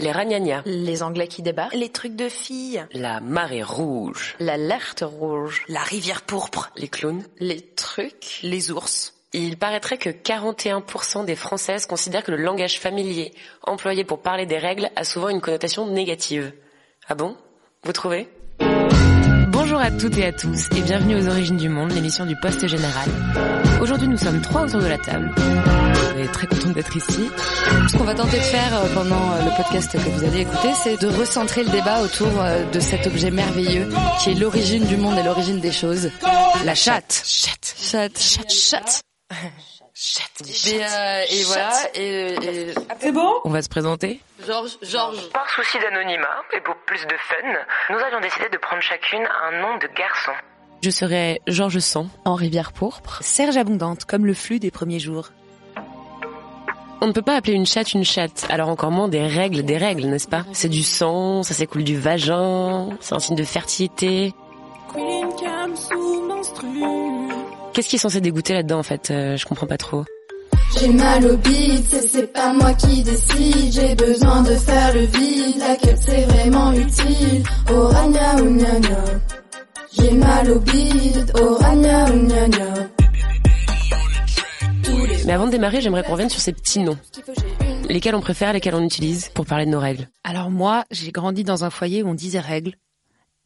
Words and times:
Les 0.00 0.12
ragnagnas. 0.12 0.62
Les 0.64 1.02
Anglais 1.02 1.26
qui 1.26 1.42
débarquent. 1.42 1.74
Les 1.74 1.88
trucs 1.88 2.14
de 2.14 2.28
filles. 2.28 2.86
La 2.92 3.20
marée 3.20 3.64
rouge. 3.64 4.36
L'alerte 4.38 5.02
rouge. 5.04 5.64
La 5.66 5.82
rivière 5.82 6.22
pourpre. 6.22 6.70
Les 6.76 6.86
clowns. 6.86 7.24
Les 7.40 7.60
trucs. 7.60 8.38
Les 8.44 8.70
ours. 8.70 9.14
Il 9.32 9.58
paraîtrait 9.58 9.98
que 9.98 10.10
41% 10.10 11.24
des 11.24 11.34
Françaises 11.34 11.86
considèrent 11.86 12.22
que 12.22 12.30
le 12.30 12.36
langage 12.36 12.78
familier 12.78 13.34
employé 13.62 14.04
pour 14.04 14.22
parler 14.22 14.46
des 14.46 14.58
règles 14.58 14.88
a 14.94 15.02
souvent 15.02 15.30
une 15.30 15.40
connotation 15.40 15.88
négative. 15.88 16.52
Ah 17.08 17.16
bon? 17.16 17.36
Vous 17.82 17.92
trouvez? 17.92 18.28
Bonjour 19.70 19.82
à 19.82 19.90
toutes 19.90 20.16
et 20.16 20.24
à 20.24 20.32
tous 20.32 20.66
et 20.74 20.80
bienvenue 20.80 21.16
aux 21.16 21.28
Origines 21.28 21.58
du 21.58 21.68
Monde, 21.68 21.92
l'émission 21.92 22.24
du 22.24 22.34
Poste 22.36 22.66
Général. 22.66 23.06
Aujourd'hui 23.82 24.08
nous 24.08 24.16
sommes 24.16 24.40
trois 24.40 24.62
autour 24.62 24.80
de 24.80 24.86
la 24.86 24.96
table. 24.96 25.30
On 25.36 26.18
est 26.18 26.32
très 26.32 26.46
contente 26.46 26.72
d'être 26.72 26.96
ici. 26.96 27.28
Ce 27.86 27.98
qu'on 27.98 28.04
va 28.04 28.14
tenter 28.14 28.38
de 28.38 28.44
faire 28.44 28.74
euh, 28.74 28.94
pendant 28.94 29.30
euh, 29.30 29.44
le 29.44 29.62
podcast 29.62 29.92
que 29.92 30.08
vous 30.08 30.24
allez 30.24 30.40
écouter, 30.40 30.72
c'est 30.82 30.98
de 30.98 31.08
recentrer 31.08 31.64
le 31.64 31.70
débat 31.70 32.00
autour 32.00 32.28
euh, 32.40 32.64
de 32.70 32.80
cet 32.80 33.08
objet 33.08 33.30
merveilleux 33.30 33.90
qui 34.22 34.30
est 34.30 34.36
l'origine 34.36 34.86
du 34.86 34.96
monde 34.96 35.18
et 35.18 35.22
l'origine 35.22 35.60
des 35.60 35.72
choses. 35.72 36.10
La 36.64 36.74
chatte. 36.74 37.22
Chatte. 37.26 37.74
Chatte. 37.78 38.18
Chatte. 38.18 38.50
Chatte. 38.50 39.02
Et, 40.66 40.84
euh, 40.84 41.22
et 41.28 41.42
voilà. 41.44 41.72
Et, 41.94 42.34
et... 42.34 42.74
C'est 43.00 43.10
bon? 43.10 43.40
On 43.44 43.50
va 43.50 43.62
se 43.62 43.68
présenter. 43.68 44.20
Georges, 44.46 44.78
Georges. 44.82 45.28
Par 45.30 45.50
souci 45.50 45.78
d'anonymat 45.80 46.42
et 46.56 46.60
pour 46.60 46.76
plus 46.86 47.04
de 47.04 47.16
fun, 47.18 47.36
nous 47.90 47.98
avions 47.98 48.20
décidé 48.20 48.48
de 48.48 48.58
prendre 48.58 48.82
chacune 48.82 49.26
un 49.44 49.60
nom 49.60 49.76
de 49.78 49.88
garçon. 49.96 50.32
Je 50.82 50.90
serai 50.90 51.40
Georges 51.48 51.80
Sang. 51.80 52.06
En 52.24 52.36
rivière 52.36 52.72
pourpre. 52.72 53.18
Serge 53.22 53.56
abondante, 53.56 54.04
comme 54.04 54.24
le 54.24 54.34
flux 54.34 54.60
des 54.60 54.70
premiers 54.70 55.00
jours. 55.00 55.30
On 57.00 57.06
ne 57.06 57.12
peut 57.12 57.22
pas 57.22 57.36
appeler 57.36 57.54
une 57.54 57.66
chatte 57.66 57.94
une 57.94 58.04
chatte, 58.04 58.46
alors 58.50 58.68
encore 58.68 58.90
moins 58.90 59.08
des 59.08 59.26
règles 59.26 59.62
des 59.62 59.78
règles, 59.78 60.06
n'est-ce 60.06 60.26
pas? 60.28 60.44
C'est 60.52 60.68
du 60.68 60.82
sang, 60.82 61.44
ça 61.44 61.54
s'écoule 61.54 61.84
du 61.84 61.96
vagin, 61.96 62.90
c'est 63.00 63.14
un 63.14 63.20
signe 63.20 63.36
de 63.36 63.44
fertilité. 63.44 64.34
Qu'est-ce 67.78 67.90
qui 67.90 67.94
est 67.94 68.00
censé 68.00 68.20
dégoûter 68.20 68.54
là-dedans 68.54 68.80
en 68.80 68.82
fait 68.82 69.12
Euh, 69.12 69.36
Je 69.36 69.46
comprends 69.46 69.68
pas 69.68 69.76
trop. 69.76 70.04
J'ai 70.80 70.88
mal 70.88 71.24
au 71.24 71.36
bide, 71.36 71.84
c'est- 71.88 72.08
c'est 72.08 72.32
pas 72.32 72.52
moi 72.52 72.74
qui 72.74 73.04
décide. 73.04 73.72
J'ai 73.72 73.94
besoin 73.94 74.42
de 74.42 74.50
faire 74.56 74.92
le 74.94 75.02
vide, 75.02 75.58
laquelle 75.60 75.96
c'est 75.96 76.22
vraiment 76.22 76.72
utile. 76.72 77.44
Oh 77.72 77.82
ragna 77.86 78.34
ou 78.42 78.50
gna 78.58 78.80
gna. 78.80 79.04
J'ai 79.96 80.10
mal 80.10 80.50
au 80.50 80.58
bide, 80.58 81.32
oh 81.40 81.54
ragna 81.60 82.10
ou 82.10 82.26
gna 82.26 82.48
gna. 82.48 82.74
Tous 84.82 85.06
les 85.06 85.24
Mais 85.24 85.32
avant 85.34 85.46
de 85.46 85.52
démarrer, 85.52 85.80
j'aimerais 85.80 86.02
qu'on 86.02 86.12
revienne 86.14 86.30
sur 86.30 86.40
ces 86.40 86.52
petits 86.52 86.80
noms. 86.80 86.98
Lesquels 87.88 88.16
on 88.16 88.20
préfère, 88.20 88.52
lesquels 88.52 88.74
on 88.74 88.82
utilise 88.82 89.28
pour 89.28 89.46
parler 89.46 89.66
de 89.66 89.70
nos 89.70 89.78
règles? 89.78 90.08
Alors 90.24 90.50
moi, 90.50 90.84
j'ai 90.90 91.12
grandi 91.12 91.44
dans 91.44 91.62
un 91.64 91.70
foyer 91.70 92.02
où 92.02 92.08
on 92.08 92.14
disait 92.14 92.40
règles. 92.40 92.72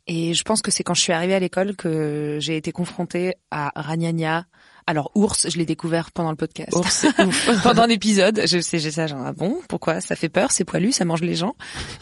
Et 0.07 0.35
je 0.35 0.43
pense 0.43 0.63
que 0.63 0.71
c'est 0.71 0.83
quand 0.83 0.95
je 0.95 1.01
suis 1.01 1.13
arrivée 1.13 1.35
à 1.35 1.39
l'école 1.39 1.77
que 1.77 2.39
j'ai 2.41 2.57
été 2.57 2.73
confrontée 2.73 3.35
à 3.51 3.73
Ragnagna. 3.77 4.47
Alors 4.89 5.13
ours, 5.15 5.49
je 5.49 5.59
l'ai 5.59 5.65
découvert 5.65 6.11
pendant 6.11 6.31
le 6.31 6.37
podcast. 6.37 6.75
Ours, 6.75 7.07
ouf. 7.25 7.63
pendant 7.63 7.87
l'épisode, 7.87 8.43
je 8.47 8.59
sais, 8.59 8.81
j'ai 8.81 8.91
ça, 8.91 9.07
genre 9.07 9.23
ah 9.25 9.33
bon, 9.33 9.59
pourquoi? 9.69 10.01
Ça 10.01 10.17
fait 10.17 10.29
peur, 10.29 10.51
c'est 10.51 10.65
poilu, 10.65 10.91
ça 10.91 11.05
mange 11.05 11.21
les 11.23 11.37
gens. 11.37 11.55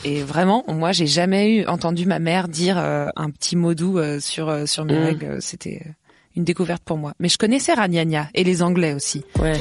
Et 0.02 0.22
vraiment, 0.22 0.64
moi, 0.66 0.92
j'ai 0.92 1.06
jamais 1.06 1.56
eu 1.56 1.66
entendu 1.66 2.06
ma 2.06 2.18
mère 2.18 2.48
dire 2.48 2.78
euh, 2.78 3.08
un 3.16 3.28
petit 3.28 3.54
mot 3.54 3.74
doux 3.74 3.98
euh, 3.98 4.18
sur 4.18 4.48
euh, 4.48 4.64
sur 4.64 4.86
mes 4.86 4.98
Mm. 4.98 5.02
règles. 5.04 5.42
C'était 5.42 5.82
une 6.36 6.44
découverte 6.44 6.82
pour 6.84 6.96
moi. 6.96 7.12
Mais 7.18 7.28
je 7.28 7.38
connaissais 7.38 7.74
Ragnagna 7.74 8.28
et 8.34 8.44
les 8.44 8.62
Anglais 8.62 8.94
aussi. 8.94 9.24
Ouais. 9.40 9.52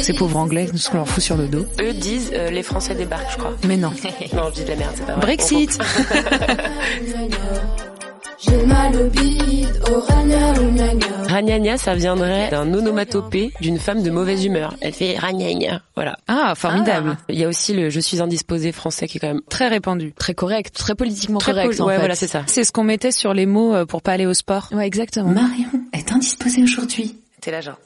Ces 0.00 0.14
pauvres 0.14 0.36
Anglais, 0.36 0.68
nous 0.72 0.78
ce 0.78 0.90
qu'on 0.90 0.98
leur 0.98 1.08
fout 1.08 1.22
sur 1.22 1.36
le 1.36 1.48
dos. 1.48 1.66
Eux 1.80 1.92
disent 1.92 2.30
euh, 2.34 2.50
les 2.50 2.62
Français 2.62 2.94
débarquent, 2.94 3.32
je 3.32 3.38
crois. 3.38 3.56
Mais 3.66 3.76
non. 3.76 3.90
non, 4.34 4.48
je 4.50 4.54
dis 4.54 4.64
de 4.64 4.68
la 4.68 4.76
merde, 4.76 4.92
c'est 4.94 5.06
pas 5.06 5.14
vrai. 5.14 5.22
Brexit. 5.22 5.78
J'ai 8.38 8.66
mal 8.66 8.94
au 8.96 9.08
bide, 9.08 9.80
oh 9.90 10.00
ragna 10.08 10.52
gna. 10.52 11.26
Ragnagna, 11.28 11.76
ça 11.78 11.94
viendrait 11.94 12.50
d'un 12.50 12.72
onomatopée 12.72 13.50
d'une 13.60 13.78
femme 13.78 14.02
de 14.02 14.10
mauvaise 14.10 14.44
humeur. 14.44 14.74
Elle 14.80 14.92
fait 14.92 15.16
ragnagna, 15.18 15.80
voilà. 15.94 16.16
Ah, 16.28 16.54
formidable. 16.54 17.16
Il 17.28 17.38
y 17.38 17.44
a 17.44 17.48
aussi 17.48 17.72
le 17.72 17.88
je 17.90 18.00
suis 18.00 18.20
indisposé 18.20 18.72
français 18.72 19.08
qui 19.08 19.16
est 19.18 19.20
quand 19.20 19.28
même 19.28 19.40
Très 19.48 19.68
répandu. 19.68 20.12
Très 20.18 20.34
correct, 20.34 20.74
très 20.76 20.94
politiquement 20.94 21.38
très 21.38 21.52
correct 21.52 21.80
en 21.80 21.86
Ouais, 21.86 21.94
fait. 21.94 21.98
voilà, 21.98 22.14
c'est 22.14 22.26
ça. 22.26 22.42
C'est 22.46 22.64
ce 22.64 22.72
qu'on 22.72 22.84
mettait 22.84 23.10
sur 23.12 23.32
les 23.32 23.46
mots 23.46 23.74
euh, 23.74 23.86
pour 23.86 24.02
pas 24.02 24.12
aller 24.12 24.26
au 24.26 24.34
sport. 24.34 24.68
Ouais, 24.72 24.86
exactement. 24.86 25.30
Marion 25.30 25.68
est 25.94 26.12
indisposée 26.12 26.62
aujourd'hui. 26.62 27.16
T'es 27.46 27.52
là 27.52 27.60
genre. 27.60 27.78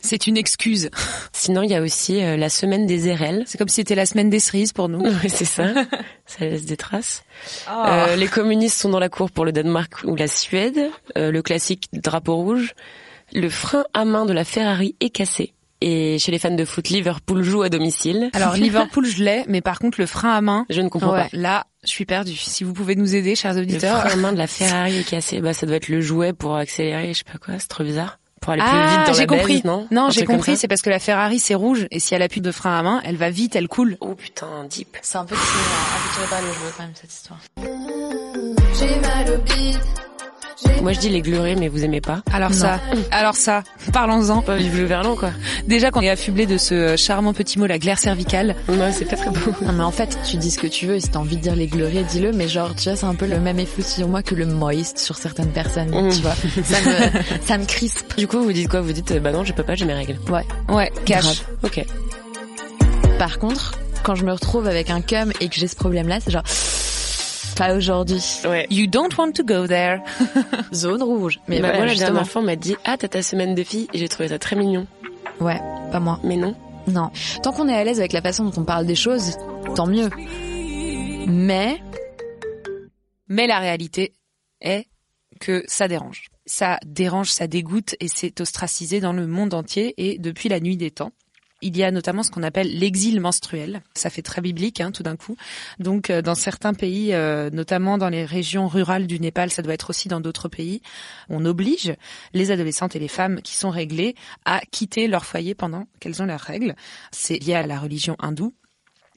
C'est 0.00 0.26
une 0.26 0.36
excuse. 0.36 0.90
Sinon, 1.32 1.62
il 1.62 1.70
y 1.70 1.74
a 1.76 1.80
aussi 1.80 2.20
euh, 2.20 2.36
la 2.36 2.48
semaine 2.48 2.84
des 2.84 3.14
RL. 3.14 3.44
C'est 3.46 3.58
comme 3.58 3.68
si 3.68 3.76
c'était 3.76 3.94
la 3.94 4.06
semaine 4.06 4.28
des 4.28 4.40
cerises 4.40 4.72
pour 4.72 4.88
nous. 4.88 4.98
Ouais, 4.98 5.28
c'est 5.28 5.44
ça. 5.44 5.68
ça 6.26 6.44
laisse 6.44 6.64
des 6.64 6.76
traces. 6.76 7.22
Ah. 7.68 8.08
Euh, 8.08 8.16
les 8.16 8.26
communistes 8.26 8.76
sont 8.76 8.88
dans 8.88 8.98
la 8.98 9.08
cour 9.08 9.30
pour 9.30 9.44
le 9.44 9.52
Danemark 9.52 10.02
ou 10.02 10.16
la 10.16 10.26
Suède. 10.26 10.90
Euh, 11.16 11.30
le 11.30 11.42
classique 11.42 11.90
drapeau 11.92 12.34
rouge. 12.34 12.74
Le 13.32 13.48
frein 13.48 13.84
à 13.94 14.04
main 14.04 14.26
de 14.26 14.32
la 14.32 14.42
Ferrari 14.42 14.96
est 14.98 15.10
cassé. 15.10 15.54
Et 15.80 16.18
chez 16.18 16.32
les 16.32 16.40
fans 16.40 16.50
de 16.50 16.64
foot, 16.64 16.88
Liverpool 16.88 17.44
joue 17.44 17.62
à 17.62 17.68
domicile. 17.68 18.30
Alors 18.32 18.54
Liverpool, 18.56 19.06
je 19.06 19.22
l'ai, 19.22 19.44
mais 19.46 19.60
par 19.60 19.78
contre 19.78 20.00
le 20.00 20.06
frein 20.06 20.32
à 20.32 20.40
main, 20.40 20.66
Je 20.70 20.80
ne 20.80 20.88
comprends 20.88 21.12
ouais, 21.12 21.28
pas. 21.30 21.36
là, 21.36 21.66
je 21.84 21.90
suis 21.90 22.04
perdue. 22.04 22.34
Si 22.34 22.64
vous 22.64 22.72
pouvez 22.72 22.96
nous 22.96 23.14
aider, 23.14 23.36
chers 23.36 23.54
Le 23.54 23.60
auditeurs. 23.60 24.00
frein 24.00 24.10
à 24.10 24.16
main 24.16 24.32
de 24.32 24.38
la 24.38 24.48
Ferrari 24.48 24.98
est 24.98 25.08
cassé. 25.08 25.40
Bah, 25.40 25.54
ça 25.54 25.66
doit 25.66 25.76
être 25.76 25.88
le 25.88 26.00
jouet 26.00 26.32
pour 26.32 26.56
accélérer, 26.56 27.12
je 27.12 27.18
sais 27.18 27.24
pas 27.32 27.38
quoi, 27.38 27.60
c'est 27.60 27.68
trop 27.68 27.84
bizarre. 27.84 28.18
Pour 28.44 28.52
aller 28.52 28.60
plus 28.62 28.70
Ah, 28.70 28.96
vite 28.98 29.06
dans 29.06 29.12
j'ai 29.14 29.20
la 29.20 29.26
compris. 29.26 29.62
non 29.64 29.86
non, 29.90 30.10
j'ai 30.10 30.26
compris. 30.26 30.58
C'est 30.58 30.68
parce 30.68 30.82
que 30.82 30.90
la 30.90 30.98
Ferrari 30.98 31.38
c'est 31.38 31.54
rouge 31.54 31.86
et 31.90 31.98
si 31.98 32.14
elle 32.14 32.20
appuie 32.20 32.42
de 32.42 32.52
frein 32.52 32.78
à 32.78 32.82
main, 32.82 33.00
elle 33.04 33.16
va 33.16 33.30
vite, 33.30 33.56
elle 33.56 33.68
coule. 33.68 33.96
Oh 34.00 34.14
putain, 34.14 34.64
deep. 34.68 34.98
C'est 35.00 35.16
un 35.16 35.24
peu 35.24 35.34
peu 35.34 35.40
tiré 36.14 36.26
par 36.28 36.40
les 36.42 36.48
cheveux 36.48 36.72
quand 36.76 36.82
même 36.82 36.92
cette 36.94 37.10
histoire. 37.12 37.38
J'ai 38.78 39.00
mal 39.00 39.30
au 39.34 39.38
bide. 39.38 39.78
Moi 40.82 40.92
je 40.92 41.00
dis 41.00 41.08
les 41.08 41.20
glurés, 41.22 41.56
mais 41.56 41.68
vous 41.68 41.84
aimez 41.84 42.00
pas. 42.00 42.22
Alors 42.32 42.52
ça, 42.52 42.80
alors 43.10 43.34
ça, 43.34 43.62
parlons-en. 43.92 44.42
Pas 44.42 44.56
vive 44.56 44.78
le 44.78 44.84
verlan, 44.84 45.16
quoi. 45.16 45.30
Déjà 45.66 45.90
qu'on 45.90 46.00
est 46.00 46.10
affublé 46.10 46.46
de 46.46 46.56
ce 46.58 46.74
euh, 46.74 46.96
charmant 46.96 47.32
petit 47.32 47.58
mot, 47.58 47.66
la 47.66 47.78
glaire 47.78 47.98
cervicale. 47.98 48.54
Non, 48.68 48.90
c'est 48.92 49.04
pas 49.06 49.16
très 49.16 49.30
beau. 49.30 49.52
Non 49.62 49.72
mais 49.72 49.82
en 49.84 49.90
fait, 49.90 50.16
tu 50.28 50.36
dis 50.36 50.50
ce 50.50 50.58
que 50.58 50.66
tu 50.66 50.86
veux, 50.86 50.96
et 50.96 51.00
si 51.00 51.08
t'as 51.08 51.18
envie 51.18 51.36
de 51.36 51.42
dire 51.42 51.56
les 51.56 51.66
glorieux, 51.66 52.02
dis-le, 52.10 52.32
mais 52.32 52.48
genre, 52.48 52.74
tu 52.76 52.88
vois, 52.88 52.96
c'est 52.96 53.06
un 53.06 53.14
peu 53.14 53.26
le 53.26 53.38
même 53.40 53.58
effet 53.58 53.82
sur 53.82 54.06
moi 54.08 54.22
que 54.22 54.34
le 54.34 54.46
moist 54.46 54.98
sur 54.98 55.16
certaines 55.16 55.50
personnes, 55.52 55.90
Mm. 55.90 56.10
tu 56.12 56.22
vois. 56.22 56.34
Ça 56.64 56.80
me, 56.80 57.20
ça 57.46 57.58
me 57.58 57.64
crispe. 57.64 58.16
Du 58.16 58.26
coup, 58.28 58.42
vous 58.42 58.52
dites 58.52 58.68
quoi? 58.68 58.80
Vous 58.80 58.92
dites, 58.92 59.10
euh, 59.12 59.20
bah 59.20 59.32
non, 59.32 59.44
je 59.44 59.52
peux 59.52 59.62
pas, 59.64 59.74
j'ai 59.74 59.84
mes 59.84 59.94
règles. 59.94 60.16
Ouais. 60.30 60.44
Ouais, 60.68 60.90
cash. 61.04 61.22
Grave. 61.22 61.40
Ok. 61.64 61.84
Par 63.18 63.38
contre, 63.38 63.72
quand 64.02 64.14
je 64.14 64.24
me 64.24 64.32
retrouve 64.32 64.66
avec 64.66 64.90
un 64.90 65.00
cum 65.00 65.32
et 65.40 65.48
que 65.48 65.54
j'ai 65.56 65.66
ce 65.68 65.76
problème-là, 65.76 66.18
c'est 66.20 66.30
genre, 66.30 66.42
pas 67.56 67.74
aujourd'hui. 67.74 68.22
Ouais. 68.44 68.66
You 68.70 68.86
don't 68.86 69.16
want 69.16 69.32
to 69.32 69.44
go 69.44 69.66
there. 69.66 70.00
Zone 70.72 71.02
rouge. 71.02 71.40
Mais 71.48 71.60
Bah, 71.60 71.68
voilà, 71.68 71.76
moi, 71.78 71.86
la 71.86 71.92
justement. 71.92 72.10
dernière 72.12 72.28
fois, 72.30 72.42
on 72.42 72.44
m'a 72.44 72.56
dit, 72.56 72.76
ah, 72.84 72.96
t'as 72.96 73.08
ta 73.08 73.22
semaine 73.22 73.54
de 73.54 73.62
filles, 73.64 73.88
et 73.92 73.98
j'ai 73.98 74.08
trouvé 74.08 74.28
ça 74.28 74.38
très 74.38 74.56
mignon. 74.56 74.86
Ouais, 75.40 75.60
pas 75.92 76.00
moi. 76.00 76.20
Mais 76.24 76.36
non. 76.36 76.54
Non. 76.86 77.10
Tant 77.42 77.52
qu'on 77.52 77.68
est 77.68 77.74
à 77.74 77.82
l'aise 77.84 77.98
avec 78.00 78.12
la 78.12 78.20
façon 78.22 78.44
dont 78.44 78.60
on 78.60 78.64
parle 78.64 78.86
des 78.86 78.94
choses, 78.94 79.36
tant 79.74 79.86
mieux. 79.86 80.10
Mais, 81.26 81.80
Mais 83.28 83.46
la 83.46 83.58
réalité 83.58 84.12
est 84.60 84.86
que 85.40 85.64
ça 85.66 85.88
dérange. 85.88 86.26
Ça 86.46 86.78
dérange, 86.84 87.30
ça 87.30 87.46
dégoûte 87.46 87.96
et 88.00 88.08
c'est 88.08 88.40
ostracisé 88.40 89.00
dans 89.00 89.12
le 89.14 89.26
monde 89.26 89.54
entier 89.54 89.94
et 89.96 90.18
depuis 90.18 90.48
la 90.50 90.60
nuit 90.60 90.76
des 90.76 90.90
temps. 90.90 91.12
Il 91.66 91.78
y 91.78 91.82
a 91.82 91.90
notamment 91.90 92.22
ce 92.22 92.30
qu'on 92.30 92.42
appelle 92.42 92.78
l'exil 92.78 93.22
menstruel. 93.22 93.80
Ça 93.94 94.10
fait 94.10 94.20
très 94.20 94.42
biblique, 94.42 94.82
hein, 94.82 94.92
tout 94.92 95.02
d'un 95.02 95.16
coup. 95.16 95.34
Donc, 95.78 96.10
euh, 96.10 96.20
dans 96.20 96.34
certains 96.34 96.74
pays, 96.74 97.14
euh, 97.14 97.48
notamment 97.48 97.96
dans 97.96 98.10
les 98.10 98.26
régions 98.26 98.68
rurales 98.68 99.06
du 99.06 99.18
Népal, 99.18 99.50
ça 99.50 99.62
doit 99.62 99.72
être 99.72 99.88
aussi 99.88 100.08
dans 100.08 100.20
d'autres 100.20 100.50
pays, 100.50 100.82
on 101.30 101.42
oblige 101.46 101.94
les 102.34 102.50
adolescentes 102.50 102.96
et 102.96 102.98
les 102.98 103.08
femmes 103.08 103.40
qui 103.40 103.56
sont 103.56 103.70
réglées 103.70 104.14
à 104.44 104.60
quitter 104.70 105.08
leur 105.08 105.24
foyer 105.24 105.54
pendant 105.54 105.86
qu'elles 106.00 106.20
ont 106.20 106.26
leurs 106.26 106.38
règles. 106.38 106.76
C'est 107.12 107.38
lié 107.38 107.54
à 107.54 107.66
la 107.66 107.80
religion 107.80 108.14
hindoue. 108.18 108.52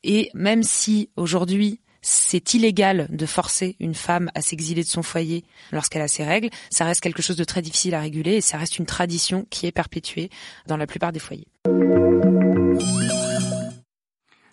Et 0.05 0.29
même 0.33 0.63
si 0.63 1.09
aujourd'hui 1.17 1.81
c'est 2.01 2.53
illégal 2.53 3.07
de 3.09 3.25
forcer 3.25 3.75
une 3.81 3.95
femme 3.95 4.31
à 4.33 4.41
s'exiler 4.41 4.83
de 4.83 4.87
son 4.87 5.03
foyer 5.03 5.43
lorsqu'elle 5.73 6.01
a 6.01 6.07
ses 6.07 6.23
règles, 6.23 6.49
ça 6.69 6.85
reste 6.85 7.01
quelque 7.01 7.21
chose 7.21 7.35
de 7.35 7.43
très 7.43 7.61
difficile 7.61 7.95
à 7.95 7.99
réguler 7.99 8.35
et 8.35 8.41
ça 8.41 8.57
reste 8.57 8.79
une 8.79 8.85
tradition 8.85 9.45
qui 9.49 9.65
est 9.65 9.73
perpétuée 9.73 10.29
dans 10.67 10.77
la 10.77 10.87
plupart 10.87 11.11
des 11.11 11.19
foyers. 11.19 11.47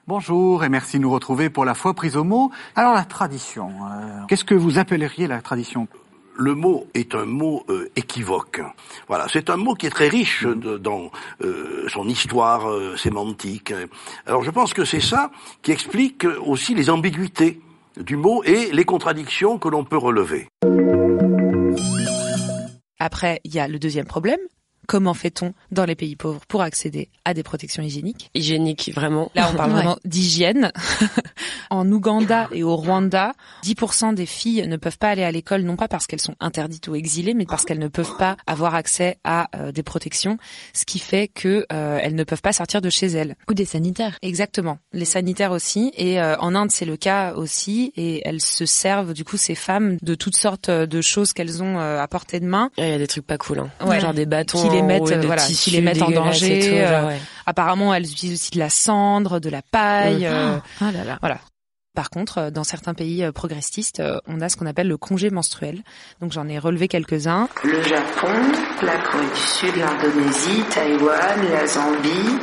Bonjour 0.06 0.64
et 0.64 0.68
merci 0.68 0.98
de 0.98 1.02
nous 1.02 1.10
retrouver 1.10 1.50
pour 1.50 1.64
la 1.64 1.74
foi 1.74 1.94
prise 1.94 2.16
au 2.16 2.24
mot. 2.24 2.50
Alors 2.76 2.94
la 2.94 3.04
tradition, 3.04 3.70
euh, 3.90 4.20
qu'est-ce 4.28 4.44
que 4.44 4.54
vous 4.54 4.78
appelleriez 4.78 5.26
la 5.26 5.40
tradition? 5.40 5.88
Le 6.36 6.54
mot 6.54 6.86
est 6.94 7.14
un 7.14 7.24
mot 7.24 7.64
euh, 7.68 7.90
équivoque. 7.96 8.60
Voilà, 9.08 9.26
c'est 9.32 9.50
un 9.50 9.56
mot 9.56 9.74
qui 9.74 9.86
est 9.86 9.90
très 9.90 10.08
riche 10.08 10.44
de, 10.44 10.78
dans 10.78 11.10
euh, 11.42 11.88
son 11.88 12.08
histoire 12.08 12.68
euh, 12.68 12.96
sémantique. 12.96 13.72
Alors 14.26 14.42
je 14.42 14.50
pense 14.50 14.74
que 14.74 14.84
c'est 14.84 15.00
ça 15.00 15.30
qui 15.62 15.72
explique 15.72 16.26
aussi 16.44 16.74
les 16.74 16.90
ambiguïtés 16.90 17.60
du 17.96 18.16
mot 18.16 18.42
et 18.44 18.72
les 18.72 18.84
contradictions 18.84 19.58
que 19.58 19.68
l'on 19.68 19.84
peut 19.84 19.96
relever. 19.96 20.48
Après, 22.98 23.40
il 23.44 23.54
y 23.54 23.60
a 23.60 23.68
le 23.68 23.78
deuxième 23.78 24.06
problème, 24.06 24.40
Comment 24.86 25.14
fait-on 25.14 25.54
dans 25.70 25.84
les 25.84 25.94
pays 25.94 26.16
pauvres 26.16 26.40
pour 26.46 26.62
accéder 26.62 27.08
à 27.24 27.34
des 27.34 27.42
protections 27.42 27.82
hygiéniques? 27.82 28.30
Hygiéniques, 28.34 28.92
vraiment. 28.94 29.30
Là, 29.34 29.50
on 29.52 29.56
parle 29.56 29.72
vraiment 29.72 29.98
d'hygiène. 30.04 30.72
en 31.70 31.90
Ouganda 31.90 32.48
et 32.52 32.62
au 32.62 32.76
Rwanda, 32.76 33.32
10% 33.64 34.14
des 34.14 34.26
filles 34.26 34.66
ne 34.66 34.76
peuvent 34.76 34.98
pas 34.98 35.08
aller 35.08 35.24
à 35.24 35.30
l'école, 35.30 35.62
non 35.62 35.76
pas 35.76 35.88
parce 35.88 36.06
qu'elles 36.06 36.20
sont 36.20 36.36
interdites 36.40 36.88
ou 36.88 36.94
exilées, 36.94 37.34
mais 37.34 37.46
parce 37.46 37.64
qu'elles 37.64 37.78
ne 37.78 37.88
peuvent 37.88 38.16
pas 38.16 38.36
avoir 38.46 38.74
accès 38.74 39.18
à 39.24 39.48
euh, 39.56 39.72
des 39.72 39.82
protections, 39.82 40.38
ce 40.72 40.84
qui 40.84 40.98
fait 40.98 41.28
que 41.28 41.66
euh, 41.72 41.98
elles 42.00 42.14
ne 42.14 42.24
peuvent 42.24 42.42
pas 42.42 42.52
sortir 42.52 42.80
de 42.80 42.90
chez 42.90 43.06
elles. 43.06 43.36
Ou 43.48 43.54
des 43.54 43.64
sanitaires. 43.64 44.18
Exactement, 44.22 44.78
les 44.92 45.04
sanitaires 45.04 45.52
aussi. 45.52 45.92
Et 45.96 46.20
euh, 46.20 46.36
en 46.38 46.54
Inde, 46.54 46.70
c'est 46.70 46.84
le 46.84 46.96
cas 46.96 47.34
aussi. 47.34 47.92
Et 47.96 48.22
elles 48.24 48.40
se 48.40 48.66
servent, 48.66 49.12
du 49.14 49.24
coup, 49.24 49.36
ces 49.36 49.54
femmes, 49.54 49.96
de 50.02 50.14
toutes 50.14 50.36
sortes 50.36 50.70
de 50.70 51.00
choses 51.00 51.32
qu'elles 51.32 51.62
ont 51.62 51.78
à 51.78 52.06
portée 52.08 52.40
de 52.40 52.46
main. 52.46 52.70
Il 52.78 52.86
y 52.86 52.92
a 52.92 52.98
des 52.98 53.06
trucs 53.06 53.26
pas 53.26 53.38
cool, 53.38 53.60
hein. 53.60 53.70
Ouais. 53.84 54.00
genre 54.00 54.14
des 54.14 54.26
bâtons 54.26 54.73
les 54.74 54.82
mettent, 54.82 55.24
voilà, 55.24 55.42
qui 55.42 55.70
les 55.70 55.80
mettent 55.80 56.02
en 56.02 56.10
danger. 56.10 56.84
Euh, 56.84 57.16
apparemment, 57.46 57.94
elles 57.94 58.10
utilisent 58.10 58.34
aussi 58.34 58.50
de 58.52 58.58
la 58.58 58.70
cendre, 58.70 59.40
de 59.40 59.48
la 59.48 59.62
paille. 59.62 60.26
Euh, 60.26 60.56
oh 60.80 60.84
là 60.92 61.04
là. 61.04 61.18
Voilà. 61.20 61.38
Par 61.94 62.10
contre, 62.10 62.38
euh, 62.38 62.50
dans 62.50 62.64
certains 62.64 62.94
pays 62.94 63.24
progressistes, 63.32 64.02
on 64.26 64.40
a 64.40 64.48
ce 64.48 64.56
qu'on 64.56 64.66
appelle 64.66 64.88
le 64.88 64.96
congé 64.96 65.30
menstruel. 65.30 65.82
Donc 66.20 66.32
j'en 66.32 66.48
ai 66.48 66.58
relevé 66.58 66.88
quelques-uns. 66.88 67.48
Le 67.64 67.82
Japon, 67.82 68.32
la 68.82 68.96
Corée 68.98 69.26
du 69.26 69.40
Sud, 69.40 69.76
l'Indonésie, 69.76 70.64
Taïwan, 70.70 71.48
la 71.52 71.66
Zambie. 71.66 72.40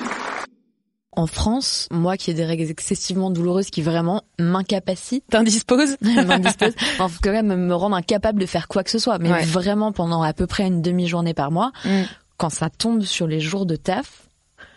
En 1.14 1.28
France, 1.28 1.90
moi 1.92 2.16
qui 2.16 2.32
ai 2.32 2.34
des 2.34 2.46
règles 2.46 2.72
excessivement 2.72 3.32
douloureuses 3.32 3.70
qui 3.70 3.82
vraiment 3.82 4.24
m'incapacitent. 4.40 5.26
T'indisposes 5.30 5.98
M'indispose. 6.02 6.74
Quand 7.22 7.32
même 7.32 7.54
me 7.54 7.76
rendre 7.76 7.98
incapable 7.98 8.40
de 8.40 8.46
faire 8.46 8.70
quoi 8.70 8.84
que 8.84 8.90
ce 8.90 8.98
soit. 8.98 9.18
Mais 9.20 9.44
vraiment 9.44 9.92
pendant 9.92 10.24
à 10.24 10.32
peu 10.32 10.48
près 10.48 10.68
une 10.68 10.82
demi-journée 10.82 11.34
par 11.34 11.52
mois, 11.52 11.72
mm 11.84 12.04
quand 12.42 12.50
ça 12.50 12.72
tombe 12.72 13.04
sur 13.04 13.28
les 13.28 13.40
jours 13.40 13.68
de 13.68 13.76
taf, 13.76 14.24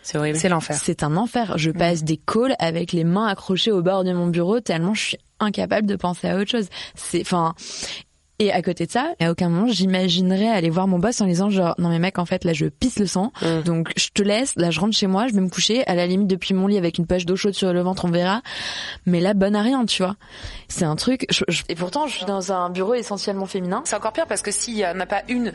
c'est 0.03 0.19
horrible. 0.19 0.37
C'est 0.37 0.49
l'enfer. 0.49 0.77
C'est 0.79 1.01
un 1.01 1.17
enfer. 1.17 1.57
Je 1.57 1.71
mm. 1.71 1.73
passe 1.73 2.03
des 2.03 2.17
calls 2.17 2.55
avec 2.59 2.91
les 2.91 3.03
mains 3.03 3.25
accrochées 3.25 3.71
au 3.71 3.81
bord 3.81 4.03
de 4.03 4.13
mon 4.13 4.27
bureau 4.27 4.59
tellement 4.59 4.93
je 4.93 5.01
suis 5.01 5.17
incapable 5.39 5.87
de 5.87 5.95
penser 5.95 6.29
à 6.29 6.37
autre 6.37 6.51
chose. 6.51 6.67
C'est, 6.93 7.21
enfin, 7.21 7.55
et 8.37 8.51
à 8.51 8.61
côté 8.61 8.85
de 8.85 8.91
ça, 8.91 9.13
à 9.19 9.31
aucun 9.31 9.49
moment 9.49 9.67
j'imaginerais 9.67 10.47
aller 10.47 10.69
voir 10.69 10.87
mon 10.87 10.99
boss 10.99 11.21
en 11.21 11.25
disant 11.25 11.49
genre 11.49 11.73
non 11.79 11.89
mais 11.89 11.97
mec 11.97 12.19
en 12.19 12.25
fait 12.25 12.43
là 12.43 12.53
je 12.53 12.67
pisse 12.67 12.99
le 12.99 13.07
sang 13.07 13.31
mm. 13.41 13.61
donc 13.61 13.91
je 13.97 14.09
te 14.13 14.21
laisse 14.21 14.53
là 14.57 14.69
je 14.69 14.79
rentre 14.79 14.95
chez 14.95 15.07
moi 15.07 15.27
je 15.27 15.33
vais 15.33 15.41
me 15.41 15.49
coucher 15.49 15.87
à 15.87 15.95
la 15.95 16.05
limite 16.05 16.27
depuis 16.27 16.53
mon 16.53 16.67
lit 16.67 16.77
avec 16.77 16.99
une 16.99 17.07
poche 17.07 17.25
d'eau 17.25 17.35
chaude 17.35 17.53
sur 17.53 17.73
le 17.73 17.81
ventre 17.81 18.05
on 18.05 18.11
verra 18.11 18.41
mais 19.07 19.21
là 19.21 19.33
bonne 19.33 19.55
à 19.55 19.61
rien 19.61 19.85
tu 19.85 20.03
vois 20.03 20.17
c'est 20.67 20.85
un 20.85 20.97
truc 20.97 21.25
et 21.69 21.75
pourtant 21.75 22.07
je 22.07 22.17
suis 22.17 22.25
dans 22.25 22.51
un 22.51 22.69
bureau 22.69 22.93
essentiellement 22.93 23.45
féminin 23.45 23.81
c'est 23.85 23.95
encore 23.95 24.11
pire 24.11 24.27
parce 24.27 24.41
que 24.41 24.51
s'il 24.51 24.75
n'y 24.75 24.85
en 24.85 24.99
a 24.99 25.05
pas 25.05 25.23
une 25.29 25.53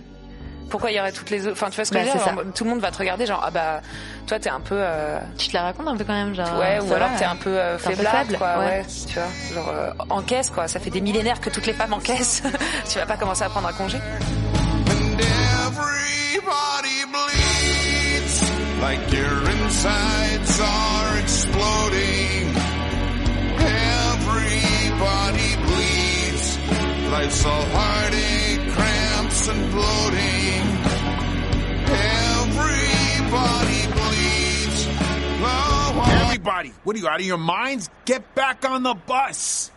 pourquoi 0.70 0.90
il 0.90 0.96
y 0.96 1.00
aurait 1.00 1.12
toutes 1.12 1.31
les 1.31 1.46
autres 1.46 1.52
Enfin, 1.52 1.69
tu 1.69 1.76
vois 1.76 1.84
ce 1.84 1.90
que 1.90 1.96
bah, 1.96 2.05
je 2.05 2.19
veux 2.19 2.25
dire 2.25 2.52
Tout 2.55 2.64
le 2.64 2.70
monde 2.70 2.81
va 2.81 2.90
te 2.90 2.99
regarder, 2.99 3.26
genre 3.26 3.43
ah 3.44 3.50
bah 3.50 3.81
toi 4.26 4.38
t'es 4.38 4.49
un 4.49 4.61
peu. 4.61 4.76
Euh... 4.78 5.19
Tu 5.37 5.49
te 5.49 5.55
la 5.55 5.62
racontes 5.64 5.88
un 5.88 5.96
peu 5.96 6.05
quand 6.05 6.14
même, 6.14 6.34
genre. 6.34 6.58
Ouais, 6.58 6.78
ou 6.81 6.93
alors 6.93 7.11
t'es 7.19 7.25
un 7.25 7.37
peu 7.37 7.50
euh, 7.50 7.78
faible, 7.78 8.06
quoi. 8.38 8.58
Ouais. 8.58 8.84
tu 9.06 9.14
vois, 9.14 9.28
genre 9.55 9.69
euh, 9.69 9.90
encaisse 10.08 10.50
quoi. 10.50 10.69
Ça 10.69 10.81
fait 10.81 10.90
des 10.90 11.00
millénaires 11.00 11.40
que 11.40 11.50
toutes 11.50 11.67
les 11.67 11.75
femmes 11.75 11.93
encaissent. 11.93 12.43
tu 12.90 12.99
vas 12.99 13.06
pas 13.06 13.17
commencer 13.17 13.43
à 13.43 13.49
prendre 13.49 13.69
un 13.69 13.72
congé. 13.72 13.99
Like 18.81 19.12
your 19.12 19.49
insides 19.50 20.61
are 20.61 21.19
exploding. 21.19 22.46
Everybody 23.61 25.50
bleeds. 25.66 26.58
Life's 27.12 27.44
all 27.44 27.62
heartache, 27.76 28.39
cramps 29.40 29.48
and 29.48 29.72
bloating. 29.72 30.20
Everybody, 36.31 36.72
what 36.84 36.96
are 36.96 36.98
you 36.98 37.08
out 37.08 37.20
of 37.20 37.26
your 37.26 37.38
minds? 37.38 37.90
Get 38.04 38.34
back 38.34 38.64
on 38.64 38.82
the 38.82 38.94
bus. 38.94 39.70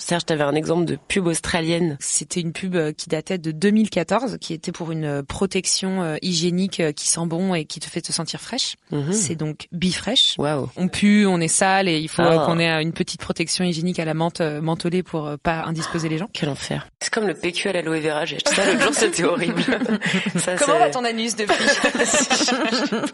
Serge, 0.00 0.24
tu 0.24 0.32
avais 0.32 0.44
un 0.44 0.54
exemple 0.54 0.86
de 0.86 0.96
pub 0.96 1.26
australienne. 1.26 1.98
C'était 2.00 2.40
une 2.40 2.52
pub 2.52 2.74
euh, 2.74 2.92
qui 2.92 3.10
datait 3.10 3.36
de 3.36 3.52
2014, 3.52 4.38
qui 4.40 4.54
était 4.54 4.72
pour 4.72 4.90
une 4.92 5.04
euh, 5.04 5.22
protection 5.22 6.02
euh, 6.02 6.16
hygiénique 6.22 6.82
qui 6.96 7.06
sent 7.06 7.26
bon 7.26 7.54
et 7.54 7.66
qui 7.66 7.80
te 7.80 7.86
fait 7.86 8.00
te 8.00 8.10
sentir 8.10 8.40
fraîche. 8.40 8.76
Mhm. 8.90 9.12
C'est 9.12 9.34
donc 9.34 9.68
Bifresh. 9.72 10.36
Wow. 10.38 10.70
On 10.76 10.88
pue, 10.88 11.26
on 11.26 11.38
est 11.38 11.48
sale 11.48 11.86
et 11.86 11.98
il 11.98 12.08
faut 12.08 12.22
ah. 12.22 12.44
qu'on 12.46 12.58
ait 12.58 12.82
une 12.82 12.92
petite 12.92 13.20
protection 13.20 13.62
hygiénique 13.62 13.98
à 13.98 14.06
la 14.06 14.14
menthe 14.14 14.40
mentholée 14.40 15.02
pour 15.02 15.36
pas 15.42 15.64
indisposer 15.64 16.08
les 16.08 16.16
gens. 16.16 16.30
Quel 16.32 16.48
enfer. 16.48 16.88
C'est 17.00 17.12
comme 17.12 17.26
le 17.26 17.34
PQ 17.34 17.68
à 17.68 17.72
l'aloe 17.72 18.00
vera. 18.00 18.24
J'ai 18.24 18.36
acheté 18.36 18.54
ça 18.54 18.64
l'autre 18.64 18.82
jour, 18.82 18.94
c'était 18.94 19.24
horrible. 19.24 19.62
Ça, 20.36 20.56
Comment 20.56 20.78
va 20.78 20.88
ton 20.88 21.04
anus 21.04 21.36
depuis 21.36 21.54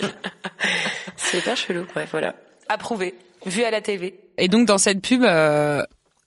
C'est 1.17 1.39
hyper 1.39 1.57
chelou. 1.57 1.85
Bref, 1.93 2.09
voilà. 2.13 2.37
Approuvé. 2.69 3.15
Vu 3.45 3.65
à 3.65 3.71
la 3.71 3.81
TV. 3.81 4.21
Et 4.39 4.49
donc 4.49 4.67
dans 4.67 4.79
cette 4.79 5.01
pub, 5.03 5.25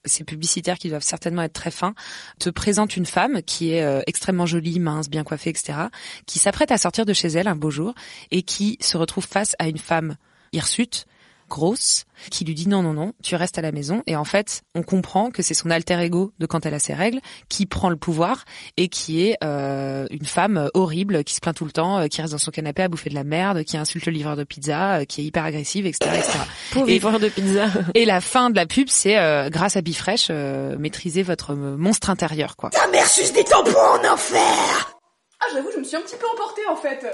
ces 0.04 0.24
publicitaires 0.24 0.78
qui 0.78 0.88
doivent 0.88 1.02
certainement 1.02 1.42
être 1.42 1.52
très 1.52 1.70
fins, 1.70 1.94
te 2.38 2.50
présentent 2.50 2.96
une 2.96 3.06
femme 3.06 3.42
qui 3.42 3.72
est 3.72 3.82
euh, 3.82 4.00
extrêmement 4.06 4.46
jolie, 4.46 4.78
mince, 4.78 5.08
bien 5.08 5.24
coiffée, 5.24 5.50
etc., 5.50 5.78
qui 6.26 6.38
s'apprête 6.38 6.72
à 6.72 6.78
sortir 6.78 7.04
de 7.04 7.12
chez 7.12 7.28
elle 7.28 7.48
un 7.48 7.56
beau 7.56 7.70
jour 7.70 7.94
et 8.30 8.42
qui 8.42 8.78
se 8.80 8.96
retrouve 8.96 9.26
face 9.26 9.54
à 9.58 9.68
une 9.68 9.78
femme 9.78 10.16
hirsute, 10.52 11.06
grosse 11.50 12.04
qui 12.30 12.44
lui 12.44 12.54
dit 12.54 12.68
non 12.68 12.82
non 12.82 12.94
non 12.94 13.12
tu 13.22 13.34
restes 13.34 13.58
à 13.58 13.62
la 13.62 13.72
maison. 13.72 14.02
Et 14.06 14.16
en 14.16 14.24
fait 14.24 14.62
on 14.74 14.82
comprend 14.82 15.30
que 15.30 15.42
c'est 15.42 15.54
son 15.54 15.70
alter 15.70 16.00
ego 16.00 16.32
de 16.38 16.46
quand 16.46 16.64
elle 16.64 16.74
a 16.74 16.78
ses 16.78 16.94
règles 16.94 17.20
qui 17.48 17.66
prend 17.66 17.90
le 17.90 17.96
pouvoir 17.96 18.44
et 18.78 18.88
qui 18.88 19.26
est 19.26 19.36
euh, 19.44 20.06
une 20.10 20.24
femme 20.24 20.70
horrible 20.72 21.24
qui 21.24 21.34
se 21.34 21.40
plaint 21.40 21.54
tout 21.54 21.64
le 21.66 21.72
temps 21.72 21.98
euh, 21.98 22.06
qui 22.06 22.22
reste 22.22 22.32
dans 22.32 22.38
son 22.38 22.50
canapé 22.50 22.82
à 22.82 22.88
bouffer 22.88 23.10
de 23.10 23.14
la 23.14 23.24
merde 23.24 23.64
qui 23.64 23.76
insulte 23.76 24.06
le 24.06 24.12
livreur 24.12 24.36
de 24.36 24.44
pizza 24.44 25.00
euh, 25.00 25.04
qui 25.04 25.20
est 25.20 25.24
hyper 25.24 25.44
agressive 25.44 25.86
etc 25.86 26.10
etc 26.14 26.38
Pour 26.70 26.88
et, 26.88 26.92
livreur 26.92 27.18
de 27.18 27.28
pizza. 27.28 27.66
et 27.94 28.04
la 28.04 28.20
fin 28.20 28.50
de 28.50 28.56
la 28.56 28.66
pub 28.66 28.88
c'est 28.88 29.16
grâce 29.50 29.76
à 29.76 29.80
Bifresh 29.82 30.30
maîtriser 30.30 31.22
votre 31.22 31.54
monstre 31.54 32.10
intérieur 32.10 32.56
quoi. 32.56 32.70
Ta 32.70 32.86
mère 32.88 33.06
suce 33.06 33.32
des 33.32 33.44
tampons 33.44 33.70
en 33.76 34.12
enfer! 34.12 34.96
Ah 35.40 35.46
j'avoue 35.52 35.70
je 35.74 35.78
me 35.78 35.84
suis 35.84 35.96
un 35.96 36.02
petit 36.02 36.16
peu 36.16 36.26
emportée 36.32 36.66
en 36.68 36.76
fait. 36.76 37.06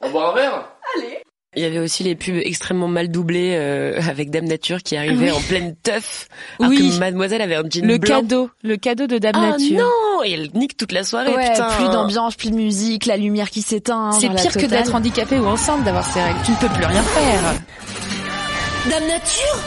On 0.00 0.10
boit 0.10 0.32
un 0.32 0.34
verre? 0.34 0.72
Allez 0.96 1.22
il 1.56 1.62
y 1.62 1.64
avait 1.64 1.78
aussi 1.78 2.02
les 2.02 2.14
pubs 2.14 2.36
extrêmement 2.36 2.86
mal 2.86 3.08
doublées 3.08 3.54
euh, 3.56 3.98
avec 4.08 4.30
Dame 4.30 4.44
Nature 4.44 4.82
qui 4.82 4.96
arrivait 4.96 5.30
en 5.30 5.40
pleine 5.40 5.74
teuf. 5.82 6.28
Alors 6.60 6.70
oui. 6.70 6.90
que 6.90 6.98
Mademoiselle 6.98 7.40
avait 7.40 7.56
un 7.56 7.62
jean 7.68 7.86
le 7.86 7.98
cadeau, 7.98 8.50
le 8.62 8.76
cadeau 8.76 9.06
de 9.06 9.18
Dame 9.18 9.32
ah 9.36 9.50
Nature. 9.50 9.78
non, 9.78 10.22
et 10.24 10.32
elle 10.32 10.50
nique 10.54 10.76
toute 10.76 10.92
la 10.92 11.02
soirée. 11.02 11.34
Ouais, 11.34 11.50
putain. 11.50 11.68
plus 11.68 11.88
d'ambiance, 11.88 12.36
plus 12.36 12.50
de 12.50 12.56
musique, 12.56 13.06
la 13.06 13.16
lumière 13.16 13.50
qui 13.50 13.62
s'éteint. 13.62 14.12
C'est 14.12 14.28
pire 14.28 14.52
que 14.52 14.66
d'être 14.66 14.94
handicapé 14.94 15.38
ou 15.38 15.46
enceinte 15.46 15.82
d'avoir 15.84 16.04
ces 16.04 16.22
règles. 16.22 16.40
Tu 16.44 16.50
ne 16.52 16.56
peux 16.56 16.68
plus 16.68 16.84
rien 16.84 17.02
faire. 17.02 17.54
Dame 18.90 19.08
Nature 19.08 19.60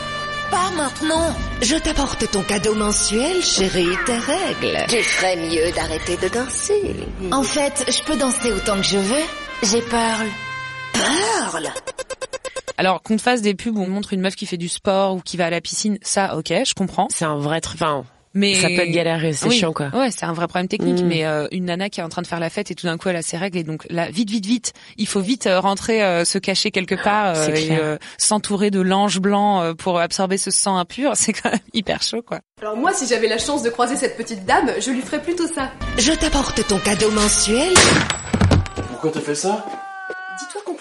pas 0.52 0.72
maintenant. 0.76 1.36
Je 1.62 1.76
t'apporte 1.76 2.32
ton 2.32 2.42
cadeau 2.42 2.74
mensuel, 2.74 3.44
chérie, 3.44 3.96
tes 4.08 4.18
règles. 4.18 4.86
Tu 4.90 5.04
ferais 5.04 5.36
mieux 5.36 5.72
d'arrêter 5.76 6.18
de 6.18 6.28
danser. 6.28 6.96
En 7.32 7.44
fait, 7.44 7.86
je 7.88 8.04
peux 8.04 8.18
danser 8.18 8.52
autant 8.52 8.78
que 8.78 8.84
je 8.84 8.98
veux. 8.98 9.26
J'ai 9.62 9.82
peur. 9.82 10.18
Alors 12.78 13.02
qu'on 13.02 13.18
te 13.18 13.22
fasse 13.22 13.42
des 13.42 13.56
pubs 13.56 13.78
où 13.78 13.82
on 13.82 13.90
montre 13.90 14.14
une 14.14 14.22
meuf 14.22 14.36
qui 14.36 14.46
fait 14.46 14.58
du 14.58 14.70
sport 14.70 15.16
ou 15.16 15.20
qui 15.20 15.36
va 15.36 15.48
à 15.48 15.50
la 15.50 15.60
piscine, 15.60 15.98
ça, 16.02 16.38
ok, 16.38 16.54
je 16.66 16.74
comprends. 16.74 17.08
C'est 17.10 17.26
un 17.26 17.38
vrai 17.38 17.60
truc. 17.60 17.82
Enfin, 17.82 18.06
mais 18.34 18.56
ça 18.56 18.68
peut 18.68 18.80
être 18.80 18.92
galère, 18.92 19.20
c'est 19.34 19.50
chiant 19.50 19.74
quoi. 19.74 19.88
Ouais, 19.94 20.12
c'est 20.12 20.26
un 20.26 20.34
vrai 20.34 20.48
problème 20.48 20.68
technique. 20.68 21.02
Mm. 21.02 21.08
Mais 21.08 21.26
euh, 21.26 21.48
une 21.52 21.66
nana 21.66 21.90
qui 21.90 22.00
est 22.00 22.04
en 22.04 22.10
train 22.10 22.22
de 22.22 22.28
faire 22.28 22.40
la 22.40 22.50
fête 22.50 22.70
et 22.70 22.76
tout 22.76 22.86
d'un 22.86 22.98
coup 22.98 23.10
elle 23.10 23.16
a 23.16 23.22
ses 23.22 23.38
règles 23.38 23.58
et 23.58 23.64
donc 23.64 23.86
là 23.90 24.10
vite 24.10 24.30
vite 24.30 24.46
vite, 24.46 24.74
il 24.98 25.08
faut 25.08 25.20
vite 25.20 25.48
euh, 25.48 25.60
rentrer, 25.60 26.04
euh, 26.04 26.26
se 26.26 26.38
cacher 26.38 26.72
quelque 26.72 26.96
part 26.96 27.36
et 27.50 27.72
s'entourer 28.18 28.70
de 28.70 28.82
l'ange 28.82 29.20
blanc 29.20 29.74
pour 29.76 30.00
absorber 30.00 30.38
ce 30.38 30.52
sang 30.52 30.78
impur. 30.78 31.12
C'est 31.16 31.34
quand 31.34 31.52
même 31.52 31.60
hyper 31.74 32.02
chaud 32.04 32.22
quoi. 32.22 32.40
Alors 32.62 32.78
moi, 32.78 32.94
si 32.94 33.08
j'avais 33.08 33.28
la 33.28 33.38
chance 33.38 33.64
de 33.64 33.70
croiser 33.70 33.96
cette 33.96 34.16
petite 34.16 34.46
dame, 34.46 34.72
je 34.80 34.92
lui 34.92 35.02
ferais 35.02 35.22
plutôt 35.22 35.48
ça. 35.48 35.72
Je 35.98 36.14
t'apporte 36.14 36.66
ton 36.68 36.78
cadeau 36.78 37.12
mensuel. 37.12 37.74
Pourquoi 38.90 39.12
t'as 39.12 39.22
fait 39.22 39.36
ça? 39.36 39.66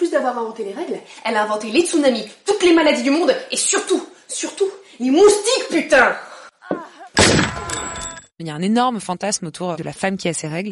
Plus 0.09 0.15
d'avoir 0.15 0.37
inventé 0.37 0.63
les 0.63 0.73
règles, 0.73 0.99
elle 1.25 1.35
a 1.35 1.43
inventé 1.43 1.71
les 1.71 1.81
tsunamis, 1.81 2.25
toutes 2.45 2.63
les 2.63 2.73
maladies 2.73 3.03
du 3.03 3.11
monde 3.11 3.35
et 3.51 3.57
surtout, 3.57 4.03
surtout, 4.27 4.69
les 4.99 5.11
moustiques, 5.11 5.67
putain 5.69 6.15
Il 8.39 8.47
y 8.47 8.49
a 8.49 8.55
un 8.55 8.61
énorme 8.61 8.99
fantasme 8.99 9.47
autour 9.47 9.75
de 9.75 9.83
la 9.83 9.93
femme 9.93 10.17
qui 10.17 10.27
a 10.27 10.33
ses 10.33 10.47
règles. 10.47 10.71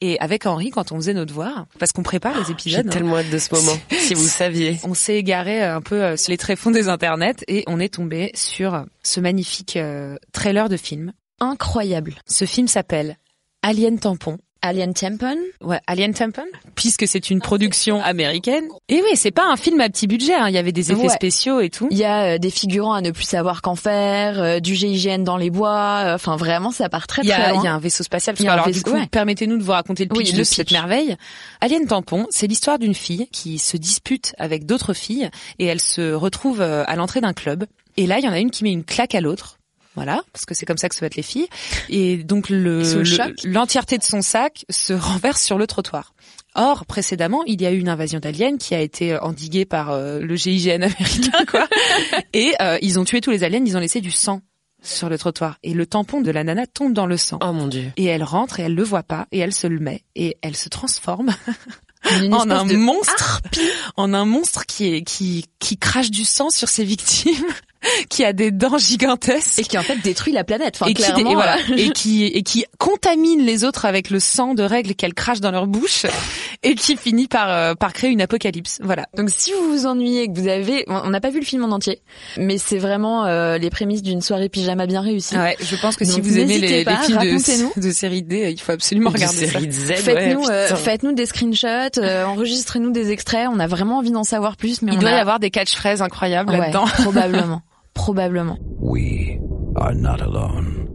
Et 0.00 0.18
avec 0.20 0.46
Henri, 0.46 0.70
quand 0.70 0.92
on 0.92 0.96
faisait 0.96 1.14
nos 1.14 1.24
devoirs, 1.24 1.66
parce 1.78 1.92
qu'on 1.92 2.02
prépare 2.02 2.38
les 2.38 2.50
épisodes. 2.50 2.84
J'ai 2.84 2.90
tellement 2.90 3.16
hâte 3.16 3.30
de 3.30 3.38
ce 3.38 3.54
moment, 3.54 3.78
si 3.90 4.14
vous 4.14 4.26
saviez. 4.26 4.78
On 4.84 4.94
s'est 4.94 5.16
égaré 5.16 5.62
un 5.62 5.80
peu 5.80 6.02
euh, 6.02 6.16
sur 6.16 6.30
les 6.30 6.38
tréfonds 6.38 6.70
des 6.70 6.88
internets 6.88 7.44
et 7.48 7.64
on 7.66 7.80
est 7.80 7.94
tombé 7.94 8.30
sur 8.34 8.84
ce 9.02 9.20
magnifique 9.20 9.76
euh, 9.76 10.16
trailer 10.32 10.68
de 10.68 10.76
film. 10.76 11.12
Incroyable. 11.40 12.14
Ce 12.26 12.44
film 12.44 12.68
s'appelle 12.68 13.18
Alien 13.62 13.98
Tampon. 13.98 14.38
Alien 14.62 14.94
Tampon 14.94 15.36
Ouais, 15.60 15.80
Alien 15.86 16.12
Tampon, 16.12 16.44
puisque 16.74 17.06
c'est 17.06 17.30
une 17.30 17.40
production 17.40 18.02
américaine. 18.02 18.64
Et 18.88 18.96
oui, 19.02 19.10
c'est 19.14 19.30
pas 19.30 19.44
un 19.50 19.56
film 19.56 19.80
à 19.80 19.88
petit 19.88 20.06
budget, 20.06 20.34
hein. 20.34 20.48
il 20.48 20.54
y 20.54 20.58
avait 20.58 20.72
des 20.72 20.90
effets 20.92 21.02
Ouais. 21.02 21.08
spéciaux 21.08 21.60
et 21.60 21.70
tout. 21.70 21.86
Il 21.90 21.98
y 21.98 22.04
a 22.04 22.34
euh, 22.34 22.38
des 22.38 22.50
figurants 22.50 22.94
à 22.94 23.00
ne 23.00 23.10
plus 23.12 23.24
savoir 23.24 23.62
qu'en 23.62 23.76
faire, 23.76 24.40
euh, 24.40 24.58
du 24.60 24.74
GIGN 24.74 25.22
dans 25.22 25.36
les 25.36 25.50
bois, 25.50 26.02
euh, 26.06 26.14
enfin 26.16 26.36
vraiment 26.36 26.70
ça 26.72 26.88
part 26.88 27.06
très 27.06 27.22
Il 27.22 27.28
y, 27.28 27.32
très 27.32 27.42
a, 27.42 27.50
loin. 27.52 27.60
il 27.62 27.64
y 27.64 27.68
a 27.68 27.74
un 27.74 27.78
vaisseau 27.78 28.02
spatial. 28.02 28.34
Il 28.38 28.44
y 28.44 28.48
a 28.48 28.50
un 28.50 28.54
Alors 28.54 28.66
vaisseau- 28.66 28.78
du 28.78 28.90
coup, 28.90 28.96
ouais. 28.96 29.06
permettez-nous 29.10 29.56
de 29.58 29.62
vous 29.62 29.72
raconter 29.72 30.04
le 30.04 30.10
Oui, 30.16 30.24
pitch 30.24 30.32
le 30.32 30.38
de 30.38 30.44
cette 30.44 30.72
merveille. 30.72 31.16
Alien 31.60 31.86
Tampon, 31.86 32.26
c'est 32.30 32.46
l'histoire 32.46 32.78
d'une 32.78 32.94
fille 32.94 33.28
qui 33.30 33.58
se 33.58 33.76
dispute 33.76 34.34
avec 34.38 34.66
d'autres 34.66 34.94
filles 34.94 35.30
et 35.58 35.66
elle 35.66 35.80
se 35.80 36.12
retrouve 36.12 36.60
euh, 36.60 36.82
à 36.86 36.96
l'entrée 36.96 37.20
d'un 37.20 37.32
club. 37.34 37.66
Et 37.96 38.06
là, 38.06 38.18
il 38.18 38.24
y 38.24 38.28
en 38.28 38.32
a 38.32 38.40
une 38.40 38.50
qui 38.50 38.64
met 38.64 38.72
une 38.72 38.84
claque 38.84 39.14
à 39.14 39.20
l'autre. 39.20 39.58
Voilà, 39.96 40.22
parce 40.32 40.44
que 40.44 40.54
c'est 40.54 40.66
comme 40.66 40.76
ça 40.78 40.88
que 40.88 40.94
se 40.94 41.00
battent 41.00 41.16
les 41.16 41.22
filles. 41.22 41.48
Et 41.88 42.18
donc 42.18 42.48
le 42.50 42.82
l'entièreté 43.44 43.98
de 43.98 44.02
son 44.04 44.22
sac 44.22 44.64
se 44.70 44.92
renverse 44.92 45.42
sur 45.42 45.58
le 45.58 45.66
trottoir. 45.66 46.14
Or, 46.54 46.86
précédemment, 46.86 47.42
il 47.44 47.60
y 47.60 47.66
a 47.66 47.70
eu 47.72 47.78
une 47.78 47.88
invasion 47.88 48.18
d'aliens 48.18 48.56
qui 48.56 48.74
a 48.74 48.80
été 48.80 49.12
euh, 49.12 49.20
endiguée 49.20 49.66
par 49.66 49.90
euh, 49.90 50.20
le 50.20 50.36
GIGN 50.36 50.82
américain, 50.84 51.44
quoi. 51.50 51.68
Et 52.32 52.54
euh, 52.62 52.78
ils 52.80 52.98
ont 52.98 53.04
tué 53.04 53.20
tous 53.20 53.30
les 53.30 53.44
aliens, 53.44 53.62
ils 53.64 53.76
ont 53.76 53.80
laissé 53.80 54.00
du 54.00 54.10
sang 54.10 54.40
sur 54.82 55.08
le 55.10 55.18
trottoir. 55.18 55.58
Et 55.62 55.74
le 55.74 55.84
tampon 55.86 56.20
de 56.22 56.30
la 56.30 56.44
nana 56.44 56.66
tombe 56.66 56.94
dans 56.94 57.06
le 57.06 57.16
sang. 57.18 57.38
Oh 57.42 57.52
mon 57.52 57.66
dieu. 57.66 57.92
Et 57.98 58.04
elle 58.06 58.22
rentre 58.24 58.60
et 58.60 58.64
elle 58.64 58.74
le 58.74 58.82
voit 58.82 59.02
pas 59.02 59.26
et 59.32 59.38
elle 59.38 59.52
se 59.52 59.66
le 59.66 59.80
met 59.80 60.02
et 60.14 60.36
elle 60.42 60.56
se 60.56 60.68
transforme 60.70 61.30
en 62.30 62.48
un 62.50 62.64
de- 62.64 62.76
monstre, 62.76 63.40
en 63.96 64.14
un 64.14 64.24
monstre 64.24 64.64
qui 64.66 64.94
est 64.94 65.02
qui 65.02 65.46
qui 65.58 65.76
crache 65.76 66.10
du 66.10 66.24
sang 66.24 66.50
sur 66.50 66.68
ses 66.68 66.84
victimes, 66.84 67.34
qui 68.08 68.24
a 68.24 68.32
des 68.32 68.50
dents 68.50 68.78
gigantesques 68.78 69.58
et 69.58 69.62
qui 69.64 69.78
en 69.78 69.82
fait 69.82 69.96
détruit 70.02 70.32
la 70.32 70.44
planète. 70.44 70.76
Enfin, 70.80 70.90
et 70.90 70.94
qui, 70.94 71.02
clairement, 71.02 71.30
et 71.30 71.34
voilà, 71.34 71.56
euh, 71.70 71.76
et 71.76 71.90
qui 71.90 72.24
et 72.24 72.42
qui 72.42 72.64
contamine 72.78 73.44
les 73.44 73.64
autres 73.64 73.84
avec 73.84 74.10
le 74.10 74.20
sang 74.20 74.54
de 74.54 74.62
règles 74.62 74.94
qu'elle 74.94 75.14
crache 75.14 75.40
dans 75.40 75.50
leur 75.50 75.66
bouche 75.66 76.06
et 76.62 76.74
qui 76.74 76.96
finit 76.96 77.26
par 77.28 77.50
euh, 77.50 77.74
par 77.74 77.92
créer 77.92 78.10
une 78.10 78.22
apocalypse. 78.22 78.78
Voilà. 78.82 79.06
Donc 79.16 79.30
si 79.30 79.52
vous 79.52 79.70
vous 79.70 79.86
ennuyez, 79.86 80.28
que 80.32 80.38
vous 80.38 80.48
avez, 80.48 80.84
on 80.88 81.10
n'a 81.10 81.20
pas 81.20 81.30
vu 81.30 81.40
le 81.40 81.44
film 81.44 81.64
en 81.64 81.70
entier, 81.72 82.00
mais 82.36 82.58
c'est 82.58 82.78
vraiment 82.78 83.24
euh, 83.26 83.58
les 83.58 83.70
prémices 83.70 84.02
d'une 84.02 84.20
soirée 84.20 84.48
pyjama 84.48 84.86
bien 84.86 85.00
réussie. 85.00 85.36
Ouais, 85.36 85.56
je 85.60 85.76
pense 85.76 85.96
que 85.96 86.04
si 86.04 86.20
vous 86.20 86.38
aimez 86.38 86.58
les, 86.58 86.84
pas, 86.84 87.00
les 87.00 87.06
films 87.06 87.18
de, 87.76 87.80
de 87.80 87.90
série 87.92 88.22
D, 88.22 88.50
il 88.52 88.60
faut 88.60 88.72
absolument 88.72 89.10
De 89.10 89.14
regarder 89.16 89.46
ça. 89.46 89.52
série 89.52 89.70
Z, 89.72 89.92
Faites-nous, 89.96 90.40
ouais, 90.44 90.50
euh, 90.50 90.76
faites-nous 90.76 91.12
des 91.12 91.26
screenshots, 91.26 91.98
euh, 91.98 92.24
enregistrez-nous 92.24 92.90
des 92.90 93.10
extraits. 93.10 93.48
On 93.52 93.58
a 93.58 93.66
vraiment 93.66 93.98
envie 93.98 94.10
d'en 94.10 94.24
savoir 94.24 94.56
plus, 94.56 94.82
mais 94.82 94.92
Il 94.92 94.98
on 94.98 95.00
doit 95.00 95.10
a... 95.10 95.16
y 95.16 95.20
avoir 95.20 95.38
des 95.40 95.50
catchphrases 95.50 96.02
incroyables 96.02 96.50
Ouais, 96.52 96.58
là-dedans. 96.58 96.84
probablement, 97.02 97.62
probablement. 97.96 98.58
We 98.78 99.40
are 99.76 99.94
not 99.94 100.20
alone. 100.20 100.88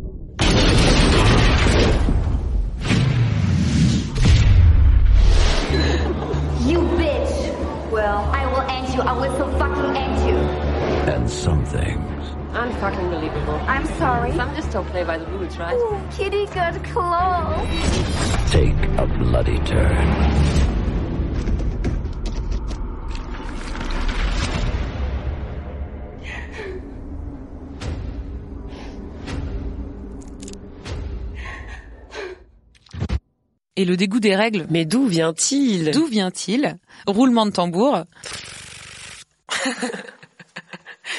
You 6.69 6.79
bitch! 6.97 7.91
Well, 7.91 8.19
I 8.31 8.45
will 8.51 8.61
end 8.69 8.93
you. 8.93 9.01
I 9.01 9.13
will 9.13 9.35
so 9.37 9.57
fucking 9.57 9.97
end 9.97 10.29
you. 10.29 10.37
And 11.11 11.29
some 11.29 11.65
things 11.65 12.11
I'm 12.53 12.71
fucking 12.79 13.09
believable. 13.09 13.55
I'm 13.65 13.85
sorry. 13.97 14.33
Some 14.33 14.53
just 14.55 14.71
don't 14.71 14.85
play 14.87 15.03
by 15.03 15.17
the 15.17 15.25
rules, 15.27 15.57
right? 15.57 15.73
Ooh, 15.73 16.01
kitty 16.11 16.45
good 16.47 16.83
clothes. 16.83 18.51
take 18.51 18.75
a 18.97 19.07
bloody 19.07 19.57
turn. 19.59 20.70
Et 33.81 33.85
le 33.85 33.97
dégoût 33.97 34.19
des 34.19 34.35
règles. 34.35 34.67
Mais 34.69 34.85
d'où 34.85 35.07
vient-il? 35.07 35.89
D'où 35.89 36.05
vient-il? 36.05 36.75
Roulement 37.07 37.47
de 37.47 37.51
tambour. 37.51 38.03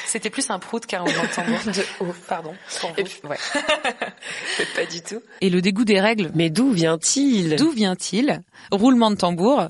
C'était 0.06 0.30
plus 0.30 0.48
un 0.50 0.60
prout 0.60 0.86
qu'un 0.86 1.00
roulement 1.00 1.24
de 1.24 1.34
tambour. 1.34 1.58
De 1.66 2.04
ouf. 2.04 2.20
Pardon. 2.28 2.54
pour 2.80 2.92
Et 2.96 3.02
vous. 3.02 3.08
puis- 3.08 3.28
ouais. 3.28 3.36
pas 4.76 4.84
du 4.86 5.02
tout. 5.02 5.20
Et 5.40 5.50
le 5.50 5.60
dégoût 5.60 5.84
des 5.84 6.00
règles. 6.00 6.30
Mais 6.36 6.50
d'où 6.50 6.70
vient-il? 6.70 7.56
D'où 7.56 7.72
vient-il? 7.72 8.40
Roulement 8.70 9.10
de 9.10 9.16
tambour. 9.16 9.66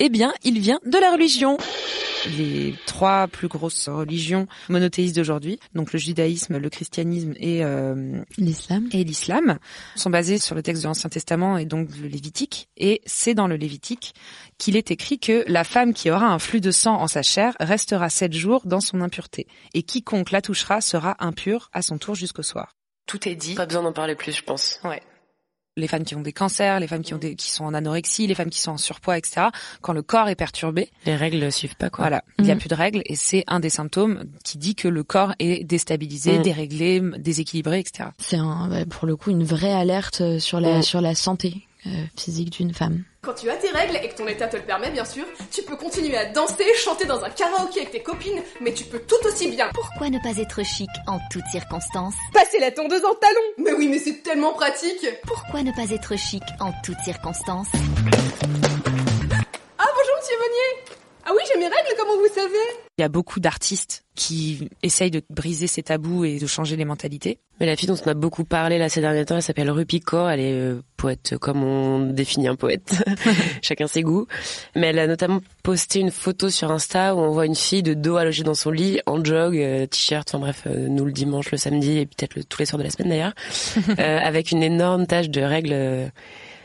Eh 0.00 0.08
bien, 0.10 0.32
il 0.44 0.60
vient 0.60 0.78
de 0.86 0.96
la 0.96 1.10
religion. 1.10 1.58
Les 2.36 2.74
trois 2.86 3.26
plus 3.26 3.48
grosses 3.48 3.88
religions 3.88 4.46
monothéistes 4.68 5.16
d'aujourd'hui, 5.16 5.58
donc 5.74 5.92
le 5.92 5.98
judaïsme, 5.98 6.58
le 6.58 6.70
christianisme 6.70 7.34
et 7.36 7.64
euh, 7.64 8.20
L'islam. 8.36 8.88
et 8.92 9.02
l'islam, 9.02 9.58
sont 9.96 10.10
basés 10.10 10.38
sur 10.38 10.54
le 10.54 10.62
texte 10.62 10.82
de 10.82 10.88
l'Ancien 10.88 11.10
Testament 11.10 11.58
et 11.58 11.64
donc 11.64 11.88
le 12.00 12.06
Lévitique. 12.08 12.68
Et 12.76 13.02
c'est 13.06 13.34
dans 13.34 13.46
le 13.48 13.56
Lévitique 13.56 14.14
qu'il 14.56 14.76
est 14.76 14.90
écrit 14.90 15.18
que 15.18 15.44
la 15.48 15.64
femme 15.64 15.92
qui 15.94 16.10
aura 16.10 16.26
un 16.26 16.38
flux 16.38 16.60
de 16.60 16.70
sang 16.70 17.00
en 17.00 17.08
sa 17.08 17.22
chair 17.22 17.56
restera 17.58 18.08
sept 18.08 18.32
jours 18.32 18.62
dans 18.64 18.80
son 18.80 19.00
impureté. 19.00 19.46
Et 19.74 19.82
quiconque 19.82 20.30
la 20.30 20.42
touchera 20.42 20.80
sera 20.80 21.16
impur 21.18 21.70
à 21.72 21.82
son 21.82 21.98
tour 21.98 22.14
jusqu'au 22.14 22.42
soir. 22.42 22.76
Tout 23.06 23.28
est 23.28 23.36
dit. 23.36 23.54
Pas 23.54 23.66
besoin 23.66 23.82
d'en 23.82 23.92
parler 23.92 24.14
plus, 24.14 24.32
je 24.32 24.42
pense. 24.42 24.80
Ouais. 24.84 25.02
Les 25.78 25.88
femmes 25.88 26.04
qui 26.04 26.14
ont 26.16 26.20
des 26.20 26.32
cancers, 26.32 26.80
les 26.80 26.86
femmes 26.88 27.02
qui 27.02 27.14
ont 27.14 27.18
des, 27.18 27.34
qui 27.36 27.50
sont 27.50 27.64
en 27.64 27.72
anorexie, 27.72 28.26
les 28.26 28.34
femmes 28.34 28.50
qui 28.50 28.60
sont 28.60 28.72
en 28.72 28.76
surpoids, 28.76 29.16
etc. 29.16 29.46
Quand 29.80 29.92
le 29.92 30.02
corps 30.02 30.28
est 30.28 30.34
perturbé, 30.34 30.90
Les 31.06 31.16
règles 31.16 31.50
suivent 31.52 31.76
pas, 31.76 31.88
quoi. 31.88 32.02
voilà, 32.04 32.24
il 32.38 32.44
n'y 32.44 32.50
a 32.50 32.54
Mhm. 32.54 32.60
plus 32.60 32.68
de 32.68 32.74
règles 32.74 33.02
et 33.06 33.14
c'est 33.14 33.44
un 33.46 33.60
des 33.60 33.70
symptômes 33.70 34.24
qui 34.44 34.58
dit 34.58 34.74
que 34.74 34.88
le 34.88 35.02
corps 35.04 35.32
est 35.38 35.64
déstabilisé, 35.64 36.38
Mhm. 36.38 36.42
déréglé, 36.42 37.00
déséquilibré, 37.18 37.78
etc. 37.78 38.10
C'est 38.18 38.36
un, 38.36 38.68
ouais, 38.70 38.84
pour 38.86 39.06
le 39.06 39.16
coup 39.16 39.30
une 39.30 39.44
vraie 39.44 39.72
alerte 39.72 40.20
euh, 40.20 40.38
sur 40.38 40.60
la 40.60 40.78
Mm. 40.78 40.82
sur 40.82 41.00
la 41.00 41.14
santé 41.14 41.62
physique 42.16 42.50
d'une 42.50 42.72
femme. 42.74 43.04
Quand 43.22 43.34
tu 43.34 43.50
as 43.50 43.56
tes 43.56 43.70
règles 43.70 43.96
et 44.02 44.08
que 44.08 44.16
ton 44.16 44.26
état 44.26 44.46
te 44.48 44.56
le 44.56 44.62
permet, 44.62 44.90
bien 44.90 45.04
sûr, 45.04 45.24
tu 45.50 45.62
peux 45.62 45.76
continuer 45.76 46.16
à 46.16 46.26
danser, 46.26 46.64
chanter 46.76 47.04
dans 47.04 47.22
un 47.24 47.30
karaoké 47.30 47.80
avec 47.80 47.90
tes 47.92 48.02
copines, 48.02 48.42
mais 48.60 48.72
tu 48.72 48.84
peux 48.84 49.00
tout 49.00 49.26
aussi 49.26 49.48
bien 49.50 49.68
Pourquoi 49.74 50.08
ne 50.08 50.18
pas 50.20 50.36
être 50.40 50.64
chic 50.64 50.88
en 51.06 51.18
toutes 51.30 51.46
circonstances? 51.50 52.14
Passer 52.32 52.58
la 52.60 52.70
tondeuse 52.70 53.04
en 53.04 53.14
talons. 53.14 53.40
Mais 53.58 53.72
oui, 53.72 53.88
mais 53.88 53.98
c'est 53.98 54.22
tellement 54.22 54.52
pratique. 54.52 55.06
Pourquoi 55.26 55.62
ne 55.62 55.72
pas 55.72 55.90
être 55.90 56.16
chic 56.16 56.42
en 56.60 56.72
toutes 56.84 57.00
circonstances? 57.04 57.68
Ah 59.78 59.86
bonjour 59.94 60.16
Monsieur 60.20 60.36
Monnier. 60.38 60.97
Ah 61.28 61.32
oui, 61.36 61.42
j'ai 61.52 61.58
mes 61.58 61.66
règles, 61.66 61.94
comment 61.98 62.16
vous 62.16 62.34
savez 62.34 62.54
Il 62.96 63.02
y 63.02 63.04
a 63.04 63.08
beaucoup 63.08 63.38
d'artistes 63.38 64.04
qui 64.14 64.70
essayent 64.82 65.10
de 65.10 65.20
briser 65.28 65.66
ces 65.66 65.82
tabous 65.82 66.24
et 66.24 66.38
de 66.38 66.46
changer 66.46 66.74
les 66.76 66.86
mentalités. 66.86 67.38
Mais 67.60 67.66
la 67.66 67.76
fille 67.76 67.86
dont 67.88 67.96
on 68.02 68.08
a 68.08 68.14
beaucoup 68.14 68.44
parlé 68.44 68.78
là 68.78 68.88
ces 68.88 69.02
derniers 69.02 69.26
temps, 69.26 69.36
elle 69.36 69.42
s'appelle 69.42 69.70
Rupi 69.70 70.00
Kaur. 70.00 70.30
Elle 70.30 70.40
est 70.40 70.52
euh, 70.54 70.80
poète 70.96 71.36
comme 71.38 71.62
on 71.62 71.98
définit 72.12 72.48
un 72.48 72.54
poète. 72.56 72.94
Chacun 73.62 73.86
ses 73.88 74.00
goûts. 74.02 74.26
Mais 74.74 74.86
elle 74.88 74.98
a 75.00 75.06
notamment 75.06 75.40
posté 75.62 76.00
une 76.00 76.10
photo 76.10 76.48
sur 76.48 76.70
Insta 76.70 77.14
où 77.14 77.18
on 77.18 77.30
voit 77.30 77.44
une 77.46 77.54
fille 77.54 77.82
de 77.82 77.92
dos 77.94 78.16
allongée 78.16 78.42
dans 78.44 78.54
son 78.54 78.70
lit, 78.70 79.00
en 79.04 79.22
jog, 79.22 79.56
euh, 79.58 79.86
t-shirt, 79.86 80.26
enfin 80.30 80.38
bref, 80.38 80.62
euh, 80.66 80.88
nous 80.88 81.04
le 81.04 81.12
dimanche, 81.12 81.50
le 81.50 81.58
samedi 81.58 81.98
et 81.98 82.06
peut-être 82.06 82.36
le- 82.36 82.44
tous 82.44 82.60
les 82.60 82.66
soirs 82.66 82.78
de 82.78 82.84
la 82.84 82.90
semaine 82.90 83.10
d'ailleurs, 83.10 83.34
euh, 83.98 84.18
avec 84.18 84.50
une 84.50 84.62
énorme 84.62 85.06
tache 85.06 85.28
de 85.28 85.42
règles 85.42 85.72
euh, 85.74 86.08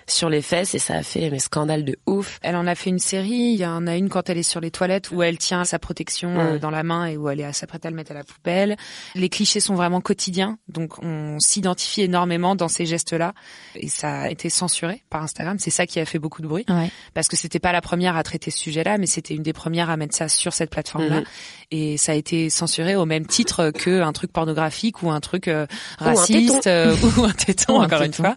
sur 0.07 0.29
les 0.29 0.41
fesses 0.41 0.75
et 0.75 0.79
ça 0.79 0.95
a 0.95 1.03
fait 1.03 1.29
mais 1.29 1.39
scandale 1.39 1.85
de 1.85 1.97
ouf. 2.05 2.39
Elle 2.41 2.55
en 2.55 2.67
a 2.67 2.75
fait 2.75 2.89
une 2.89 2.99
série. 2.99 3.53
Il 3.53 3.55
y 3.59 3.65
en 3.65 3.87
a 3.87 3.95
une 3.95 4.09
quand 4.09 4.29
elle 4.29 4.37
est 4.37 4.43
sur 4.43 4.59
les 4.61 4.71
toilettes 4.71 5.11
où 5.11 5.21
elle 5.23 5.37
tient 5.37 5.63
sa 5.65 5.79
protection 5.79 6.39
euh, 6.39 6.59
dans 6.59 6.69
la 6.69 6.83
main 6.83 7.05
et 7.05 7.17
où 7.17 7.29
elle 7.29 7.39
est 7.39 7.53
s'apprête 7.53 7.85
à 7.85 7.89
le 7.89 7.95
mettre 7.95 8.11
à 8.11 8.15
la 8.15 8.23
poubelle. 8.23 8.75
Les 9.15 9.29
clichés 9.29 9.59
sont 9.59 9.75
vraiment 9.75 10.01
quotidiens, 10.01 10.57
donc 10.67 11.01
on 11.03 11.39
s'identifie 11.39 12.01
énormément 12.01 12.55
dans 12.55 12.67
ces 12.67 12.85
gestes-là. 12.85 13.33
Et 13.75 13.87
ça 13.87 14.21
a 14.21 14.29
été 14.29 14.49
censuré 14.49 15.03
par 15.09 15.23
Instagram. 15.23 15.57
C'est 15.59 15.69
ça 15.71 15.85
qui 15.85 15.99
a 15.99 16.05
fait 16.05 16.19
beaucoup 16.19 16.41
de 16.41 16.47
bruit 16.47 16.65
Ouais. 16.69 16.89
parce 17.13 17.27
que 17.27 17.35
c'était 17.35 17.59
pas 17.59 17.71
la 17.71 17.81
première 17.81 18.15
à 18.17 18.23
traiter 18.23 18.49
ce 18.51 18.57
sujet-là, 18.59 18.97
mais 18.97 19.05
c'était 19.07 19.33
une 19.35 19.43
des 19.43 19.53
premières 19.53 19.89
à 19.89 19.97
mettre 19.97 20.15
ça 20.15 20.27
sur 20.29 20.53
cette 20.53 20.69
plateforme-là. 20.69 21.19
Mhm. 21.21 21.25
Et 21.71 21.97
ça 21.97 22.11
a 22.11 22.15
été 22.15 22.49
censuré 22.49 22.95
au 22.95 23.05
même 23.05 23.25
titre 23.25 23.71
que 23.71 24.01
un 24.01 24.13
truc 24.13 24.31
pornographique 24.31 25.01
ou 25.03 25.09
un 25.11 25.19
truc 25.19 25.47
euh, 25.47 25.65
Ou 26.01 26.03
un 26.03 26.07
raciste 26.07 26.63
téton. 26.63 26.69
euh, 26.69 26.95
ou 27.17 27.23
un 27.23 27.31
téton, 27.31 27.77
Ou 27.77 27.81
un 27.81 27.85
encore 27.85 28.01
une 28.03 28.13
fois. 28.13 28.35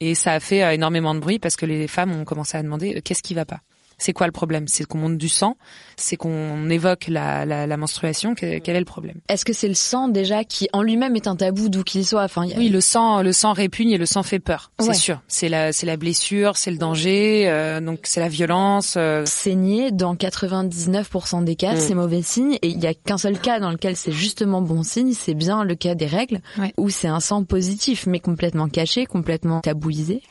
Et 0.00 0.14
ça 0.14 0.32
a 0.32 0.40
fait 0.40 0.62
euh, 0.62 0.76
énormément 1.00 1.14
de 1.14 1.20
bruit 1.20 1.38
parce 1.38 1.56
que 1.56 1.66
les 1.66 1.88
femmes 1.88 2.12
ont 2.12 2.24
commencé 2.24 2.56
à 2.56 2.62
demander 2.62 2.96
euh, 2.96 3.00
qu'est-ce 3.02 3.22
qui 3.22 3.34
va 3.34 3.44
pas? 3.44 3.60
C'est 4.02 4.14
quoi 4.14 4.24
le 4.26 4.32
problème? 4.32 4.66
C'est 4.66 4.84
qu'on 4.86 4.96
monte 4.96 5.18
du 5.18 5.28
sang, 5.28 5.58
c'est 5.98 6.16
qu'on 6.16 6.70
évoque 6.70 7.04
la, 7.08 7.44
la, 7.44 7.66
la 7.66 7.76
menstruation? 7.76 8.34
Que- 8.34 8.58
quel 8.58 8.74
est 8.74 8.78
le 8.78 8.86
problème? 8.86 9.16
Est-ce 9.28 9.44
que 9.44 9.52
c'est 9.52 9.68
le 9.68 9.74
sang 9.74 10.08
déjà 10.08 10.42
qui 10.42 10.68
en 10.72 10.80
lui-même 10.82 11.16
est 11.16 11.26
un 11.26 11.36
tabou 11.36 11.68
d'où 11.68 11.82
qu'il 11.84 12.06
soit? 12.06 12.22
Enfin, 12.24 12.46
y 12.46 12.54
a- 12.54 12.56
Oui, 12.56 12.70
le 12.70 12.80
sang, 12.80 13.20
le 13.20 13.32
sang 13.34 13.52
répugne 13.52 13.90
et 13.90 13.98
le 13.98 14.06
sang 14.06 14.22
fait 14.22 14.38
peur. 14.38 14.72
C'est 14.80 14.88
Ouais. 14.88 14.94
sûr. 14.94 15.20
C'est 15.28 15.50
la, 15.50 15.74
c'est 15.74 15.84
la 15.84 15.98
blessure, 15.98 16.56
c'est 16.56 16.70
le 16.70 16.78
danger, 16.78 17.46
euh, 17.50 17.82
donc 17.82 18.00
c'est 18.04 18.20
la 18.20 18.28
violence. 18.30 18.94
euh. 18.96 19.24
saigner 19.26 19.90
dans 19.92 20.14
99% 20.14 21.42
des 21.44 21.56
cas, 21.56 21.74
Mm. 21.74 21.78
c'est 21.80 21.94
mauvais 21.94 22.22
signe 22.22 22.54
et 22.62 22.68
il 22.68 22.78
y 22.80 22.86
a 22.86 22.94
qu'un 22.94 23.18
seul 23.18 23.38
cas 23.38 23.60
dans 23.60 23.70
lequel 23.70 23.96
c'est 23.96 24.12
justement 24.12 24.62
bon 24.62 24.82
signe, 24.82 25.12
c'est 25.12 25.34
bien 25.34 25.62
le 25.62 25.74
cas 25.74 25.94
des 25.94 26.06
règles 26.06 26.40
Ouais. 26.58 26.72
où 26.78 26.88
c'est 26.88 27.08
un 27.08 27.20
sang 27.20 27.44
positif 27.44 28.06
mais 28.06 28.18
complètement 28.20 28.68
caché, 28.70 29.04
complètement 29.04 29.60
tabouisé 29.60 30.22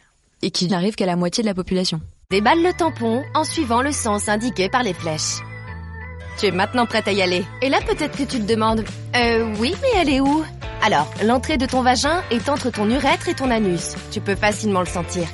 et 0.41 0.51
qui 0.51 0.67
n'arrive 0.67 0.95
qu'à 0.95 1.05
la 1.05 1.15
moitié 1.15 1.43
de 1.43 1.47
la 1.47 1.53
population. 1.53 2.01
Déballe 2.31 2.61
le 2.61 2.73
tampon 2.73 3.23
en 3.33 3.43
suivant 3.43 3.81
le 3.81 3.91
sens 3.91 4.29
indiqué 4.29 4.69
par 4.69 4.83
les 4.83 4.93
flèches. 4.93 5.41
Tu 6.37 6.45
es 6.45 6.51
maintenant 6.51 6.85
prête 6.85 7.07
à 7.07 7.11
y 7.11 7.21
aller. 7.21 7.43
Et 7.61 7.69
là, 7.69 7.79
peut-être 7.81 8.17
que 8.17 8.23
tu 8.23 8.39
te 8.39 8.45
demandes, 8.45 8.85
euh, 9.15 9.53
oui, 9.59 9.75
mais 9.81 9.89
elle 9.99 10.09
est 10.09 10.19
où? 10.21 10.43
Alors, 10.81 11.11
l'entrée 11.23 11.57
de 11.57 11.65
ton 11.65 11.81
vagin 11.81 12.23
est 12.31 12.47
entre 12.47 12.69
ton 12.69 12.89
urètre 12.89 13.27
et 13.27 13.33
ton 13.33 13.51
anus. 13.51 13.95
Tu 14.11 14.21
peux 14.21 14.35
facilement 14.35 14.79
le 14.79 14.85
sentir. 14.85 15.27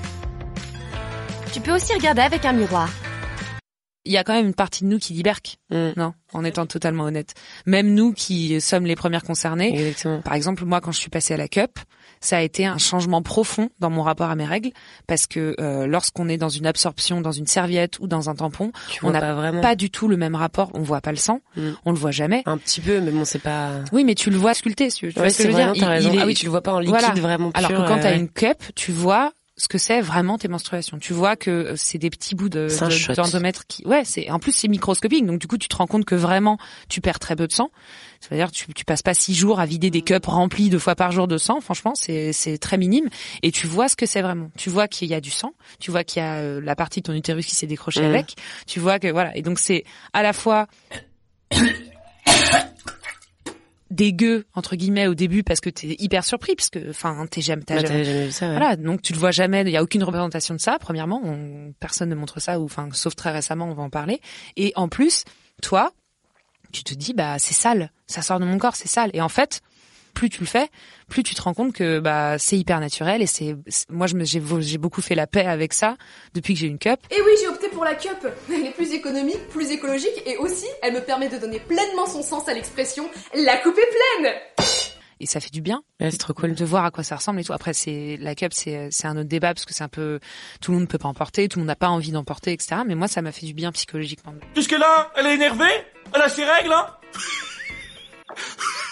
Tu 1.53 1.59
peux 1.61 1.75
aussi 1.75 1.93
regarder 1.93 2.21
avec 2.21 2.45
un 2.45 2.53
miroir. 2.53 2.89
Il 4.05 4.11
y 4.11 4.17
a 4.17 4.23
quand 4.23 4.33
même 4.33 4.45
une 4.47 4.53
partie 4.53 4.83
de 4.83 4.89
nous 4.89 4.99
qui 4.99 5.13
dit 5.13 5.23
berk. 5.23 5.57
Non, 5.71 6.13
en 6.33 6.43
étant 6.45 6.65
totalement 6.65 7.03
honnête. 7.05 7.33
Même 7.65 7.93
nous 7.93 8.13
qui 8.13 8.61
sommes 8.61 8.85
les 8.85 8.95
premières 8.95 9.23
concernées. 9.23 9.73
Exactement. 9.73 10.21
Par 10.21 10.33
exemple, 10.35 10.63
moi, 10.65 10.79
quand 10.81 10.91
je 10.91 10.99
suis 10.99 11.09
passée 11.09 11.33
à 11.33 11.37
la 11.37 11.47
cup, 11.47 11.79
ça 12.21 12.37
a 12.37 12.41
été 12.41 12.65
un 12.65 12.77
changement 12.77 13.21
profond 13.21 13.69
dans 13.79 13.89
mon 13.89 14.01
rapport 14.03 14.29
à 14.29 14.35
mes 14.35 14.45
règles, 14.45 14.69
parce 15.07 15.27
que 15.27 15.55
euh, 15.59 15.85
lorsqu'on 15.87 16.29
est 16.29 16.37
dans 16.37 16.49
une 16.49 16.65
absorption, 16.65 17.19
dans 17.21 17.31
une 17.31 17.47
serviette 17.47 17.99
ou 17.99 18.07
dans 18.07 18.29
un 18.29 18.35
tampon, 18.35 18.71
Tu 18.89 18.99
on 19.03 19.09
vois 19.09 19.13
n'a 19.13 19.19
pas 19.21 19.33
vraiment. 19.33 19.61
pas 19.61 19.75
du 19.75 19.89
tout 19.89 20.07
le 20.07 20.17
même 20.17 20.35
rapport. 20.35 20.71
On 20.75 20.81
voit 20.81 21.01
pas 21.01 21.11
le 21.11 21.17
sang, 21.17 21.41
Mm. 21.57 21.69
on 21.85 21.91
le 21.91 21.97
voit 21.97 22.11
jamais. 22.11 22.43
Un 22.45 22.57
petit 22.57 22.81
peu, 22.81 22.99
mais 23.01 23.11
bon, 23.11 23.25
c'est 23.25 23.39
pas. 23.39 23.71
Oui, 23.91 24.03
mais 24.03 24.15
tu 24.15 24.29
le 24.29 24.37
vois 24.37 24.53
sculpté, 24.53 24.89
si 24.89 24.99
tu 24.99 25.09
vois 25.09 25.23
Ouais, 25.23 25.29
ce 25.29 25.37
que 25.39 25.43
je 25.43 25.47
veux 25.49 25.53
dire? 25.73 25.87
raison. 25.87 26.13
est- 26.13 26.19
Ah 26.21 26.25
oui, 26.25 26.33
tu 26.35 26.45
le 26.45 26.51
vois 26.51 26.61
pas 26.61 26.73
en 26.73 26.79
liquide 26.79 26.95
Voilà. 26.99 27.13
vraiment 27.19 27.51
Alors 27.53 27.69
que 27.71 27.75
quand 27.75 27.95
ouais, 27.95 27.99
t'as 28.01 28.11
ouais. 28.11 28.17
une 28.19 28.29
cup, 28.29 28.57
tu 28.75 28.91
vois 28.91 29.31
ce 29.57 29.69
que 29.69 29.77
c'est 29.77 30.01
vraiment 30.01 30.37
tes 30.37 30.47
menstruations. 30.49 30.99
Tu 30.99 31.13
vois 31.13 31.37
que 31.37 31.49
euh, 31.49 31.73
c'est 31.77 31.97
des 31.97 32.09
petits 32.09 32.35
bouts 32.35 32.49
de 32.49 32.67
d'endomètre 33.15 33.65
qui, 33.67 33.85
ouais, 33.85 34.03
c'est 34.03 34.29
en 34.29 34.37
plus 34.37 34.51
c'est 34.51 34.67
microscopique. 34.67 35.25
Donc 35.25 35.39
du 35.39 35.47
coup, 35.47 35.57
tu 35.57 35.69
te 35.69 35.75
rends 35.77 35.87
compte 35.87 36.03
que 36.03 36.15
vraiment 36.15 36.57
tu 36.89 36.99
perds 36.99 37.19
très 37.19 37.35
peu 37.37 37.47
de 37.47 37.53
sang. 37.53 37.69
C'est-à-dire 38.19 38.51
tu 38.51 38.73
tu 38.73 38.83
passes 38.83 39.01
pas 39.01 39.13
six 39.13 39.33
jours 39.33 39.59
à 39.61 39.65
vider 39.65 39.89
des 39.89 40.01
cups 40.01 40.25
remplis 40.25 40.69
deux 40.69 40.79
fois 40.79 40.95
par 40.95 41.11
jour 41.13 41.27
de 41.27 41.37
sang. 41.37 41.61
Franchement, 41.61 41.93
c'est 41.95 42.33
c'est 42.33 42.57
très 42.57 42.77
minime 42.77 43.07
et 43.43 43.51
tu 43.51 43.65
vois 43.67 43.87
ce 43.87 43.95
que 43.95 44.05
c'est 44.05 44.21
vraiment. 44.21 44.51
Tu 44.57 44.69
vois 44.69 44.87
qu'il 44.89 45.07
y 45.07 45.13
a 45.13 45.21
du 45.21 45.31
sang. 45.31 45.53
Tu 45.79 45.89
vois 45.89 46.03
qu'il 46.03 46.21
y 46.21 46.25
a 46.25 46.35
euh, 46.35 46.59
la 46.61 46.75
partie 46.75 46.99
de 46.99 47.05
ton 47.05 47.13
utérus 47.13 47.45
qui 47.45 47.55
s'est 47.55 47.67
décrochée 47.67 48.01
Mhm. 48.01 48.09
avec. 48.09 48.35
Tu 48.67 48.79
vois 48.81 48.99
que 48.99 49.07
voilà. 49.07 49.35
Et 49.37 49.41
donc 49.41 49.59
c'est 49.59 49.85
à 50.13 50.21
la 50.21 50.33
fois 50.33 50.67
dégueu 53.91 54.45
entre 54.55 54.75
guillemets 54.75 55.07
au 55.07 55.13
début 55.13 55.43
parce 55.43 55.59
que 55.59 55.69
t'es 55.69 55.95
hyper 55.99 56.23
surpris 56.25 56.55
parce 56.55 56.69
que 56.71 56.89
enfin 56.89 57.27
t'es 57.29 57.41
jamais 57.41 57.61
t'as 57.63 57.75
Bah, 57.75 57.81
jamais- 57.87 58.25
vu 58.25 58.31
ça, 58.31 58.47
ouais. 58.47 58.53
voilà 58.57 58.75
donc 58.75 59.01
tu 59.03 59.13
le 59.13 59.19
vois 59.19 59.29
jamais 59.31 59.61
il 59.61 59.69
y 59.69 59.77
a 59.77 59.83
aucune 59.83 60.03
représentation 60.03 60.55
de 60.55 60.59
ça 60.59 60.79
premièrement 60.79 61.21
on- 61.23 61.71
personne 61.79 62.09
ne 62.09 62.15
montre 62.15 62.39
ça 62.39 62.59
ou 62.59 62.65
enfin 62.65 62.89
sauf 62.93 63.15
très 63.15 63.31
récemment 63.31 63.65
on 63.69 63.73
va 63.75 63.83
en 63.83 63.91
parler 63.91 64.21
et 64.57 64.73
en 64.75 64.87
plus 64.89 65.23
toi 65.61 65.91
tu 66.71 66.83
te 66.83 66.93
dis 66.95 67.13
bah 67.13 67.37
c'est 67.37 67.53
sale 67.53 67.91
ça 68.07 68.23
sort 68.23 68.39
de 68.39 68.45
mon 68.45 68.57
corps 68.57 68.75
c'est 68.75 68.87
sale 68.87 69.11
et 69.13 69.21
en 69.21 69.29
fait 69.29 69.61
plus 70.15 70.29
tu 70.29 70.39
le 70.39 70.47
fais 70.47 70.69
plus 71.09 71.21
tu 71.21 71.35
te 71.35 71.41
rends 71.43 71.53
compte 71.53 71.73
que 71.73 71.99
bah 71.99 72.37
c'est 72.39 72.57
hyper 72.57 72.79
naturel 72.79 73.21
et 73.21 73.27
c'est 73.27 73.55
moi 73.89 74.07
je 74.07 74.15
me 74.15 74.23
j'ai 74.25 74.41
j'ai 74.61 74.77
beaucoup 74.79 75.01
fait 75.03 75.13
la 75.13 75.27
paix 75.27 75.45
avec 75.45 75.73
ça 75.73 75.95
depuis 76.33 76.55
que 76.55 76.59
j'ai 76.61 76.67
une 76.67 76.79
cup 76.79 76.99
Et 77.11 77.21
oui, 77.21 77.31
j'ai 77.39 77.47
opté 77.47 77.69
pour 77.69 77.83
la 77.85 77.93
cup. 77.93 78.27
Elle 78.49 78.65
est 78.65 78.71
plus 78.71 78.91
économique, 78.93 79.47
plus 79.49 79.69
écologique 79.71 80.23
et 80.25 80.37
aussi, 80.37 80.65
elle 80.81 80.93
me 80.95 81.01
permet 81.01 81.29
de 81.29 81.37
donner 81.37 81.59
pleinement 81.59 82.07
son 82.07 82.23
sens 82.23 82.47
à 82.47 82.53
l'expression 82.53 83.07
la 83.35 83.57
coupe 83.57 83.77
est 83.77 84.21
pleine. 84.21 84.33
et 85.19 85.25
ça 85.27 85.39
fait 85.39 85.51
du 85.51 85.61
bien 85.61 85.83
Ouais, 85.99 86.09
c'est 86.11 86.17
trop 86.17 86.33
cool. 86.33 86.55
de 86.55 86.65
voir 86.65 86.83
à 86.85 86.91
quoi 86.91 87.03
ça 87.03 87.15
ressemble 87.17 87.39
et 87.39 87.43
tout. 87.43 87.53
Après, 87.53 87.73
c'est 87.73 88.17
la 88.19 88.33
cup, 88.35 88.51
c'est 88.53 88.89
c'est 88.91 89.07
un 89.07 89.15
autre 89.17 89.29
débat 89.29 89.53
parce 89.53 89.65
que 89.65 89.73
c'est 89.73 89.83
un 89.83 89.87
peu 89.89 90.19
tout 90.61 90.71
le 90.71 90.77
monde 90.77 90.83
ne 90.87 90.91
peut 90.91 90.97
pas 90.97 91.07
en 91.09 91.13
porter, 91.13 91.47
tout 91.47 91.59
le 91.59 91.61
monde 91.61 91.67
n'a 91.67 91.75
pas 91.75 91.89
envie 91.89 92.11
d'en 92.11 92.23
porter, 92.23 92.51
etc. 92.53 92.81
Mais 92.87 92.95
moi, 92.95 93.07
ça 93.07 93.21
m'a 93.21 93.31
fait 93.31 93.45
du 93.45 93.53
bien 93.53 93.71
psychologiquement. 93.71 94.33
Jusque 94.55 94.71
là, 94.71 95.11
elle 95.15 95.27
est 95.27 95.35
énervée? 95.35 95.65
Elle 96.13 96.21
a 96.21 96.29
ses 96.29 96.43
règles, 96.45 96.73
hein? 96.73 96.87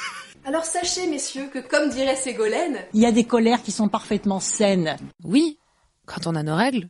Alors 0.45 0.65
sachez, 0.65 1.07
messieurs, 1.07 1.47
que 1.53 1.59
comme 1.59 1.89
dirait 1.89 2.17
Ségolène, 2.17 2.79
Il 2.93 3.01
y 3.01 3.05
a 3.05 3.12
des 3.12 3.23
colères 3.23 3.63
qui 3.63 3.71
sont 3.71 3.88
parfaitement 3.88 4.41
saines. 4.41 4.97
Oui, 5.23 5.57
quand 6.05 6.27
on 6.27 6.35
a 6.35 6.43
nos 6.43 6.55
règles, 6.55 6.89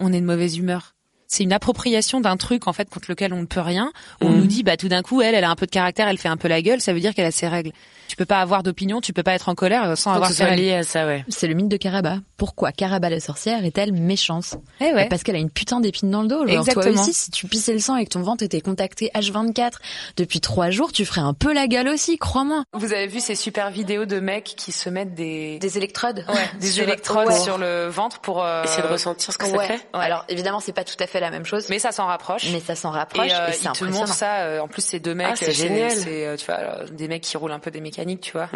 on 0.00 0.12
est 0.12 0.20
de 0.20 0.26
mauvaise 0.26 0.58
humeur. 0.58 0.96
C'est 1.30 1.44
une 1.44 1.52
appropriation 1.52 2.20
d'un 2.20 2.38
truc 2.38 2.66
en 2.66 2.72
fait 2.72 2.88
contre 2.88 3.10
lequel 3.10 3.34
on 3.34 3.40
ne 3.42 3.46
peut 3.46 3.60
rien. 3.60 3.92
On 4.22 4.30
Mhm. 4.30 4.36
nous 4.38 4.46
dit 4.46 4.62
bah 4.62 4.78
tout 4.78 4.88
d'un 4.88 5.02
coup 5.02 5.20
elle, 5.20 5.34
elle 5.34 5.44
a 5.44 5.50
un 5.50 5.56
peu 5.56 5.66
de 5.66 5.70
caractère, 5.70 6.08
elle 6.08 6.16
fait 6.18 6.28
un 6.28 6.38
peu 6.38 6.48
la 6.48 6.62
gueule, 6.62 6.80
ça 6.80 6.94
veut 6.94 7.00
dire 7.00 7.14
qu'elle 7.14 7.26
a 7.26 7.30
ses 7.30 7.46
règles. 7.48 7.72
Tu 8.08 8.16
peux 8.16 8.24
pas 8.24 8.40
avoir 8.40 8.62
d'opinion, 8.62 9.02
tu 9.02 9.12
peux 9.12 9.22
pas 9.22 9.34
être 9.34 9.50
en 9.50 9.54
colère 9.54 9.84
euh, 9.90 9.94
sans 9.94 10.10
Faut 10.12 10.16
avoir 10.16 10.30
que 10.30 10.34
ce 10.34 10.38
ses 10.38 10.44
soit 10.44 10.50
règles. 10.52 10.62
lié 10.62 10.74
à 10.76 10.82
ça, 10.82 11.06
ouais. 11.06 11.26
C'est 11.28 11.46
le 11.46 11.52
mythe 11.52 11.68
de 11.68 11.76
Caraba. 11.76 12.16
Pourquoi 12.38 12.72
Caraba 12.72 13.10
la 13.10 13.20
sorcière 13.20 13.62
est-elle 13.66 13.92
méchante 13.92 14.54
Eh 14.80 14.94
ouais. 14.94 15.06
Parce 15.10 15.22
qu'elle 15.22 15.36
a 15.36 15.38
une 15.40 15.50
putain 15.50 15.80
d'épine 15.80 16.10
dans 16.10 16.22
le 16.22 16.28
dos. 16.28 16.46
Genre, 16.46 16.64
toi 16.64 16.72
Exactement. 16.82 17.02
aussi, 17.02 17.12
si 17.12 17.30
tu 17.30 17.46
pissais 17.46 17.74
le 17.74 17.80
sang 17.80 17.96
et 17.96 18.06
que 18.06 18.10
ton 18.10 18.22
ventre 18.22 18.42
était 18.42 18.62
contacté 18.62 19.10
H24 19.14 19.72
depuis 20.16 20.40
trois 20.40 20.70
jours, 20.70 20.90
tu 20.92 21.04
ferais 21.04 21.20
un 21.20 21.34
peu 21.34 21.52
la 21.52 21.66
gueule 21.66 21.88
aussi, 21.88 22.16
crois-moi. 22.16 22.64
Vous 22.72 22.94
avez 22.94 23.06
vu 23.08 23.20
ces 23.20 23.34
super 23.34 23.70
vidéos 23.70 24.06
de 24.06 24.20
mecs 24.20 24.54
qui 24.56 24.72
se 24.72 24.88
mettent 24.88 25.14
des 25.14 25.58
Des 25.58 25.76
électrodes 25.76 26.24
ouais, 26.28 26.58
des 26.60 26.66
Sur- 26.70 26.84
électrodes 26.84 27.28
ouais. 27.28 27.38
sur 27.38 27.58
le 27.58 27.88
ventre 27.88 28.20
pour 28.20 28.42
euh, 28.42 28.64
Essayer 28.64 28.82
de 28.82 28.88
ressentir 28.88 29.34
ce 29.34 29.38
que 29.38 29.44
ça 29.46 29.54
Ouais. 29.54 29.66
fait. 29.66 29.86
Alors 29.92 30.24
évidemment, 30.30 30.60
c'est 30.60 30.72
pas 30.72 30.84
tout 30.84 30.96
à 30.98 31.06
fait 31.06 31.17
la 31.20 31.30
même 31.30 31.44
chose, 31.44 31.66
Mais 31.68 31.78
ça 31.78 31.92
s'en 31.92 32.06
rapproche. 32.06 32.44
mais 32.52 32.60
ça 32.60 32.74
s'en 32.74 32.90
rapproche 32.90 33.26
et, 33.26 33.30
et, 33.30 33.34
euh, 33.34 33.46
c'est 33.52 33.58
ils 33.58 33.62
te 33.62 33.68
impressionnant. 33.68 33.98
montrent 33.98 34.14
ça. 34.14 34.40
euh, 34.42 34.60
en 34.60 34.68
plus, 34.68 34.82
c'est 34.82 35.00
deux 35.00 35.14
mecs. 35.14 35.28
Ah, 35.30 35.36
c'est 35.36 35.52
génial. 35.52 35.90
C'est 35.90 36.26
euh, 36.26 36.36
tu 36.36 36.46
vois 36.46 36.54
alors, 36.56 36.84
des 36.90 37.08
mecs 37.08 37.22
qui 37.22 37.36
roulent 37.36 37.52
un 37.52 37.58
peu 37.58 37.70
des 37.70 37.80
mécaniques, 37.80 38.20
tu 38.20 38.32
vois. 38.32 38.48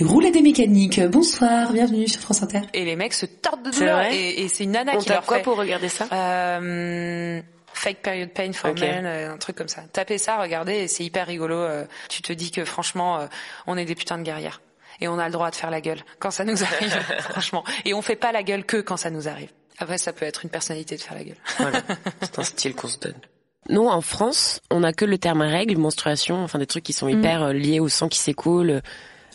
Rouler 0.00 0.30
des 0.30 0.42
mécaniques. 0.42 1.00
Bonsoir, 1.06 1.72
bienvenue 1.72 2.08
sur 2.08 2.20
France 2.20 2.42
Inter. 2.42 2.60
Et 2.74 2.84
les 2.84 2.96
mecs 2.96 3.14
se 3.14 3.26
tordent 3.26 3.62
de 3.64 3.72
C'est 3.72 3.80
douleur. 3.80 4.00
Et, 4.10 4.42
et 4.42 4.48
c'est 4.48 4.64
une 4.64 4.72
nana 4.72 4.92
On 4.94 4.98
qui 4.98 5.08
leur 5.08 5.24
quoi 5.24 5.38
fait. 5.38 5.42
pour 5.42 5.56
regarder 5.56 5.88
ça 5.88 6.06
Euh, 6.12 7.40
Fake 7.72 8.02
period 8.02 8.30
pain 8.34 8.52
for 8.52 8.74
men, 8.74 9.06
euh, 9.06 9.32
un 9.32 9.38
truc 9.38 9.56
comme 9.56 9.68
ça. 9.68 9.82
Tapez 9.92 10.18
ça, 10.18 10.36
regardez, 10.40 10.74
et 10.74 10.88
c'est 10.88 11.04
hyper 11.04 11.26
rigolo. 11.26 11.66
tu 12.08 12.20
te 12.20 12.32
dis 12.32 12.50
que 12.50 12.64
franchement, 12.64 13.26
on 13.66 13.76
est 13.76 13.84
des 13.84 13.94
putains 13.94 14.18
de 14.18 14.22
guerrières. 14.22 14.60
Et 15.00 15.08
on 15.08 15.18
a 15.18 15.24
le 15.26 15.32
droit 15.32 15.50
de 15.50 15.54
faire 15.56 15.70
la 15.70 15.80
gueule 15.80 16.00
quand 16.18 16.30
ça 16.30 16.44
nous 16.44 16.62
arrive, 16.64 16.90
franchement. 17.30 17.64
Et 17.86 17.94
on 17.94 18.02
fait 18.02 18.16
pas 18.16 18.32
la 18.32 18.42
gueule 18.42 18.64
que 18.66 18.76
quand 18.78 18.98
ça 18.98 19.08
nous 19.10 19.28
arrive. 19.28 19.48
Après, 19.80 19.98
ça 19.98 20.12
peut 20.12 20.26
être 20.26 20.44
une 20.44 20.50
personnalité 20.50 20.96
de 20.96 21.00
faire 21.00 21.14
la 21.16 21.24
gueule. 21.24 21.36
Voilà. 21.58 21.82
C'est 22.20 22.38
un 22.38 22.44
style 22.44 22.74
qu'on 22.74 22.88
se 22.88 22.98
donne. 22.98 23.14
Nous, 23.68 23.86
en 23.86 24.00
France, 24.00 24.60
on 24.70 24.82
a 24.82 24.92
que 24.92 25.04
le 25.04 25.18
terme 25.18 25.40
règle, 25.40 25.76
menstruation, 25.78 26.42
enfin 26.42 26.58
des 26.58 26.66
trucs 26.66 26.84
qui 26.84 26.92
sont 26.92 27.08
hyper 27.08 27.42
euh, 27.42 27.52
liés 27.52 27.80
au 27.80 27.88
sang 27.88 28.08
qui 28.08 28.18
s'écoule, 28.18 28.82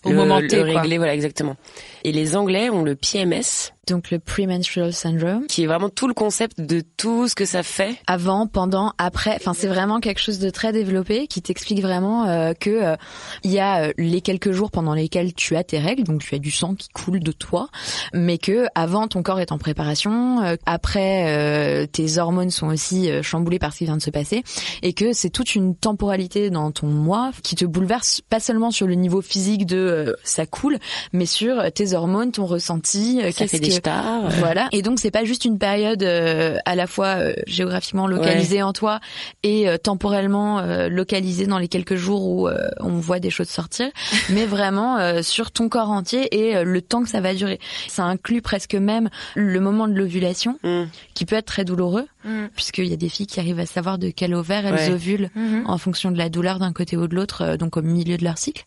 Au 0.03 0.10
le, 0.10 0.15
moment 0.15 0.39
le 0.39 0.47
T, 0.47 0.62
réglé, 0.62 0.97
voilà, 0.97 1.13
exactement. 1.13 1.58
Et 2.05 2.11
les 2.11 2.35
Anglais 2.35 2.69
ont 2.69 2.83
le 2.83 2.95
PMS, 2.95 3.73
Donc 3.87 4.11
le 4.11 4.19
premenstrual 4.19 4.93
syndrome. 4.93 5.47
qui 5.47 5.63
est 5.63 5.65
vraiment 5.65 5.89
tout 5.89 6.07
le 6.07 6.13
concept 6.13 6.61
de 6.61 6.83
tout 6.97 7.27
ce 7.27 7.33
que 7.33 7.45
ça 7.45 7.63
fait. 7.63 7.95
Avant, 8.05 8.45
pendant, 8.45 8.93
après, 8.99 9.35
enfin 9.35 9.53
c'est 9.55 9.67
vraiment 9.67 9.99
quelque 9.99 10.19
chose 10.19 10.37
de 10.37 10.51
très 10.51 10.71
développé 10.71 11.25
qui 11.25 11.41
t'explique 11.41 11.81
vraiment 11.81 12.27
euh, 12.27 12.53
que 12.53 12.69
euh, 12.69 12.95
il 13.43 13.51
y 13.51 13.57
a 13.57 13.85
euh, 13.87 13.93
les 13.97 14.21
quelques 14.21 14.51
jours 14.51 14.69
pendant 14.69 14.93
lesquels 14.93 15.33
tu 15.33 15.55
as 15.55 15.63
tes 15.63 15.79
règles, 15.79 16.03
donc 16.03 16.21
tu 16.21 16.35
as 16.35 16.37
du 16.37 16.51
sang 16.51 16.75
qui 16.75 16.89
coule 16.89 17.21
de 17.21 17.31
toi, 17.31 17.69
mais 18.13 18.37
que 18.37 18.67
avant 18.75 19.07
ton 19.07 19.23
corps 19.23 19.39
est 19.39 19.51
en 19.51 19.57
préparation, 19.57 20.43
euh, 20.43 20.57
après 20.67 21.25
euh, 21.27 21.87
tes 21.87 22.19
hormones 22.19 22.51
sont 22.51 22.67
aussi 22.67 23.09
chamboulées 23.23 23.57
par 23.57 23.73
ce 23.73 23.79
qui 23.79 23.85
vient 23.85 23.97
de 23.97 24.01
se 24.03 24.11
passer, 24.11 24.43
et 24.83 24.93
que 24.93 25.11
c'est 25.11 25.31
toute 25.31 25.55
une 25.55 25.75
temporalité 25.75 26.51
dans 26.51 26.69
ton 26.69 26.87
mois 26.87 27.31
qui 27.41 27.55
te 27.55 27.65
bouleverse 27.65 28.21
pas 28.29 28.39
seulement 28.39 28.69
sur 28.69 28.85
le 28.85 28.93
niveau 28.93 29.23
physique 29.23 29.65
de 29.65 30.15
ça 30.23 30.45
coule, 30.45 30.77
mais 31.11 31.25
sur 31.25 31.71
tes 31.71 31.94
hormones, 31.95 32.31
ton 32.31 32.45
ressenti, 32.45 33.19
euh, 33.21 33.31
Ça 33.31 33.45
qu'est-ce 33.47 33.62
que- 33.62 33.69
stars. 33.71 34.29
voilà. 34.39 34.67
Et 34.71 34.81
donc 34.81 34.99
c'est 34.99 35.12
pas 35.12 35.23
juste 35.23 35.45
une 35.45 35.58
période 35.58 36.03
euh, 36.03 36.58
à 36.65 36.75
la 36.75 36.88
fois 36.88 37.15
euh, 37.17 37.34
géographiquement 37.47 38.08
localisée 38.08 38.62
en 38.62 38.73
toi 38.73 38.99
et 39.43 39.67
euh, 39.69 39.77
temporellement 39.77 40.60
euh, 40.60 40.89
localisée 40.89 41.47
dans 41.47 41.58
les 41.58 41.67
quelques 41.67 41.95
jours 41.95 42.27
où 42.27 42.47
euh, 42.47 42.67
on 42.79 42.93
voit 42.99 43.19
des 43.19 43.29
choses 43.29 43.49
sortir, 43.49 43.88
mais 44.29 44.45
vraiment 44.45 44.97
euh, 44.97 45.21
sur 45.21 45.51
ton 45.51 45.69
corps 45.69 45.89
entier 45.91 46.27
et 46.36 46.55
euh, 46.58 46.63
le 46.63 46.81
temps 46.81 47.01
que 47.03 47.10
ça 47.10 47.21
va 47.21 47.34
durer. 47.34 47.60
Ça 47.88 48.03
inclut 48.03 48.41
presque 48.41 48.75
même 48.75 49.10
le 49.36 49.60
moment 49.60 49.88
de 49.88 49.93
l'ovulation 49.93 50.60
Mm. 50.63 50.84
qui 51.13 51.25
peut 51.25 51.36
être 51.36 51.45
très 51.45 51.65
douloureux 51.65 52.05
Mm. 52.25 52.47
puisqu'il 52.55 52.88
y 52.88 52.93
a 52.93 52.97
des 52.97 53.07
filles 53.09 53.27
qui 53.27 53.39
arrivent 53.39 53.59
à 53.59 53.65
savoir 53.67 53.97
de 53.99 54.09
quel 54.09 54.33
ovaire 54.33 54.65
elles 54.65 54.73
Ouais. 54.73 54.89
ovulent 54.89 55.29
Mhm. 55.35 55.63
en 55.67 55.77
fonction 55.77 56.09
de 56.11 56.17
la 56.17 56.27
douleur 56.29 56.57
d'un 56.59 56.73
côté 56.73 56.97
ou 56.97 57.07
de 57.07 57.13
l'autre, 57.15 57.43
euh, 57.43 57.55
donc 57.57 57.77
au 57.77 57.81
milieu 57.83 58.17
de 58.17 58.23
leur 58.23 58.38
cycle. 58.38 58.65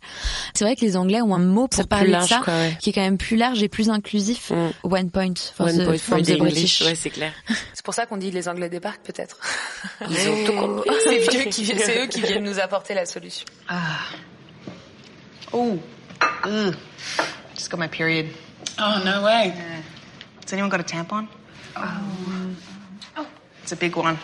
C'est 0.55 0.64
vrai 0.64 0.77
que 0.77 0.83
les 0.83 0.97
Anglais 0.97 1.21
ont 1.21 1.35
un 1.35 1.38
mot 1.40 1.66
pour 1.68 1.87
parler 1.88 2.11
large, 2.11 2.25
de 2.25 2.29
ça 2.29 2.40
quoi, 2.44 2.55
ouais. 2.55 2.77
qui 2.81 2.90
est 2.90 2.92
quand 2.92 3.01
même 3.03 3.18
plus 3.18 3.37
large 3.37 3.62
et 3.62 3.68
plus 3.68 3.90
inclusif. 3.90 4.51
Mm. 4.51 4.71
One 4.85 5.11
point 5.11 5.35
for 5.55 5.66
One 5.66 5.77
the, 5.79 5.85
point 5.85 5.99
from 5.99 6.18
for 6.18 6.23
the 6.23 6.27
the 6.27 6.31
English. 6.40 6.53
British. 6.53 6.81
Ouais, 6.83 6.94
c'est 6.94 7.11
clair. 7.11 7.33
C'est 7.75 7.85
pour 7.85 7.94
ça 7.94 8.07
qu'on 8.07 8.16
dit 8.16 8.31
les 8.31 8.49
Anglais 8.49 8.68
débarquent, 8.68 9.03
peut-être. 9.05 9.38
Ils 10.09 10.29
ont 10.29 10.44
tout 10.47 10.53
compris. 10.53 10.90
c'est 11.05 11.18
vieux 11.31 11.44
qui 11.51 11.62
viennent- 11.64 11.79
c'est 11.79 12.05
eux 12.05 12.07
qui 12.07 12.21
viennent 12.21 12.44
nous 12.44 12.59
apporter 12.61 12.94
la 12.94 13.07
solution. 13.07 13.47
Oh. 15.53 15.79
Ugh. 16.44 16.75
Just 17.57 17.71
got 17.71 17.79
my 17.79 17.88
period. 17.88 18.27
Oh, 18.79 18.99
no 19.05 19.23
way. 19.25 19.53
Has 20.44 20.53
anyone 20.53 20.68
got 20.71 20.81
a 20.81 20.85
tampon? 20.85 21.27
Oh. 21.77 21.81
It's 23.68 23.74
a 23.74 23.76
big 23.76 23.96
one. 23.96 24.18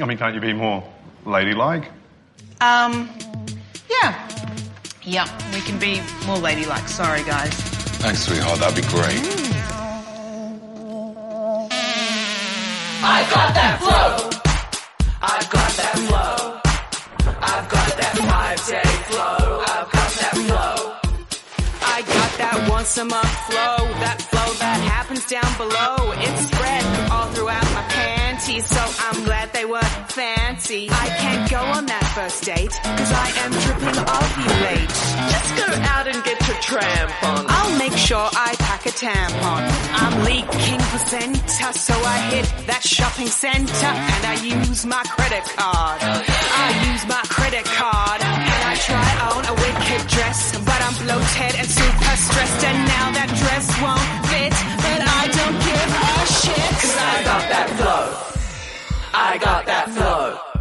I 0.00 0.04
mean, 0.04 0.16
can't 0.16 0.36
you 0.36 0.40
be 0.40 0.52
more 0.52 0.84
ladylike? 1.24 1.90
Um, 2.60 3.10
yeah. 3.90 4.28
Yeah, 5.02 5.26
we 5.52 5.60
can 5.62 5.80
be 5.80 6.00
more 6.24 6.38
ladylike. 6.38 6.86
Sorry, 6.86 7.24
guys. 7.24 7.52
Thanks, 7.98 8.20
sweetheart. 8.20 8.60
That'd 8.60 8.76
be 8.76 8.88
great. 8.88 9.18
I 13.02 13.26
got 13.34 13.52
that 13.52 13.80
flow. 13.80 14.31
Got 22.82 22.88
that 22.88 23.10
once 23.10 23.30
flow, 23.46 23.86
that 24.00 24.22
flow 24.22 24.54
that 24.58 24.80
happens 24.80 25.24
down 25.26 25.56
below. 25.56 26.12
It's 26.18 26.46
spread 26.46 27.10
all 27.12 27.28
throughout 27.28 27.64
my 27.74 27.82
panties, 27.88 28.66
so 28.66 28.82
I'm 28.98 29.24
glad 29.24 29.52
they 29.52 29.64
were 29.64 29.80
fancy. 30.08 30.88
I 30.90 31.21
first 32.14 32.44
date, 32.44 32.70
cause 32.70 33.12
I 33.12 33.28
am 33.44 33.52
tripping 33.64 33.98
ovulate. 34.04 34.96
Just 35.32 35.50
go 35.56 35.68
out 35.92 36.06
and 36.08 36.22
get 36.24 36.36
your 36.46 36.60
tramp 36.60 37.10
on. 37.24 37.46
I'll 37.48 37.78
make 37.78 37.96
sure 37.96 38.28
I 38.48 38.54
pack 38.58 38.84
a 38.84 38.92
tampon. 38.92 39.62
I'm 39.96 40.24
leaking 40.24 40.80
placenta, 40.92 41.72
so 41.72 41.94
I 41.94 42.18
hit 42.32 42.46
that 42.66 42.82
shopping 42.82 43.28
center 43.28 43.92
and 44.14 44.24
I 44.28 44.36
use 44.44 44.84
my 44.84 45.02
credit 45.08 45.44
card. 45.56 46.00
I 46.02 46.68
use 46.92 47.04
my 47.08 47.22
credit 47.32 47.64
card 47.64 48.20
and 48.20 48.62
I 48.72 48.74
try 48.76 49.10
on 49.32 49.42
a 49.48 49.54
wicked 49.64 50.02
dress, 50.12 50.52
but 50.68 50.78
I'm 50.84 50.96
bloated 51.04 51.54
and 51.60 51.68
super 51.68 52.14
stressed 52.28 52.62
and 52.68 52.78
now 52.92 53.06
that 53.16 53.30
dress 53.40 53.66
won't 53.80 54.08
fit, 54.28 54.52
but 54.84 55.00
I 55.00 55.22
don't 55.32 55.58
give 55.64 55.90
a 55.96 56.16
shit. 56.44 56.72
Cause 56.76 56.96
I 57.00 57.16
got 57.24 57.44
that 57.54 57.68
flow. 57.80 58.04
I 59.14 59.38
got 59.38 59.64
that 59.64 59.88
flow. 59.96 60.51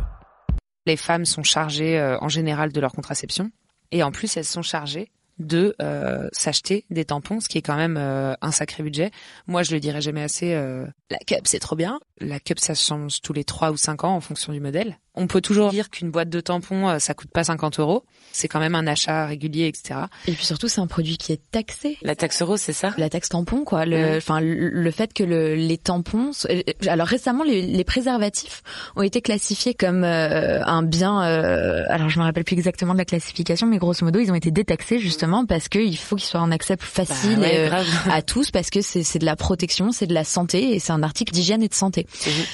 Les 0.86 0.98
femmes 0.98 1.26
sont 1.26 1.44
chargées 1.44 2.00
euh, 2.00 2.18
en 2.22 2.30
général 2.30 2.72
de 2.72 2.80
leur 2.80 2.92
contraception 2.92 3.52
et 3.92 4.04
en 4.04 4.12
plus 4.12 4.36
elles 4.38 4.46
sont 4.46 4.62
chargées 4.62 5.12
de 5.42 5.76
euh, 5.82 6.28
s'acheter 6.32 6.86
des 6.90 7.06
tampons, 7.06 7.40
ce 7.40 7.50
qui 7.50 7.58
est 7.58 7.62
quand 7.62 7.76
même 7.76 7.98
euh, 7.98 8.34
un 8.42 8.52
sacré 8.52 8.84
budget. 8.84 9.12
Moi, 9.48 9.64
je 9.64 9.72
le 9.72 9.80
dirais 9.80 10.02
jamais 10.02 10.22
assez. 10.22 10.54
euh, 10.54 10.86
la 11.10 11.18
cup, 11.20 11.42
c'est 11.46 11.60
trop 11.60 11.76
bien. 11.76 12.00
La 12.20 12.40
cup, 12.40 12.60
ça 12.60 12.76
change 12.76 13.22
tous 13.22 13.34
les 13.34 13.44
3 13.44 13.72
ou 13.72 13.78
5 13.78 14.04
ans 14.04 14.16
en 14.16 14.22
fonction 14.22 14.54
du 14.54 14.60
modèle. 14.60 15.00
On 15.16 15.28
peut 15.28 15.42
toujours 15.42 15.72
dire 15.72 15.90
qu'une 15.90 16.10
boîte 16.10 16.30
de 16.30 16.40
tampons, 16.40 16.88
euh, 16.88 17.00
ça 17.00 17.14
coûte 17.14 17.32
pas 17.32 17.44
50 17.44 17.80
euros. 17.80 18.06
C'est 18.32 18.48
quand 18.48 18.60
même 18.62 18.76
un 18.76 18.88
achat 18.88 19.26
régulier, 19.26 19.68
etc. 19.68 20.02
Et 20.26 20.32
puis 20.32 20.46
surtout, 20.46 20.70
c'est 20.70 20.80
un 20.80 20.88
produit 20.88 21.18
qui 21.18 21.34
est 21.34 21.42
taxé. 21.52 21.98
La 22.02 22.16
taxe 22.16 22.42
rose, 22.42 22.62
c'est 22.62 22.72
ça? 22.72 22.94
La 22.98 23.10
taxe 23.10 23.28
tampon, 23.28 23.66
quoi. 23.66 23.86
Le, 23.86 24.16
enfin, 24.18 24.40
le, 24.40 24.70
le 24.70 24.92
fait 24.92 25.12
que 25.14 25.24
le, 25.24 25.56
les 25.56 25.78
tampons, 25.78 26.32
euh, 26.50 26.62
alors 26.88 27.08
récemment, 27.08 27.44
les, 27.44 27.62
les 27.62 27.84
préservatifs 27.84 28.64
ont 28.96 29.02
été 29.02 29.22
classifiés 29.22 29.74
comme 29.74 30.06
euh, 30.06 30.64
un 30.64 30.82
bien. 30.84 31.24
euh, 31.24 31.84
alors, 31.90 32.08
je 32.08 32.18
me 32.20 32.24
rappelle 32.24 32.46
plus 32.46 32.54
exactement 32.56 32.94
de 32.94 32.98
la 33.00 33.06
classification, 33.06 33.68
mais 33.68 33.80
grosso 33.80 34.06
modo, 34.06 34.20
ils 34.20 34.32
ont 34.32 34.36
été 34.36 34.50
détaxés 34.52 35.00
justement 35.00 35.46
parce 35.46 35.68
qu'il 35.68 35.98
faut 35.98 36.16
qu'ils 36.16 36.28
soient 36.30 36.40
en 36.40 36.52
accès 36.52 36.78
plus 36.78 36.88
facile 36.90 37.36
Bah 37.36 37.42
ouais, 37.42 37.70
euh, 37.70 37.84
à 38.12 38.22
tous, 38.22 38.52
parce 38.52 38.70
que 38.70 38.80
c'est 38.82 39.04
c'est 39.04 39.20
de 39.20 39.26
la 39.26 39.36
protection, 39.36 39.92
c'est 39.92 40.08
de 40.08 40.14
la 40.14 40.24
santé 40.24 40.74
et 40.74 40.80
c'est 40.80 40.94
un 40.94 41.04
article 41.04 41.34
d'hygiène 41.34 41.64
et 41.64 41.68
de 41.68 41.74
santé. 41.74 42.08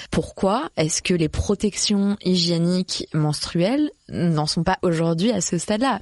Pourquoi 0.09 0.69
est-ce 0.77 1.01
que 1.03 1.13
les 1.13 1.29
protections 1.29 2.17
hygiéniques 2.23 2.47
menstruelles 3.13 3.91
n'en 4.09 4.45
sont 4.47 4.63
pas 4.63 4.77
aujourd'hui 4.81 5.31
à 5.31 5.41
ce 5.41 5.57
stade-là 5.57 5.99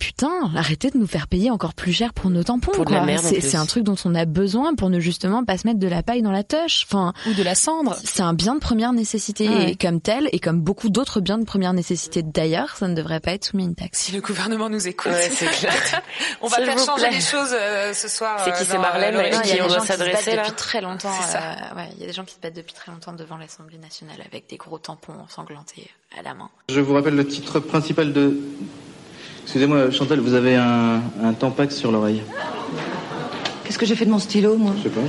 Putain, 0.00 0.50
arrêtez 0.56 0.90
de 0.90 0.98
nous 0.98 1.06
faire 1.06 1.28
payer 1.28 1.52
encore 1.52 1.72
plus 1.72 1.92
cher 1.92 2.12
pour 2.12 2.28
nos 2.28 2.42
tampons. 2.42 2.72
Pour 2.72 2.84
de 2.84 2.90
la 2.90 2.98
quoi. 2.98 3.06
merde, 3.06 3.24
en 3.24 3.28
C'est 3.28 3.56
un 3.56 3.64
truc 3.64 3.84
dont 3.84 3.94
on 4.04 4.14
a 4.16 4.24
besoin 4.24 4.74
pour 4.74 4.90
ne 4.90 4.98
justement 4.98 5.44
pas 5.44 5.56
se 5.56 5.68
mettre 5.68 5.78
de 5.78 5.86
la 5.86 6.02
paille 6.02 6.20
dans 6.20 6.32
la 6.32 6.42
toche. 6.42 6.84
Enfin, 6.88 7.12
ou 7.28 7.32
de 7.32 7.42
la 7.44 7.54
cendre. 7.54 7.96
C'est 8.02 8.22
un 8.22 8.34
bien 8.34 8.56
de 8.56 8.60
première 8.60 8.92
nécessité 8.92 9.48
Ah 9.48 9.56
ouais. 9.56 9.70
et 9.70 9.76
comme 9.76 10.00
tel 10.00 10.28
et 10.32 10.40
comme 10.40 10.60
beaucoup 10.60 10.88
d'autres 10.88 11.20
biens 11.20 11.38
de 11.38 11.44
première 11.44 11.72
nécessité 11.74 12.22
d'ailleurs, 12.24 12.76
ça 12.76 12.88
ne 12.88 12.94
devrait 12.94 13.20
pas 13.20 13.32
être 13.34 13.44
soumis 13.44 13.62
à 13.62 13.66
une 13.66 13.74
taxe. 13.76 14.00
Si 14.00 14.12
le 14.12 14.20
gouvernement 14.20 14.68
nous 14.68 14.86
écoute, 14.88 15.12
Ouais, 15.12 15.30
c'est 15.32 15.46
clair. 15.52 15.72
on 16.42 16.48
va 16.48 16.56
faire 16.56 16.78
changer 16.78 17.06
plaît. 17.06 17.14
les 17.16 17.20
choses 17.20 17.54
euh, 17.54 17.94
ce 17.94 18.08
soir. 18.08 18.40
C'est 18.44 18.50
qui, 18.50 18.62
euh, 18.62 18.64
c'est 18.66 18.74
dans, 18.74 18.80
Marlène, 18.82 19.14
euh, 19.14 19.20
avec 19.20 19.42
qui 19.42 19.62
on 19.62 19.68
doit 19.68 19.80
s'adresser 19.80 20.34
là? 20.34 20.42
depuis 20.42 20.56
très 20.56 20.80
longtemps. 20.80 21.08
Euh, 21.08 21.76
ouais, 21.76 21.88
il 21.94 22.00
y 22.00 22.04
a 22.04 22.06
des 22.08 22.12
gens 22.12 22.24
qui 22.24 22.34
se 22.34 22.40
battent 22.40 22.56
depuis 22.56 22.74
très 22.74 22.90
longtemps 22.90 23.12
devant 23.12 23.36
l'Assemblée 23.36 23.78
nationale 23.78 24.18
avec 24.26 24.48
des 24.50 24.56
gros 24.56 24.78
tampons 24.78 25.14
ensanglantés 25.22 25.88
à 26.18 26.22
la 26.22 26.34
main. 26.34 26.48
Je 26.70 26.80
vous 26.80 26.94
rappelle 26.94 27.16
le 27.16 27.26
titre 27.26 27.60
principal 27.60 28.12
de... 28.12 28.36
Excusez-moi, 29.44 29.90
Chantal, 29.90 30.20
vous 30.20 30.34
avez 30.34 30.56
un, 30.56 31.02
un 31.22 31.32
tampax 31.32 31.76
sur 31.76 31.92
l'oreille. 31.92 32.22
Qu'est-ce 33.64 33.78
que 33.78 33.86
j'ai 33.86 33.94
fait 33.96 34.06
de 34.06 34.10
mon 34.10 34.18
stylo, 34.18 34.56
moi 34.56 34.72
Je 34.78 34.84
sais 34.84 34.88
pas. 34.88 35.00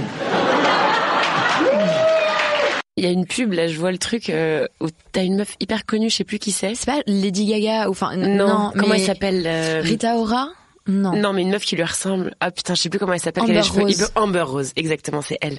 Il 2.98 3.04
y 3.04 3.08
a 3.08 3.12
une 3.12 3.26
pub, 3.26 3.52
là, 3.52 3.68
je 3.68 3.78
vois 3.78 3.92
le 3.92 3.98
truc, 3.98 4.30
euh, 4.30 4.68
où 4.80 4.88
t'as 5.12 5.24
une 5.24 5.36
meuf 5.36 5.56
hyper 5.60 5.86
connue, 5.86 6.10
je 6.10 6.16
sais 6.16 6.24
plus 6.24 6.40
qui 6.40 6.52
c'est. 6.52 6.76
C'est 6.76 6.86
pas 6.86 7.02
Lady 7.08 7.46
Gaga 7.46 7.88
ou 7.90 7.92
enfin 7.92 8.16
Non, 8.16 8.48
non, 8.48 8.72
comment 8.74 8.94
mais 8.94 9.00
elle 9.00 9.06
s'appelle 9.06 9.44
euh, 9.46 9.82
Rita 9.84 10.16
Ora 10.16 10.48
Non. 10.88 11.16
Non, 11.16 11.34
mais 11.34 11.42
une 11.42 11.50
meuf 11.50 11.64
qui 11.66 11.76
lui 11.76 11.84
ressemble. 11.84 12.36
Ah 12.40 12.52
putain, 12.52 12.76
je 12.76 12.82
sais 12.82 12.90
plus 12.90 13.00
comment 13.00 13.14
elle 13.14 13.20
s'appelle. 13.20 13.44
Amber 13.44 13.54
qu'elle 13.54 13.58
a 13.60 13.62
les 13.64 13.68
cheveux 13.68 13.82
Rose. 13.84 13.92
hyper- 13.98 14.10
Amber 14.16 14.42
Rose, 14.42 14.72
exactement, 14.76 15.22
c'est 15.22 15.38
elle. 15.42 15.58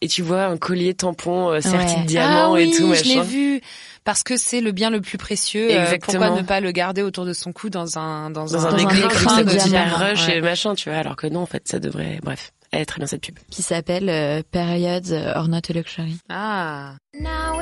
Et 0.00 0.08
tu 0.08 0.22
vois 0.22 0.44
un 0.44 0.56
collier 0.56 0.94
tampon 0.94 1.50
euh, 1.50 1.60
serti 1.60 1.94
Ouais. 1.96 2.02
de 2.02 2.06
diamants 2.06 2.54
ah 2.54 2.60
et 2.60 2.66
oui, 2.66 2.74
tout, 2.76 2.94
je 2.94 3.02
l'ai 3.04 3.16
machin. 3.16 3.28
vu 3.28 3.60
parce 4.04 4.22
que 4.22 4.36
c'est 4.36 4.60
le 4.60 4.72
bien 4.72 4.90
le 4.90 5.00
plus 5.00 5.18
précieux. 5.18 5.70
euh, 5.70 5.82
Exactement. 5.84 6.24
pourquoi 6.26 6.42
ne 6.42 6.46
pas 6.46 6.60
le 6.60 6.70
garder 6.72 7.02
autour 7.02 7.24
de 7.26 7.32
son 7.34 7.52
cou 7.52 7.68
dans 7.70 7.98
un 7.98 8.30
dans, 8.30 8.44
Dans 8.46 8.56
un, 8.66 8.70
Dans 8.70 8.74
un 8.76 8.78
écran, 8.78 9.08
écran 9.10 9.36
ça 9.36 9.44
de 9.44 9.50
diamant, 9.68 9.96
rush 9.96 10.26
ouais. 10.28 10.38
et 10.38 10.40
machin, 10.40 10.74
tu 10.74 10.88
vois, 10.88 10.98
alors 10.98 11.16
que 11.16 11.26
non, 11.26 11.40
en 11.40 11.46
fait, 11.46 11.66
ça 11.68 11.78
devrait, 11.78 12.20
bref. 12.22 12.52
Elle 12.72 12.80
est 12.80 12.86
très 12.86 12.98
bien 12.98 13.06
cette 13.06 13.20
pub. 13.20 13.38
qui 13.50 13.62
s'appelle 13.62 14.08
euh, 14.08 14.42
Periods 14.50 15.12
or 15.36 15.46
Not 15.46 15.60
a 15.68 15.72
Luxury. 15.74 16.16
Ah. 16.28 16.94
Now 17.20 17.60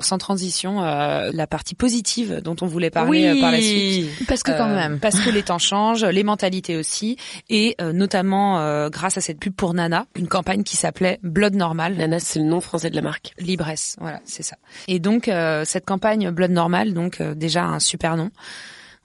Sans 0.00 0.18
transition, 0.18 0.82
euh, 0.84 1.30
la 1.32 1.46
partie 1.46 1.74
positive 1.74 2.40
dont 2.44 2.54
on 2.60 2.66
voulait 2.66 2.90
parler 2.90 3.10
Oui, 3.10 3.38
euh, 3.38 3.40
par 3.40 3.50
la 3.50 3.60
suite. 3.60 4.10
parce 4.28 4.42
que 4.42 4.50
quand 4.52 4.68
Euh, 4.68 4.74
même. 4.74 4.98
Parce 5.00 5.18
que 5.20 5.30
les 5.30 5.42
temps 5.42 5.58
changent, 5.58 6.04
les 6.04 6.22
mentalités 6.22 6.76
aussi, 6.76 7.16
et 7.48 7.74
euh, 7.80 7.92
notamment 7.92 8.60
euh, 8.60 8.88
grâce 8.90 9.16
à 9.16 9.20
cette 9.20 9.38
pub 9.40 9.54
pour 9.54 9.72
Nana, 9.74 10.06
une 10.14 10.28
campagne 10.28 10.62
qui 10.64 10.76
s'appelait 10.76 11.18
Blood 11.22 11.54
Normal. 11.54 11.94
Nana, 11.96 12.20
c'est 12.20 12.38
le 12.38 12.44
nom 12.44 12.60
français 12.60 12.90
de 12.90 12.96
la 12.96 13.02
marque. 13.02 13.32
Libresse, 13.38 13.96
voilà, 14.00 14.20
c'est 14.24 14.42
ça. 14.42 14.56
Et 14.86 14.98
donc 14.98 15.28
euh, 15.28 15.64
cette 15.64 15.86
campagne 15.86 16.30
Blood 16.30 16.50
Normal, 16.50 16.92
donc 16.94 17.20
euh, 17.20 17.34
déjà 17.34 17.64
un 17.64 17.80
super 17.80 18.16
nom 18.16 18.30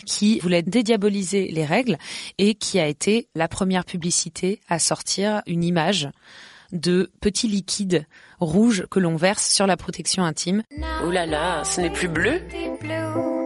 qui 0.06 0.40
voulait 0.40 0.64
dédiaboliser 0.64 1.50
les 1.52 1.64
règles 1.66 1.98
et 2.40 2.56
qui 2.56 2.80
a 2.80 2.88
été 2.88 3.28
la 3.36 3.48
première 3.48 3.86
publicité 3.86 4.60
à 4.68 4.80
sortir 4.80 5.42
une 5.46 5.64
image 5.64 6.10
de 6.72 7.12
petits 7.22 7.48
liquides 7.48 8.06
rouges 8.42 8.86
que 8.90 9.00
l'on 9.00 9.16
verse 9.16 9.48
sur 9.50 9.68
la 9.68 9.78
protection 9.78 10.24
intime. 10.24 10.64
Oh 11.06 11.12
là 11.12 11.26
là, 11.26 11.64
ce 11.64 11.80
n'est 11.80 11.90
plus 11.92 12.08
bleu 12.08 12.42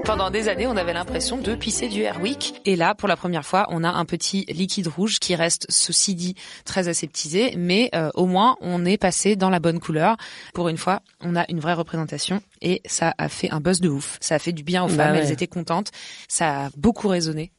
Pendant 0.05 0.29
des 0.31 0.47
années, 0.47 0.67
on 0.67 0.77
avait 0.77 0.93
l'impression 0.93 1.37
de 1.37 1.53
pisser 1.55 1.89
du 1.89 2.01
Airwick. 2.01 2.61
Et 2.65 2.75
là, 2.75 2.95
pour 2.95 3.07
la 3.09 3.17
première 3.17 3.45
fois, 3.45 3.67
on 3.69 3.83
a 3.83 3.89
un 3.89 4.05
petit 4.05 4.45
liquide 4.45 4.87
rouge 4.87 5.19
qui 5.19 5.35
reste, 5.35 5.65
ceci 5.69 6.15
dit, 6.15 6.35
très 6.63 6.87
aseptisé, 6.87 7.55
mais 7.57 7.89
euh, 7.93 8.09
au 8.13 8.25
moins, 8.25 8.55
on 8.61 8.85
est 8.85 8.97
passé 8.97 9.35
dans 9.35 9.49
la 9.49 9.59
bonne 9.59 9.79
couleur. 9.79 10.15
Pour 10.53 10.69
une 10.69 10.77
fois, 10.77 11.01
on 11.21 11.35
a 11.35 11.45
une 11.49 11.59
vraie 11.59 11.73
représentation 11.73 12.41
et 12.61 12.81
ça 12.85 13.13
a 13.17 13.27
fait 13.29 13.51
un 13.51 13.59
buzz 13.59 13.81
de 13.81 13.89
ouf. 13.89 14.17
Ça 14.21 14.35
a 14.35 14.39
fait 14.39 14.53
du 14.53 14.63
bien 14.63 14.83
aux 14.83 14.87
Bah 14.87 14.95
femmes, 15.05 15.15
ouais. 15.15 15.19
elles 15.19 15.31
étaient 15.31 15.47
contentes. 15.47 15.91
Ça 16.29 16.65
a 16.65 16.69
beaucoup 16.77 17.07
résonné 17.09 17.51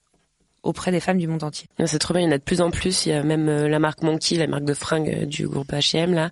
auprès 0.67 0.91
des 0.91 1.01
femmes 1.01 1.19
du 1.19 1.29
monde 1.29 1.45
entier. 1.45 1.69
C'est 1.85 1.99
trop 1.99 2.13
bien, 2.13 2.23
il 2.23 2.27
y 2.27 2.29
en 2.29 2.33
a 2.33 2.39
de 2.39 2.43
plus 2.43 2.61
en 2.61 2.71
plus. 2.71 3.07
Il 3.07 3.11
y 3.11 3.13
a 3.13 3.23
même 3.23 3.49
euh, 3.49 3.69
la 3.69 3.79
marque 3.79 4.03
Monkey, 4.03 4.37
la 4.37 4.47
marque 4.47 4.65
de 4.65 4.75
fringues 4.75 5.23
euh, 5.23 5.27
du 5.27 5.49
groupe 5.49 5.73
H&M 5.73 6.13
là, 6.13 6.31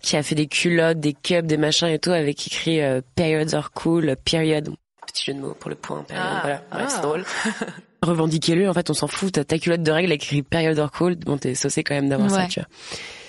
qui 0.00 0.16
a 0.16 0.22
fait 0.22 0.34
des 0.34 0.46
culottes, 0.46 0.98
des 0.98 1.12
cups, 1.12 1.46
des 1.46 1.56
machins 1.56 1.88
et 1.88 1.98
tout 1.98 2.10
avec 2.10 2.46
écrit 2.46 2.80
euh, 2.80 3.00
periods 3.14 3.54
are 3.54 3.72
cool, 3.72 4.16
period. 4.24 4.70
Petit 5.06 5.24
jeu 5.24 5.34
de 5.34 5.40
mots 5.40 5.54
pour 5.54 5.70
le 5.70 5.76
point, 5.76 6.02
période, 6.02 6.26
Ah, 6.26 6.40
voilà. 6.42 6.56
Ouais, 6.56 6.86
ah. 6.86 6.88
c'est 6.88 7.02
drôle. 7.02 7.24
Revendiquez-le, 8.02 8.68
en 8.68 8.74
fait, 8.74 8.90
on 8.90 8.94
s'en 8.94 9.06
fout. 9.06 9.32
T'as 9.32 9.44
ta 9.44 9.58
culotte 9.58 9.82
de 9.82 9.90
règle 9.90 10.12
écrit 10.12 10.42
period 10.42 10.78
are 10.78 10.90
cool. 10.90 11.16
Bon, 11.16 11.38
t'es 11.38 11.54
saucé 11.54 11.82
quand 11.82 11.94
même 11.94 12.08
d'avoir 12.08 12.30
ça, 12.30 12.46
tu 12.46 12.60
vois. 12.60 12.68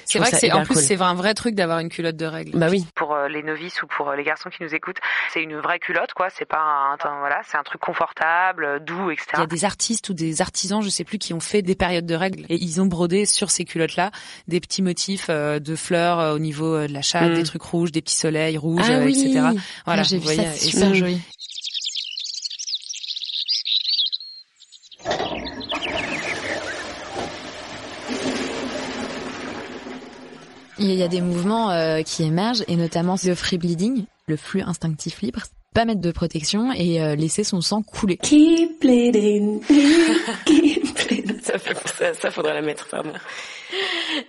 C'est 0.08 0.20
vrai 0.20 0.32
que 0.32 0.38
c'est 0.38 0.52
en 0.52 0.64
plus 0.64 0.74
cool. 0.76 0.84
c'est 0.84 1.02
un 1.02 1.14
vrai 1.14 1.34
truc 1.34 1.54
d'avoir 1.56 1.80
une 1.80 1.90
culotte 1.90 2.16
de 2.18 2.26
règle. 2.26 2.58
Bah 2.58 2.68
oui. 2.72 2.86
Pour 2.96 3.14
euh, 3.14 3.28
les 3.28 3.44
novices 3.44 3.82
ou 3.84 3.88
pour 3.88 4.10
euh, 4.10 4.16
les 4.16 4.24
garçons 4.24 4.50
qui 4.50 4.64
nous 4.64 4.74
écoutent, 4.74 4.98
c'est 5.34 5.44
une 5.44 5.58
vraie 5.58 5.80
culotte 5.80 6.14
quoi. 6.14 6.30
C'est 6.30 6.46
pas 6.46 6.60
un, 6.60 6.94
un- 6.94 7.20
voilà, 7.20 7.42
c'est 7.48 7.58
un 7.58 7.64
truc 7.64 7.82
confortable, 7.82 8.66
euh, 8.66 8.80
doux, 8.80 9.12
etc. 9.12 9.28
Il 9.36 9.40
y 9.40 9.44
a 9.44 9.46
des 9.48 9.66
artistes 9.66 10.10
ou 10.10 10.14
des 10.14 10.42
artisans, 10.42 10.82
je 10.82 10.90
sais 10.90 11.04
plus, 11.04 11.18
qui 11.18 11.34
ont 11.34 11.40
fait 11.40 11.62
des 11.62 11.76
périodes 11.76 12.06
de 12.06 12.16
règles 12.16 12.46
et 12.50 12.56
ils 12.56 12.82
ont 12.82 12.86
brodé 12.86 13.26
sur 13.26 13.52
ces 13.52 13.66
culottes 13.66 13.96
là 13.96 14.12
des 14.48 14.60
petits 14.60 14.82
motifs 14.82 15.28
euh, 15.30 15.60
de 15.60 15.76
fleurs 15.76 16.20
euh, 16.20 16.36
au 16.36 16.40
niveau 16.40 16.88
de 16.88 16.94
la 16.94 17.02
chatte, 17.02 17.32
Mm. 17.32 17.36
des 17.36 17.44
trucs 17.44 17.62
rouges, 17.64 17.92
des 17.92 18.02
petits 18.02 18.16
soleils 18.16 18.58
rouges, 18.58 18.86
Ah 18.90 18.94
euh, 18.94 19.06
oui. 19.06 19.12
etc. 19.20 19.42
Ah, 19.44 19.52
Voilà, 19.86 20.04
j'ai 20.04 20.18
vu 20.20 20.28
ça, 20.28 20.44
c'est 20.54 20.70
super 20.70 20.94
joli. 20.94 21.20
Il 30.80 30.94
y 30.94 31.02
a 31.04 31.08
des 31.08 31.22
mouvements 31.22 31.72
euh, 31.72 32.02
qui 32.04 32.24
émergent 32.24 32.64
et 32.68 32.76
notamment 32.76 33.16
the 33.16 33.34
free 33.34 33.58
bleeding, 33.58 34.06
le 34.28 34.38
flux 34.38 34.62
instinctif 34.62 35.22
libre. 35.22 35.42
Pas 35.74 35.86
mettre 35.86 36.02
de 36.02 36.12
protection 36.12 36.72
et 36.72 37.02
euh, 37.02 37.16
laisser 37.16 37.44
son 37.44 37.62
sang 37.62 37.82
couler. 37.82 38.18
Keep 38.18 38.82
bleeding, 38.82 39.62
keep 40.46 41.08
bleeding. 41.08 41.40
ça, 41.42 41.58
fait- 41.60 41.88
ça, 41.98 42.14
ça 42.14 42.32
faudrait 42.32 42.54
la 42.54 42.62
mettre, 42.62 42.88
pardon. 42.90 43.12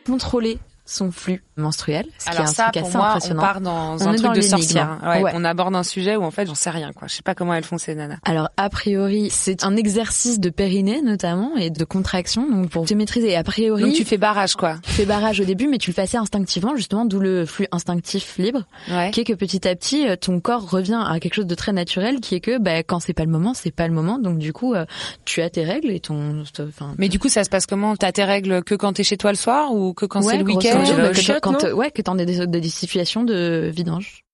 Contrôler 0.07 0.59
son 0.91 1.11
flux 1.11 1.43
menstruel, 1.57 2.07
ce 2.19 2.31
Alors 2.31 2.45
qui 2.45 2.47
est 2.47 2.51
un 2.51 2.55
ça, 2.55 2.63
truc 2.71 2.75
pour 2.83 2.89
assez 2.89 2.97
moi, 2.99 3.09
impressionnant. 3.09 3.41
on 3.41 3.45
part 3.45 3.61
dans 3.61 3.97
On 3.97 4.01
un 4.07 4.13
truc 4.15 4.23
dans 4.23 4.33
de 4.33 4.41
sorcière. 4.41 4.99
Ouais, 5.05 5.23
Ouais. 5.23 5.33
On 5.35 5.45
aborde 5.45 5.75
un 5.77 5.83
sujet 5.83 6.17
où 6.17 6.23
en 6.23 6.31
fait 6.31 6.47
j'en 6.47 6.55
sais 6.55 6.71
rien 6.71 6.93
quoi. 6.93 7.09
Je 7.09 7.15
sais 7.17 7.23
pas 7.23 7.35
comment 7.35 7.53
elles 7.53 7.65
font 7.65 7.77
ces 7.79 7.95
nanas. 7.95 8.17
Alors 8.25 8.49
a 8.57 8.69
priori, 8.71 9.29
c'est 9.31 9.65
un 9.65 9.77
exercice 9.77 10.41
de 10.41 10.49
périnée 10.51 11.03
notamment 11.03 11.57
et 11.57 11.71
de 11.71 11.85
contraction, 11.85 12.49
donc 12.49 12.71
pour 12.71 12.87
te 12.87 12.95
maîtriser. 12.95 13.31
Et 13.33 13.37
a 13.37 13.43
priori, 13.45 13.83
Donc 13.83 13.93
tu 13.95 14.05
fais 14.05 14.17
barrage 14.19 14.55
quoi. 14.55 14.77
tu 14.83 14.91
fais 14.93 15.05
barrage 15.05 15.41
au 15.41 15.45
début, 15.45 15.67
mais 15.69 15.79
tu 15.79 15.91
le 15.91 15.95
fais 15.95 16.03
assez 16.03 16.17
instinctivement, 16.17 16.75
justement, 16.77 17.05
d'où 17.05 17.19
le 17.21 17.45
flux 17.45 17.67
instinctif 17.73 18.39
libre, 18.39 18.65
Ouais. 18.91 19.11
qui 19.11 19.21
est 19.21 19.25
que 19.25 19.35
petit 19.35 19.67
à 19.69 19.75
petit, 19.75 20.09
euh, 20.09 20.17
ton 20.17 20.41
corps 20.41 20.71
revient 20.71 21.03
à 21.07 21.19
quelque 21.21 21.35
chose 21.35 21.47
de 21.47 21.55
très 21.55 21.73
naturel, 21.73 22.21
qui 22.21 22.35
est 22.37 22.41
que 22.41 22.59
bah, 22.59 22.79
quand 22.83 23.01
c'est 23.01 23.13
pas 23.13 23.25
le 23.25 23.31
moment, 23.31 23.53
c'est 23.53 23.71
pas 23.75 23.87
le 23.89 23.93
moment. 23.95 24.19
Donc 24.19 24.39
du 24.39 24.53
coup, 24.53 24.75
euh, 24.75 24.87
tu 25.25 25.43
as 25.43 25.51
tes 25.51 25.65
règles 25.65 25.91
et 25.91 26.01
ton, 26.01 26.45
enfin, 26.61 26.95
Mais 26.99 27.09
du 27.09 27.19
coup, 27.19 27.29
ça 27.29 27.45
se 27.45 27.51
passe 27.51 27.67
comment? 27.67 27.97
T'as 27.97 28.13
tes 28.13 28.25
règles 28.25 28.63
que 28.63 28.75
quand 28.75 28.93
t'es 28.95 29.03
chez 29.05 29.17
toi 29.17 29.31
le 29.33 29.37
soir 29.37 29.73
ou 29.75 29.93
que 29.93 30.07
quand 30.07 30.21
ouais, 30.21 30.33
c'est 30.33 30.39
le 30.39 30.45
grosso 30.45 30.78
week-end 30.81 30.93
modo, 30.93 31.03
vas 31.05 31.11
au 31.11 31.15
shot, 31.15 31.35
quand, 31.43 31.63
ouais, 31.73 31.91
que 31.91 32.03
t'en 32.03 32.19
as 32.19 32.25
des, 32.25 32.47
des, 32.47 32.69
situations 32.69 33.25
de 33.25 33.71
vidange. 33.75 34.25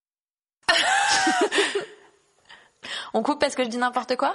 On 3.14 3.22
coupe 3.22 3.40
parce 3.40 3.54
que 3.54 3.64
je 3.64 3.68
dis 3.68 3.78
n'importe 3.78 4.16
quoi 4.16 4.34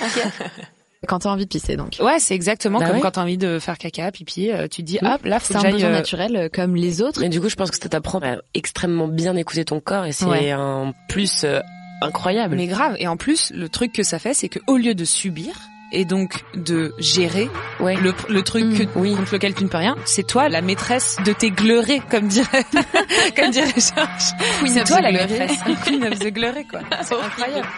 Quand 1.08 1.20
t'as 1.20 1.30
envie 1.30 1.46
de 1.46 1.48
pisser, 1.48 1.76
donc. 1.76 1.96
Ouais, 2.00 2.18
c'est 2.18 2.34
exactement 2.34 2.78
Bah 2.78 2.84
comme 2.86 2.96
ouais. 2.96 3.00
quand 3.00 3.12
t'as 3.12 3.22
envie 3.22 3.38
de 3.38 3.58
faire 3.58 3.78
caca, 3.78 4.12
pipi, 4.12 4.50
euh, 4.52 4.68
tu 4.68 4.82
te 4.82 4.86
dis 4.86 4.98
Oui. 5.00 5.08
hop, 5.08 5.24
là 5.24 5.40
faut 5.40 5.54
C'est 5.54 5.66
un 5.66 5.70
besoin 5.70 5.88
euh, 5.88 5.92
naturel 5.92 6.36
euh, 6.36 6.48
comme 6.52 6.76
les 6.76 7.00
autres. 7.00 7.20
Mais 7.20 7.30
du 7.30 7.40
coup, 7.40 7.48
je 7.48 7.56
pense 7.56 7.70
que 7.70 7.78
ça 7.82 7.88
t'apprend 7.88 8.20
à 8.20 8.36
extrêmement 8.52 9.08
bien 9.08 9.34
écouter 9.36 9.64
ton 9.64 9.80
corps 9.80 10.04
et 10.04 10.12
c'est 10.12 10.26
Ouais. 10.26 10.50
un 10.50 10.92
plus 11.08 11.44
euh, 11.44 11.60
incroyable. 12.02 12.54
Mais 12.54 12.66
grave. 12.66 12.96
Et 12.98 13.08
en 13.08 13.16
plus, 13.16 13.50
le 13.54 13.70
truc 13.70 13.94
que 13.94 14.02
ça 14.02 14.18
fait, 14.18 14.34
c'est 14.34 14.50
que 14.50 14.58
au 14.66 14.76
lieu 14.76 14.94
de 14.94 15.06
subir 15.06 15.54
et 15.92 16.04
donc 16.04 16.44
de 16.54 16.94
gérer 16.98 17.50
Ouais. 17.80 17.96
le, 17.96 18.12
le 18.28 18.42
truc 18.42 18.64
Mm. 18.64 18.78
que, 18.78 18.82
Oui. 18.96 19.14
contre 19.16 19.34
lequel 19.34 19.54
tu 19.54 19.64
ne 19.64 19.68
peux 19.68 19.78
rien, 19.78 19.96
c'est 20.04 20.26
toi 20.26 20.48
la 20.48 20.60
maîtresse 20.62 21.16
de 21.24 21.32
tes 21.32 21.50
gleurés, 21.50 22.00
comme 22.10 22.28
dirait, 22.28 22.64
comme 23.36 23.50
dirait 23.50 23.66
Georges. 23.74 24.34
C'est 24.66 24.80
of 24.82 24.88
toi 24.88 24.98
the 24.98 25.02
la 25.02 25.10
gleurés. 25.12 25.38
maîtresse, 25.38 25.58
Queen 25.84 26.04
of 26.04 26.18
the 26.18 26.32
gleurés, 26.32 26.64
quoi. 26.64 26.80
C'est 27.02 27.14
incroyable. 27.14 27.68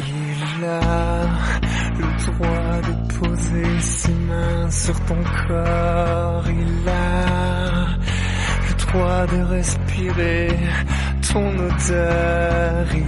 Il 0.00 0.64
a 0.64 1.26
le 1.98 2.32
droit 2.32 2.80
de 2.82 3.18
poser 3.18 3.80
ses 3.80 4.12
mains 4.12 4.70
sur 4.70 4.94
ton 5.06 5.16
corps. 5.46 6.44
Il 6.48 6.88
a 6.88 7.86
le 8.68 8.92
droit 8.92 9.26
de 9.26 9.42
respirer 9.44 10.48
ton 11.32 11.48
odeur. 11.58 12.86
Il 12.94 13.07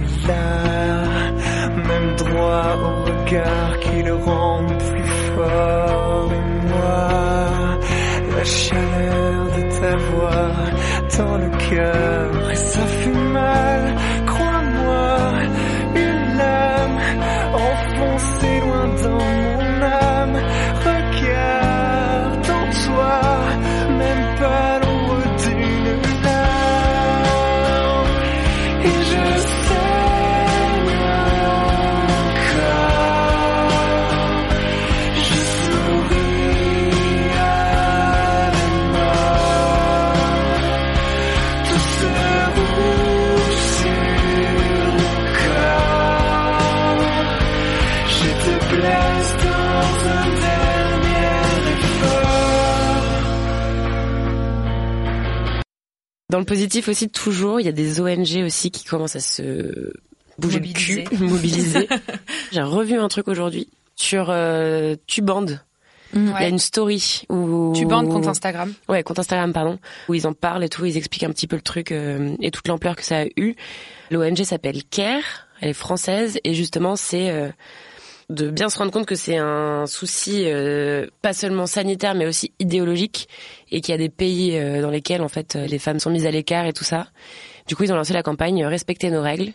regard 3.31 3.79
qui 3.79 4.03
le 4.03 4.15
rend 4.15 4.65
plus 4.65 5.09
fort. 5.35 6.31
Et 6.33 6.67
moi, 6.67 7.79
la 8.35 8.43
chaleur 8.43 9.45
de 9.57 9.79
ta 9.79 9.95
voix 9.97 10.55
dans 11.17 11.37
le 11.37 11.49
cœur. 11.69 12.51
Et 12.51 12.55
ça 12.55 12.81
fait 12.81 13.19
mal, 13.33 13.95
Dans 56.31 56.39
le 56.39 56.45
positif 56.45 56.87
aussi, 56.87 57.09
toujours, 57.09 57.59
il 57.59 57.65
y 57.65 57.69
a 57.69 57.73
des 57.73 57.99
ONG 57.99 58.45
aussi 58.45 58.71
qui 58.71 58.85
commencent 58.85 59.17
à 59.17 59.19
se 59.19 59.91
bouger 60.39 60.59
Mobiliser. 60.59 61.03
le 61.03 61.09
cul, 61.09 61.23
mobiliser. 61.25 61.89
J'ai 62.53 62.61
revu 62.61 62.97
un 62.97 63.09
truc 63.09 63.27
aujourd'hui 63.27 63.67
sur 63.97 64.27
euh, 64.29 64.95
Tuband. 65.07 65.45
Il 66.13 66.29
y 66.29 66.31
a 66.31 66.47
une 66.47 66.57
story 66.57 67.23
où 67.27 67.73
Tu 67.75 67.85
bandes 67.85 68.07
compte 68.07 68.27
Instagram. 68.27 68.73
Ouais, 68.87 69.03
compte 69.03 69.19
Instagram, 69.19 69.51
pardon, 69.51 69.77
où 70.07 70.13
ils 70.13 70.25
en 70.25 70.31
parlent 70.31 70.63
et 70.63 70.69
tout, 70.69 70.85
ils 70.85 70.95
expliquent 70.95 71.23
un 71.23 71.31
petit 71.31 71.47
peu 71.47 71.57
le 71.57 71.61
truc 71.61 71.91
euh, 71.91 72.33
et 72.39 72.49
toute 72.49 72.69
l'ampleur 72.69 72.95
que 72.95 73.03
ça 73.03 73.23
a 73.23 73.25
eu. 73.35 73.55
L'ONG 74.09 74.43
s'appelle 74.43 74.85
CARE, 74.85 75.23
elle 75.59 75.69
est 75.69 75.73
française 75.73 76.39
et 76.45 76.53
justement 76.53 76.95
c'est 76.95 77.29
euh, 77.29 77.49
de 78.31 78.49
bien 78.49 78.69
se 78.69 78.77
rendre 78.77 78.91
compte 78.91 79.05
que 79.05 79.15
c'est 79.15 79.37
un 79.37 79.85
souci 79.87 80.43
euh, 80.45 81.05
pas 81.21 81.33
seulement 81.33 81.67
sanitaire 81.67 82.15
mais 82.15 82.25
aussi 82.25 82.51
idéologique 82.59 83.27
et 83.71 83.81
qu'il 83.81 83.91
y 83.91 83.95
a 83.95 83.97
des 83.97 84.09
pays 84.09 84.57
euh, 84.57 84.81
dans 84.81 84.89
lesquels 84.89 85.21
en 85.21 85.27
fait 85.27 85.55
euh, 85.55 85.65
les 85.67 85.79
femmes 85.79 85.99
sont 85.99 86.09
mises 86.09 86.25
à 86.25 86.31
l'écart 86.31 86.65
et 86.65 86.73
tout 86.73 86.83
ça. 86.83 87.07
Du 87.67 87.75
coup, 87.75 87.83
ils 87.83 87.93
ont 87.93 87.95
lancé 87.95 88.11
la 88.13 88.23
campagne 88.23 88.63
euh, 88.63 88.67
Respecter 88.69 89.09
nos 89.11 89.21
règles 89.21 89.51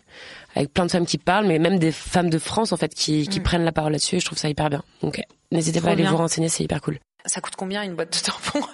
avec 0.55 0.73
plein 0.73 0.85
de 0.85 0.91
femmes 0.91 1.05
qui 1.05 1.17
parlent 1.17 1.45
mais 1.47 1.59
même 1.59 1.77
des 1.79 1.91
femmes 1.91 2.29
de 2.29 2.39
France 2.39 2.71
en 2.71 2.77
fait 2.77 2.93
qui, 2.93 3.27
qui 3.27 3.39
Mm. 3.39 3.43
prennent 3.43 3.65
la 3.65 3.71
parole 3.73 3.91
là-dessus 3.91 4.15
et 4.15 4.19
je 4.19 4.25
trouve 4.25 4.37
ça 4.37 4.47
hyper 4.49 4.69
bien. 4.69 4.83
Donc 5.01 5.21
n'hésitez 5.51 5.79
Trop 5.79 5.85
pas 5.87 5.89
à 5.89 5.93
aller 5.93 6.03
bien. 6.03 6.11
vous 6.11 6.17
renseigner, 6.17 6.47
c'est 6.49 6.63
hyper 6.63 6.79
cool. 6.81 6.99
Ça 7.25 7.41
coûte 7.41 7.55
combien 7.57 7.83
une 7.83 7.95
boîte 7.95 8.13
de 8.13 8.25
tampons? 8.31 8.65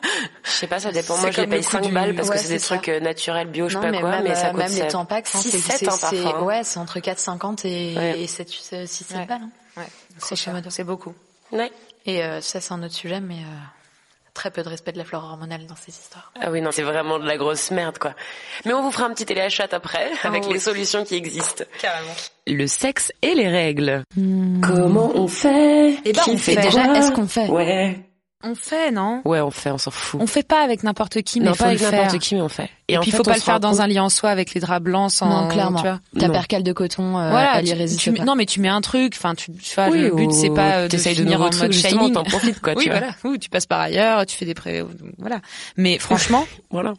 Je 0.44 0.52
sais 0.52 0.68
pas, 0.68 0.80
ça 0.80 0.92
dépend. 0.92 1.18
Moi, 1.18 1.32
je 1.32 1.38
les 1.38 1.44
comme 1.44 1.44
le 1.46 1.50
paye 1.58 1.66
coût 1.66 1.72
5 1.72 1.82
du- 1.88 1.92
balles 1.92 2.14
parce 2.16 2.28
Ouais, 2.30 2.36
que 2.36 2.42
c'est 2.42 2.50
des 2.50 2.60
ça. 2.60 2.76
trucs 2.76 2.90
euh, 2.90 3.00
naturels, 3.00 3.48
bio, 3.48 3.68
je 3.68 3.74
sais 3.74 3.82
pas 3.82 3.90
mais 3.90 4.00
quoi, 4.00 4.10
même, 4.12 4.24
mais 4.26 4.36
ça 4.36 4.48
euh, 4.48 4.50
coûte 4.52 4.60
même 4.60 4.72
les 4.74 4.82
hein, 4.82 5.22
6, 5.24 5.50
c'est 5.50 5.58
7 5.58 5.88
hein, 5.90 5.98
parfois. 6.00 6.38
hein. 6.40 6.44
ouais, 6.44 6.62
c'est 6.64 6.78
entre 6.78 7.00
4,50 7.00 7.66
et, 7.68 7.98
Ouais. 7.98 8.20
et 8.22 8.28
7, 8.28 8.48
6, 8.50 8.86
7 8.86 9.18
Ouais. 9.18 9.26
balles. 9.26 9.42
hein. 9.42 9.50
Ouais, 9.78 9.88
c'est 10.20 10.36
cher, 10.36 10.54
c'est 10.70 10.84
beaucoup. 10.84 11.14
Ouais. 11.52 11.72
Et 12.06 12.24
euh, 12.24 12.42
ça, 12.42 12.60
c'est 12.62 12.74
un 12.74 12.84
autre 12.84 12.94
sujet, 12.94 13.20
mais 13.22 13.38
euh, 13.40 13.58
très 14.34 14.52
peu 14.52 14.62
de 14.64 14.70
respect 14.70 14.92
de 14.92 14.98
la 14.98 15.06
flore 15.06 15.24
hormonale 15.24 15.66
dans 15.68 15.76
ces 15.76 15.92
histoires. 15.92 16.32
Ah 16.42 16.52
oui, 16.52 16.62
non, 16.62 16.72
c'est 16.72 16.82
vraiment 16.84 17.18
de 17.20 17.26
la 17.26 17.38
grosse 17.38 17.72
merde, 17.72 17.98
quoi. 17.98 18.14
Mais 18.66 18.74
on 18.74 18.82
vous 18.84 18.92
fera 18.92 19.06
un 19.06 19.14
petit 19.14 19.26
téléachat 19.26 19.68
après, 19.72 20.12
avec 20.24 20.44
Ah 20.44 20.48
oui. 20.48 20.54
les 20.54 20.60
solutions 20.60 21.04
qui 21.06 21.16
existent. 21.16 21.64
Carrément. 21.82 22.14
Le 22.48 22.68
sexe 22.68 23.12
et 23.22 23.36
les 23.36 23.48
règles. 23.48 24.04
Comment 24.62 25.12
on 25.16 25.28
fait? 25.28 25.98
Eh 26.06 26.12
ben, 26.14 26.22
Qui 26.24 26.32
on 26.32 26.38
fait 26.38 26.54
quoi? 26.56 26.64
déjà, 26.64 26.94
est-ce 26.96 27.12
qu'on 27.12 27.28
fait? 27.28 27.48
Ouais. 27.48 28.00
On 28.46 28.56
fait, 28.56 28.92
non? 28.92 29.22
Ouais, 29.24 29.40
on 29.40 29.52
fait, 29.52 29.72
on 29.72 29.78
s'en 29.78 29.90
fout. 29.92 30.20
On 30.22 30.28
fait 30.28 30.44
pas 30.44 30.62
avec 30.64 30.84
n'importe 30.84 31.22
qui, 31.22 31.40
mais 31.40 31.46
non, 31.48 31.54
faut 31.54 31.64
pas 31.64 31.70
avec 31.70 31.80
le 31.80 31.86
n'importe 31.86 32.12
faire. 32.12 32.20
qui, 32.20 32.36
mais 32.36 32.42
on 32.42 32.50
fait. 32.50 32.70
Et, 32.90 32.98
en 32.98 33.02
puis, 33.02 33.12
il 33.12 33.16
faut 33.16 33.24
pas 33.24 33.36
le 33.36 33.40
faire 33.40 33.62
dans 33.62 33.72
compte- 33.72 33.80
un 33.80 33.88
lit 33.88 34.00
en 34.02 34.10
soie 34.10 34.30
avec 34.32 34.54
les 34.54 34.60
draps 34.60 34.84
blancs 34.84 35.12
sans, 35.12 35.30
non, 35.44 35.48
clairement. 35.48 35.80
tu 35.82 35.88
vois. 35.88 36.00
Ta 36.20 36.28
Non. 36.28 36.34
percale 36.34 36.64
de 36.64 36.74
coton, 36.74 37.18
euh, 37.18 37.30
voilà, 37.30 37.60
elle 37.60 37.68
y 37.68 37.72
tu- 37.72 37.78
résiste 37.78 38.02
tu, 38.02 38.12
pas. 38.12 38.26
non 38.26 38.36
mais 38.36 38.46
tu 38.46 38.60
mets 38.60 38.68
un 38.68 38.82
truc, 38.82 39.14
enfin 39.16 39.34
tu, 39.34 39.52
tu 39.54 39.74
vois, 39.76 39.88
Oui, 39.88 40.02
le 40.02 40.12
but 40.14 40.26
ou 40.28 40.32
c'est 40.32 40.50
pas 40.50 40.80
euh, 40.80 40.88
de 40.90 40.98
finir 40.98 41.40
en 41.42 41.46
mode 41.46 41.72
shining. 41.72 42.12
t'en 42.12 42.24
profites, 42.26 42.60
quoi, 42.60 42.74
oui 42.78 42.84
tu 42.84 42.90
vois. 42.90 43.00
voilà, 43.00 43.14
oui, 43.24 43.40
tu 43.40 43.50
passes 43.50 43.66
par 43.66 43.80
ailleurs, 43.80 44.26
tu 44.26 44.36
fais 44.36 44.46
des 44.46 44.54
pré, 44.54 44.84
voilà. 45.18 45.40
Mais 45.78 45.98
franchement, 45.98 46.46
Voilà. 46.70 46.94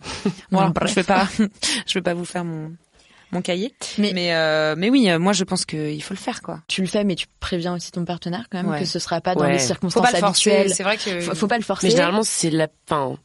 voilà, 0.51 0.73
je 0.87 0.95
vais 0.95 1.03
pas, 1.03 1.29
je 1.87 1.95
vais 1.95 2.03
pas 2.03 2.15
vous 2.15 2.25
faire 2.25 2.45
mon 2.45 2.71
mon 3.35 3.43
cahier. 3.43 3.75
Mais 3.99 4.13
mais, 4.15 4.33
euh, 4.35 4.75
mais 4.79 4.89
oui, 4.91 5.11
euh, 5.11 5.19
moi 5.19 5.33
je 5.35 5.45
pense 5.45 5.67
qu'il 5.67 6.03
faut 6.03 6.15
le 6.15 6.19
faire 6.19 6.41
quoi. 6.41 6.61
Tu 6.69 6.81
le 6.81 6.87
fais, 6.87 7.05
mais 7.05 7.15
tu 7.17 7.27
préviens 7.41 7.75
aussi 7.75 7.91
ton 7.93 8.05
partenaire 8.05 8.45
quand 8.51 8.59
même 8.63 8.71
Ouais. 8.71 8.79
que 8.81 8.85
ce 8.87 8.99
sera 8.99 9.21
pas 9.21 9.35
dans 9.35 9.43
Ouais. 9.43 9.53
les 9.53 9.59
Faut 9.59 9.67
circonstances 9.67 10.03
pas 10.11 10.13
le 10.13 10.19
forcer. 10.19 10.51
habituelles. 10.53 10.75
C'est 10.75 10.83
vrai 10.85 10.97
que 10.97 11.21
Faut, 11.21 11.35
faut 11.35 11.47
pas 11.49 11.59
le 11.59 11.65
forcer. 11.65 11.87
Mais 11.89 11.91
généralement, 11.91 12.23
c'est 12.23 12.51
la, 12.51 12.69
enfin, 12.89 13.17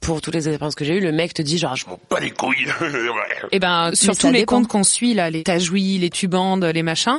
pour 0.00 0.20
toutes 0.20 0.34
les 0.34 0.48
expériences 0.48 0.74
que 0.74 0.84
j'ai 0.84 0.96
eues, 0.96 1.00
le 1.00 1.12
mec 1.12 1.32
te 1.32 1.42
dit 1.42 1.58
genre, 1.58 1.76
je 1.76 1.86
m'en 1.86 1.96
Pas 1.96 2.20
les 2.20 2.30
couilles. 2.32 2.66
Eh 3.52 3.58
ben, 3.58 3.90
sur 3.94 4.08
Mais 4.10 4.14
tous 4.16 4.26
les 4.28 4.32
dépend. 4.40 4.56
comptes 4.58 4.68
qu'on 4.68 4.84
suit 4.84 5.14
là, 5.14 5.30
les 5.30 5.42
tajouis, 5.42 5.98
les 5.98 6.10
tubandes, 6.10 6.64
les 6.64 6.82
machins, 6.82 7.18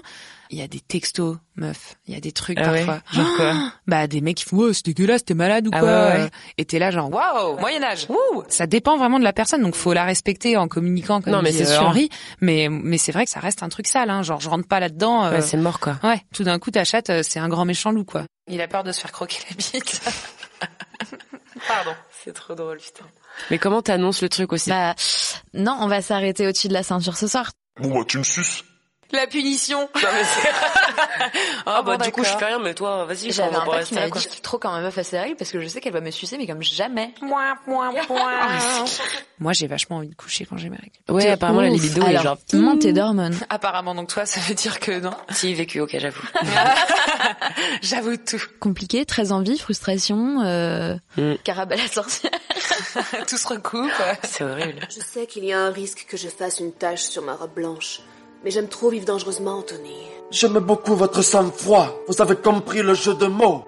il 0.54 0.60
y 0.60 0.62
a 0.62 0.68
des 0.68 0.80
textos, 0.80 1.38
meuf. 1.56 1.96
Il 2.08 2.14
y 2.14 2.18
a 2.18 2.20
des 2.20 2.32
trucs 2.32 2.58
Ah 2.62 2.72
ouais 2.72 2.86
parfois. 2.86 3.02
Genre 3.12 3.36
quoi 3.36 3.54
Bah 3.88 4.08
des 4.08 4.22
mecs 4.22 4.38
qui 4.38 4.46
font 4.46 4.58
oh, 4.60 4.74
c'est 4.74 4.86
dégueulasse, 4.86 5.26
t'es 5.26 5.34
malade 5.34 5.68
ou 5.68 5.72
Ah 5.74 5.80
quoi 5.80 5.90
ouais, 5.90 5.96
ouais. 6.14 6.20
euh, 6.22 6.28
Et 6.58 6.66
t'es 6.66 6.80
là 6.80 6.92
genre 6.92 7.12
waouh, 7.12 7.60
Moyen 7.60 7.84
Âge. 7.84 8.06
Ouh 8.10 8.44
ça 8.50 8.68
dépend 8.68 8.98
vraiment 8.98 9.20
de 9.20 9.24
la 9.24 9.34
personne, 9.34 9.62
donc 9.62 9.76
faut 9.76 9.94
la 9.94 10.04
respecter 10.06 10.56
en 10.58 10.68
communiquant 10.68 11.22
comme 11.22 11.34
Non, 11.34 11.42
mais 11.42 11.52
c'est 11.52 11.68
euh. 11.72 11.80
Henri. 11.82 12.10
Mais 12.40 12.68
mais 12.70 12.98
c'est 12.98 13.12
vrai 13.12 13.26
que 13.26 13.32
ça 13.32 13.40
reste 13.40 13.64
un 13.64 13.70
truc 13.70 13.88
sale, 13.88 14.10
hein. 14.10 14.22
Genre 14.22 14.40
je 14.40 14.50
rentre 14.50 14.68
pas 14.68 14.80
là-dedans. 14.80 15.26
euh, 15.26 15.32
Ouais, 15.32 15.42
c'est 15.42 15.58
mort, 15.58 15.80
quoi. 15.80 15.98
ouais, 16.04 16.22
tout 16.34 16.44
d'un 16.44 16.60
coup 16.60 16.72
ta 16.72 16.84
chatte, 16.84 17.12
c'est 17.24 17.40
un 17.40 17.50
grand 17.50 17.66
méchant 17.66 17.92
loup 17.92 18.06
quoi. 18.06 18.24
Il 18.48 18.62
a 18.62 18.68
peur 18.68 18.84
de 18.84 18.92
se 18.92 19.00
faire 19.02 19.12
croquer 19.12 19.38
la 19.50 19.56
bite. 19.56 20.02
Pardon. 21.68 21.92
C'est 22.24 22.34
trop 22.34 22.56
drôle, 22.56 22.78
putain. 22.78 23.06
Mais 23.52 23.58
comment 23.58 23.82
t'annonces 23.82 24.22
le 24.22 24.30
truc 24.30 24.54
aussi? 24.54 24.70
Bah, 24.70 24.96
non, 25.54 25.76
on 25.80 25.88
va 25.88 26.02
s'arrêter 26.02 26.48
au-dessus 26.48 26.68
de 26.68 26.74
la 26.74 26.84
ceinture 26.84 27.18
ce 27.18 27.28
soir. 27.28 27.52
Bon, 27.80 27.94
bah, 28.00 28.06
tu 28.08 28.18
me 28.18 28.24
suces. 28.24 28.64
La 29.12 29.28
punition. 29.28 29.80
Non, 29.82 29.88
mais 30.02 30.24
c'est- 30.24 30.50
ah 31.66 31.82
bah 31.84 31.98
bon, 31.98 32.04
du 32.04 32.12
coup 32.12 32.24
je 32.24 32.30
fais 32.30 32.46
rien 32.46 32.60
mais 32.60 32.74
toi 32.74 33.06
vas-y 33.06 33.32
J'avais 33.32 33.56
un 33.56 33.62
pote 33.62 33.84
qui 33.84 33.96
quoi. 33.96 34.08
dit 34.22 34.28
qu'il 34.28 34.42
trop 34.42 34.58
quand 34.58 34.72
ma 34.72 34.82
meuf 34.82 34.96
règles 35.12 35.36
parce 35.36 35.52
que 35.52 35.60
je 35.62 35.68
sais 35.68 35.82
qu'elle 35.82 35.94
va 35.94 36.02
me 36.02 36.12
sucer 36.12 36.38
mais 36.38 36.48
comme 36.48 36.62
jamais. 36.64 37.14
Moi, 39.40 39.52
j'ai 39.54 39.68
vachement 39.68 39.98
envie 39.98 40.10
de 40.10 40.16
coucher 40.16 40.46
quand 40.46 40.58
j'ai 40.58 40.70
mes 40.70 40.78
règles. 40.78 40.92
Ouais 41.10 41.30
apparemment 41.30 41.62
la 41.62 41.70
libido 41.70 42.02
est 42.04 42.10
Alors, 42.10 42.24
genre 42.24 42.38
montée 42.54 42.94
d'hormones. 42.94 43.38
Apparemment, 43.50 43.94
donc 43.94 44.08
toi, 44.10 44.26
ça 44.26 44.40
veut 44.42 44.54
dire 44.56 44.80
que 44.80 45.00
non. 45.00 45.12
si 45.32 45.54
vécu 45.54 45.80
ok 45.82 45.98
j'avoue. 46.00 46.22
J'avoue 47.82 48.18
tout. 48.18 48.42
Compliqué, 48.60 49.06
très 49.06 49.32
envie, 49.32 49.58
frustration, 49.58 50.42
euh, 50.44 50.96
carabelle 51.44 51.82
à 51.82 51.88
sorcière. 51.88 52.32
tout 53.28 53.38
se 53.38 53.48
recoupe. 53.48 53.92
C'est 54.24 54.44
horrible. 54.44 54.80
Je 54.90 55.02
sais 55.02 55.26
qu'il 55.28 55.46
y 55.46 55.54
a 55.54 55.60
un 55.60 55.72
risque 55.72 56.06
que 56.08 56.18
je 56.18 56.30
fasse 56.30 56.60
une 56.60 56.72
tache 56.74 57.02
sur 57.04 57.22
ma 57.24 57.34
robe 57.36 57.54
blanche, 57.54 58.00
mais 58.44 58.52
j'aime 58.52 58.68
trop 58.68 58.90
vivre 58.90 59.06
dangereusement, 59.06 59.60
Anthony. 59.60 59.96
J'aime 60.32 60.60
beaucoup 60.60 60.96
votre 60.96 61.22
sang-froid. 61.22 61.96
Vous 62.08 62.22
avez 62.22 62.36
compris 62.36 62.82
le 62.82 62.94
jeu 62.94 63.14
de 63.16 63.28
mots. 63.28 63.66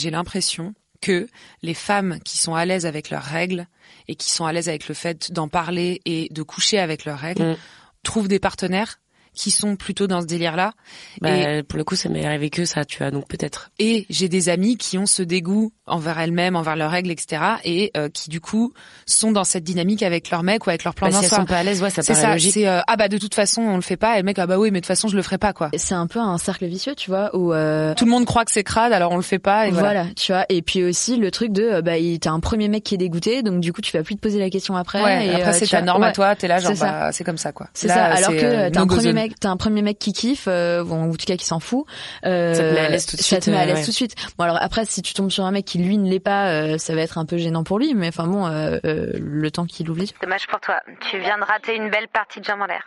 J'ai 0.00 0.10
l'impression 0.10 0.74
que 1.00 1.28
les 1.62 1.74
femmes 1.74 2.18
qui 2.24 2.38
sont 2.38 2.54
à 2.54 2.64
l'aise 2.64 2.86
avec 2.86 3.10
leurs 3.10 3.22
règles 3.22 3.66
et 4.08 4.14
qui 4.14 4.30
sont 4.30 4.44
à 4.46 4.52
l'aise 4.52 4.68
avec 4.68 4.88
le 4.88 4.94
fait 4.94 5.32
d'en 5.32 5.48
parler 5.48 6.00
et 6.04 6.28
de 6.30 6.42
coucher 6.42 6.78
avec 6.78 7.04
leurs 7.04 7.18
règles 7.18 7.42
Mm. 7.52 7.56
trouvent 8.02 8.28
des 8.28 8.38
partenaires 8.38 8.98
qui 9.38 9.52
sont 9.52 9.76
plutôt 9.76 10.08
dans 10.08 10.20
ce 10.20 10.26
délire-là. 10.26 10.72
Bah, 11.20 11.30
Et, 11.30 11.62
pour 11.62 11.78
le 11.78 11.84
coup 11.84 11.94
ça 11.94 12.08
m'est 12.08 12.26
arrivé 12.26 12.50
que 12.50 12.64
ça 12.64 12.84
tu 12.84 12.98
vois 12.98 13.10
donc 13.12 13.28
peut-être. 13.28 13.70
et 13.78 14.04
j'ai 14.10 14.28
des 14.28 14.48
amis 14.48 14.76
qui 14.76 14.98
ont 14.98 15.06
ce 15.06 15.22
dégoût 15.22 15.72
envers 15.86 16.18
elles-mêmes, 16.18 16.56
envers 16.56 16.74
leurs 16.76 16.90
règles, 16.90 17.10
etc. 17.10 17.40
Et 17.64 17.92
euh, 17.96 18.08
qui 18.08 18.28
du 18.30 18.40
coup 18.40 18.72
sont 19.06 19.30
dans 19.32 19.44
cette 19.44 19.62
dynamique 19.64 20.02
avec 20.02 20.28
leur 20.30 20.42
mec 20.42 20.66
ou 20.66 20.70
avec 20.70 20.82
leur 20.84 20.94
plan 20.94 21.06
Bah, 21.06 21.12
si 21.12 21.16
d'un 21.18 21.22
elles 21.22 21.28
soir. 21.28 21.40
sont 21.42 21.46
pas 21.46 21.58
à 21.58 21.62
l'aise 21.62 21.80
ouais 21.82 21.90
ça 21.90 22.02
C'est 22.02 22.12
paraît 22.14 22.24
ça, 22.26 22.32
logique. 22.32 22.52
c'est 22.54 22.66
euh, 22.68 22.80
ah 22.88 22.96
bah 22.96 23.08
de 23.08 23.16
toute 23.16 23.34
façon 23.34 23.62
on 23.62 23.76
le 23.76 23.80
fait 23.82 23.96
pas 23.96 24.14
et 24.16 24.18
le 24.18 24.24
mec 24.24 24.38
ah 24.40 24.46
bah 24.46 24.58
oui 24.58 24.70
mais 24.70 24.80
de 24.80 24.84
toute 24.84 24.88
façon 24.88 25.06
je 25.08 25.16
le 25.16 25.22
ferai 25.22 25.38
pas 25.38 25.52
quoi. 25.52 25.70
C'est 25.76 25.94
un 25.94 26.06
peu 26.08 26.18
un 26.18 26.36
cercle 26.38 26.66
vicieux, 26.66 26.94
tu 26.96 27.10
vois, 27.10 27.34
où 27.36 27.52
euh, 27.54 27.94
Tout 27.94 28.04
le 28.06 28.10
monde 28.10 28.26
croit 28.26 28.44
que 28.44 28.50
c'est 28.52 28.64
crade 28.64 28.92
alors 28.92 29.12
on 29.12 29.16
le 29.16 29.22
fait 29.22 29.38
pas 29.38 29.68
et 29.68 29.70
voilà. 29.70 29.92
voilà. 30.02 30.06
tu 30.16 30.32
vois. 30.32 30.44
Et 30.48 30.62
puis 30.62 30.82
aussi 30.82 31.16
le 31.16 31.30
truc 31.30 31.52
de, 31.52 31.62
euh, 31.62 31.82
bah, 31.82 31.96
il- 31.98 32.18
t'as 32.18 32.30
un 32.32 32.40
premier 32.40 32.68
mec 32.68 32.82
qui 32.82 32.94
est 32.94 32.98
dégoûté, 32.98 33.42
donc 33.42 33.60
du 33.60 33.72
coup 33.72 33.80
tu 33.80 33.96
vas 33.96 34.02
plus 34.02 34.16
te 34.16 34.20
poser 34.20 34.38
la 34.40 34.50
question 34.50 34.74
après. 34.76 35.02
Ouais, 35.02 35.26
et, 35.26 35.30
après 35.34 35.50
euh, 35.50 35.52
c'est 35.52 35.64
tu 35.66 35.70
ta 35.70 35.82
norme 35.82 36.02
à 36.02 36.12
toi, 36.12 36.34
t'es 36.34 36.48
là 36.48 36.58
genre 36.58 36.72
bah 36.80 37.12
c'est 37.12 37.22
comme 37.24 37.38
ça 37.38 37.52
quoi. 37.52 37.68
C'est 37.74 37.88
ça. 37.88 38.04
Alors 38.06 38.30
que 38.30 38.36
euh, 38.44 38.70
t'as 38.70 38.80
un 38.80 38.86
premier 38.86 39.02
zone. 39.02 39.27
Mec, 39.28 39.40
t'as 39.40 39.50
un 39.50 39.56
premier 39.56 39.82
mec 39.82 39.98
qui 39.98 40.12
kiffe, 40.12 40.46
euh, 40.48 40.84
bon, 40.84 41.04
ou 41.04 41.10
en 41.12 41.16
tout 41.16 41.26
cas 41.26 41.36
qui 41.36 41.44
s'en 41.46 41.60
fout. 41.60 41.84
Euh, 42.24 42.54
Ça 42.54 42.62
te 42.62 42.74
met 42.74 42.80
à 42.80 42.88
l'aise 42.88 43.06
tout 43.06 43.16
de 43.16 43.22
Ça 43.22 43.26
suite, 43.36 43.42
te 43.44 43.50
met 43.50 43.56
à 43.56 43.60
euh, 43.62 43.64
l'aise 43.66 43.76
ouais. 43.78 43.84
tout 43.84 43.90
de 43.90 43.96
suite. 43.96 44.14
Bon 44.36 44.44
alors 44.44 44.58
après, 44.60 44.84
si 44.84 45.02
tu 45.02 45.14
tombes 45.14 45.30
sur 45.30 45.44
un 45.44 45.50
mec 45.50 45.64
qui 45.64 45.78
lui 45.78 45.98
ne 45.98 46.08
l'est 46.10 46.20
pas, 46.20 46.50
euh, 46.50 46.78
ça 46.78 46.94
va 46.94 47.02
être 47.02 47.18
un 47.18 47.24
peu 47.26 47.36
gênant 47.38 47.64
pour 47.64 47.78
lui. 47.78 47.94
Mais 47.94 48.08
enfin 48.08 48.26
bon, 48.26 48.46
euh, 48.46 48.78
euh, 48.84 49.12
le 49.18 49.50
temps 49.50 49.66
qu'il 49.66 49.88
oublie. 49.90 50.12
Dommage 50.22 50.46
pour 50.48 50.60
toi, 50.60 50.80
tu 51.10 51.18
viens 51.18 51.38
de 51.38 51.44
rater 51.44 51.74
une 51.76 51.90
belle 51.90 52.08
partie 52.12 52.40
de 52.40 52.44
jambe 52.44 52.60
en 52.62 52.66
l'air. 52.66 52.82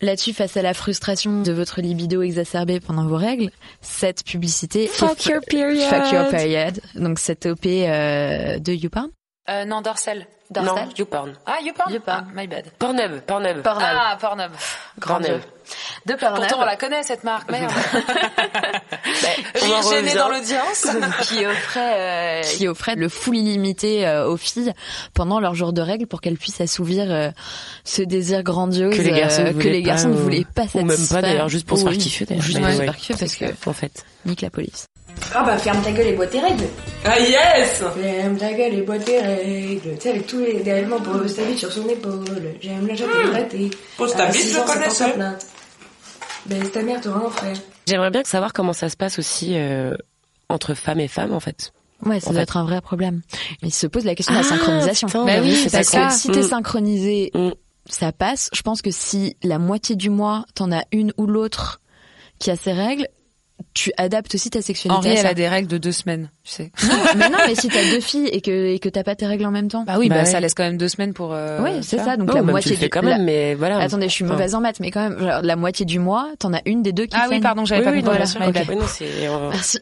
Là-dessus, 0.00 0.32
face 0.32 0.56
à 0.56 0.62
la 0.62 0.74
frustration 0.74 1.42
de 1.42 1.52
votre 1.52 1.80
libido 1.80 2.22
exacerbée 2.22 2.80
pendant 2.80 3.06
vos 3.06 3.16
règles, 3.16 3.50
cette 3.80 4.24
publicité 4.24 4.88
Fuck 4.88 5.26
your 5.26 5.40
period. 5.48 5.88
Fuck 5.88 6.12
your 6.12 6.28
period. 6.28 6.80
Donc 6.96 7.20
cette 7.20 7.46
OP 7.46 7.66
euh, 7.66 8.58
de 8.58 8.72
YouPorn. 8.72 9.10
Euh, 9.50 9.64
non 9.64 9.80
Dorsel. 9.82 10.26
Non 10.54 10.74
YouPorn. 10.98 11.32
Ah 11.46 11.58
YouPorn? 11.64 11.92
YouPorn. 11.94 12.26
Ah, 12.28 12.32
my 12.34 12.46
bad. 12.46 12.66
Pornhub 12.78 13.20
Pornhub. 13.22 13.62
Pornhub. 13.62 13.86
Ah 13.88 14.16
Pornhub. 14.20 14.52
Grand 14.98 15.18
Dieu. 15.20 15.40
De 16.04 16.12
Pornhub. 16.14 16.40
Pourtant 16.40 16.60
on 16.60 16.66
la 16.66 16.76
connaît 16.76 17.02
cette 17.02 17.24
marque. 17.24 17.50
Merde. 17.50 17.72
on 19.62 19.64
Rire 19.64 19.82
gêné 19.90 20.14
dans 20.14 20.28
l'audience. 20.28 20.86
qui 21.22 21.46
offrait 21.46 21.94
euh, 21.96 22.42
qui 22.42 22.68
offrait 22.68 22.96
le 22.96 23.08
full 23.08 23.36
illimité 23.36 24.06
euh, 24.06 24.28
aux 24.28 24.36
filles 24.36 24.72
pendant 25.14 25.40
leur 25.40 25.54
jour 25.54 25.72
de 25.72 25.80
règles 25.80 26.06
pour 26.06 26.20
qu'elles 26.20 26.36
puissent 26.38 26.60
assouvir 26.60 27.06
euh, 27.10 27.30
ce 27.84 28.02
désir 28.02 28.42
grandiose 28.42 28.94
que 28.94 29.02
les 29.02 29.12
garçons 29.12 29.42
euh, 29.42 29.44
ne 29.46 29.48
que 29.52 29.54
voulaient 29.54 29.70
les 29.70 29.82
garçons 29.82 30.08
pas, 30.10 30.14
ne 30.14 30.20
ou- 30.20 30.22
voulaient 30.22 30.44
pas 30.54 30.62
ou 30.74 30.78
même 30.78 30.86
pas 30.88 30.92
satisfaire. 30.96 31.22
d'ailleurs 31.22 31.48
juste 31.48 31.66
pour 31.66 31.78
se 31.78 31.84
faire 31.84 31.92
kiffer 31.98 32.24
d'ailleurs. 32.26 32.42
juste 32.44 32.60
pour 32.60 32.68
se 32.70 32.76
faire 32.82 32.96
kiffer 32.96 33.14
parce 33.18 33.36
que 33.36 33.70
en 33.70 33.72
fait. 33.72 34.04
nique 34.26 34.42
la 34.42 34.50
police 34.50 34.86
Ah 35.34 35.42
bah 35.44 35.56
ferme 35.58 35.82
ta 35.82 35.92
gueule 35.92 36.08
et 36.08 36.12
bois 36.12 36.26
tes 36.26 36.40
règles. 36.40 36.64
Ah 37.04 37.18
yes. 37.18 37.82
Ferme 37.94 38.36
ta 38.36 38.52
gueule 38.52 38.74
et 38.74 38.82
bois 38.82 38.98
tes 38.98 39.18
règles. 39.20 39.94
Tu 39.96 40.00
sais, 40.00 40.10
avec 40.10 40.26
tous 40.26 40.38
les 40.40 40.60
éléments 40.60 41.00
pour 41.00 41.14
ta 41.14 41.42
bite 41.44 41.58
sur 41.58 41.72
son 41.72 41.88
épaule. 41.88 42.24
J'aime 42.60 42.86
la 42.86 42.94
chatte 42.96 43.08
et 43.18 43.26
le 43.26 43.30
pâté. 43.32 43.70
Pose 43.96 44.14
ta 44.14 44.26
bite, 44.26 44.40
six 44.42 44.52
je 44.54 44.60
connais 44.60 44.90
ça. 44.90 45.08
Baisse 46.46 46.72
ta 46.72 46.82
mère, 46.82 47.00
t'auras 47.00 47.26
un 47.26 47.30
frère. 47.30 47.56
J'aimerais 47.86 48.10
bien 48.10 48.22
savoir 48.24 48.52
comment 48.52 48.72
ça 48.72 48.88
se 48.88 48.96
passe 48.96 49.18
aussi 49.18 49.52
euh, 49.56 49.94
entre 50.48 50.74
femmes 50.74 51.00
et 51.00 51.08
femmes 51.08 51.32
en 51.32 51.40
fait. 51.40 51.72
ouais 52.04 52.20
ça 52.20 52.28
En 52.28 52.32
doit 52.32 52.40
fait. 52.40 52.42
être 52.44 52.56
un 52.56 52.64
vrai 52.64 52.80
problème 52.80 53.22
mais 53.62 53.68
il 53.68 53.72
se 53.72 53.86
pose 53.86 54.04
la 54.04 54.14
question 54.14 54.34
de 54.34 54.40
la 54.40 54.44
Ah, 54.46 54.48
synchronisation 54.48 55.06
putain, 55.08 55.24
bah 55.24 55.40
oui 55.40 55.66
parce 55.70 55.86
ça. 55.88 56.06
que 56.08 56.12
si 56.14 56.28
t'es 56.30 56.40
Mm. 56.40 56.48
synchronisé 56.48 57.30
Mm. 57.34 57.50
ça 57.88 58.12
passe 58.12 58.50
je 58.52 58.62
pense 58.62 58.82
que 58.82 58.90
si 58.92 59.36
la 59.42 59.58
moitié 59.58 59.96
du 59.96 60.10
mois 60.10 60.44
t'en 60.54 60.70
as 60.72 60.84
une 60.92 61.12
ou 61.16 61.26
l'autre 61.26 61.80
qui 62.38 62.50
a 62.50 62.56
ses 62.56 62.72
règles 62.72 63.08
tu 63.74 63.90
adaptes 63.96 64.34
aussi 64.34 64.50
ta 64.50 64.60
sexualité 64.62 64.96
Henri 65.08 65.16
elle 65.16 65.22
ça. 65.22 65.28
a 65.28 65.34
des 65.34 65.48
règles 65.48 65.68
de 65.68 65.78
deux 65.78 65.92
semaines, 65.92 66.30
tu 66.44 66.52
sais. 66.52 66.72
Non, 66.86 66.94
mais 67.16 67.28
non, 67.30 67.38
mais 67.46 67.54
si 67.54 67.68
t'as 67.68 67.82
deux 67.90 68.00
filles 68.00 68.28
et 68.28 68.40
que 68.40 68.50
et 68.72 68.78
que 68.78 68.88
t'as 68.88 69.02
pas 69.02 69.14
tes 69.14 69.26
règles 69.26 69.46
en 69.46 69.50
même 69.50 69.68
temps. 69.68 69.84
Bah 69.84 69.94
oui, 69.98 70.08
bah, 70.08 70.16
Bah 70.16 70.24
ça 70.24 70.40
laisse 70.40 70.54
quand 70.54 70.62
même 70.64 70.76
deux 70.76 70.88
semaines 70.88 71.14
pour. 71.14 71.32
Euh, 71.32 71.60
ouais, 71.62 71.80
c'est 71.82 71.98
ça. 71.98 72.16
Donc 72.16 72.32
la 72.34 72.42
moitié 72.42 72.76
du 72.76 72.88
quand 72.90 73.02
la- 73.02 73.16
même, 73.16 73.24
mais 73.24 73.54
voilà. 73.54 73.78
Attendez, 73.78 74.08
je 74.08 74.12
suis 74.14 74.24
Enfin. 74.24 74.34
mauvaise 74.34 74.54
en 74.54 74.60
maths, 74.60 74.80
mais 74.80 74.90
quand 74.90 75.08
même, 75.08 75.18
genre, 75.18 75.40
la 75.42 75.56
moitié 75.56 75.84
du 75.86 75.98
mois, 75.98 76.28
t'en 76.38 76.52
as 76.52 76.60
une 76.66 76.82
des 76.82 76.92
deux 76.92 77.06
qui 77.06 77.16
Ah 77.18 77.26
oui, 77.30 77.40
pardon, 77.40 77.64
j'avais 77.64 77.80
Oui, 77.80 77.86
pas 77.86 77.92
oui, 77.92 77.98
non, 77.98 78.04
Voilà, 78.10 78.18
bien 78.18 78.26
sûr. 78.26 78.40
ok. 78.40 78.48
Ok. 78.48 78.64
Oui, 78.68 78.76
non, 78.76 78.86
c'est. 78.86 79.26
euh, 79.28 79.48
Merci. 79.50 79.78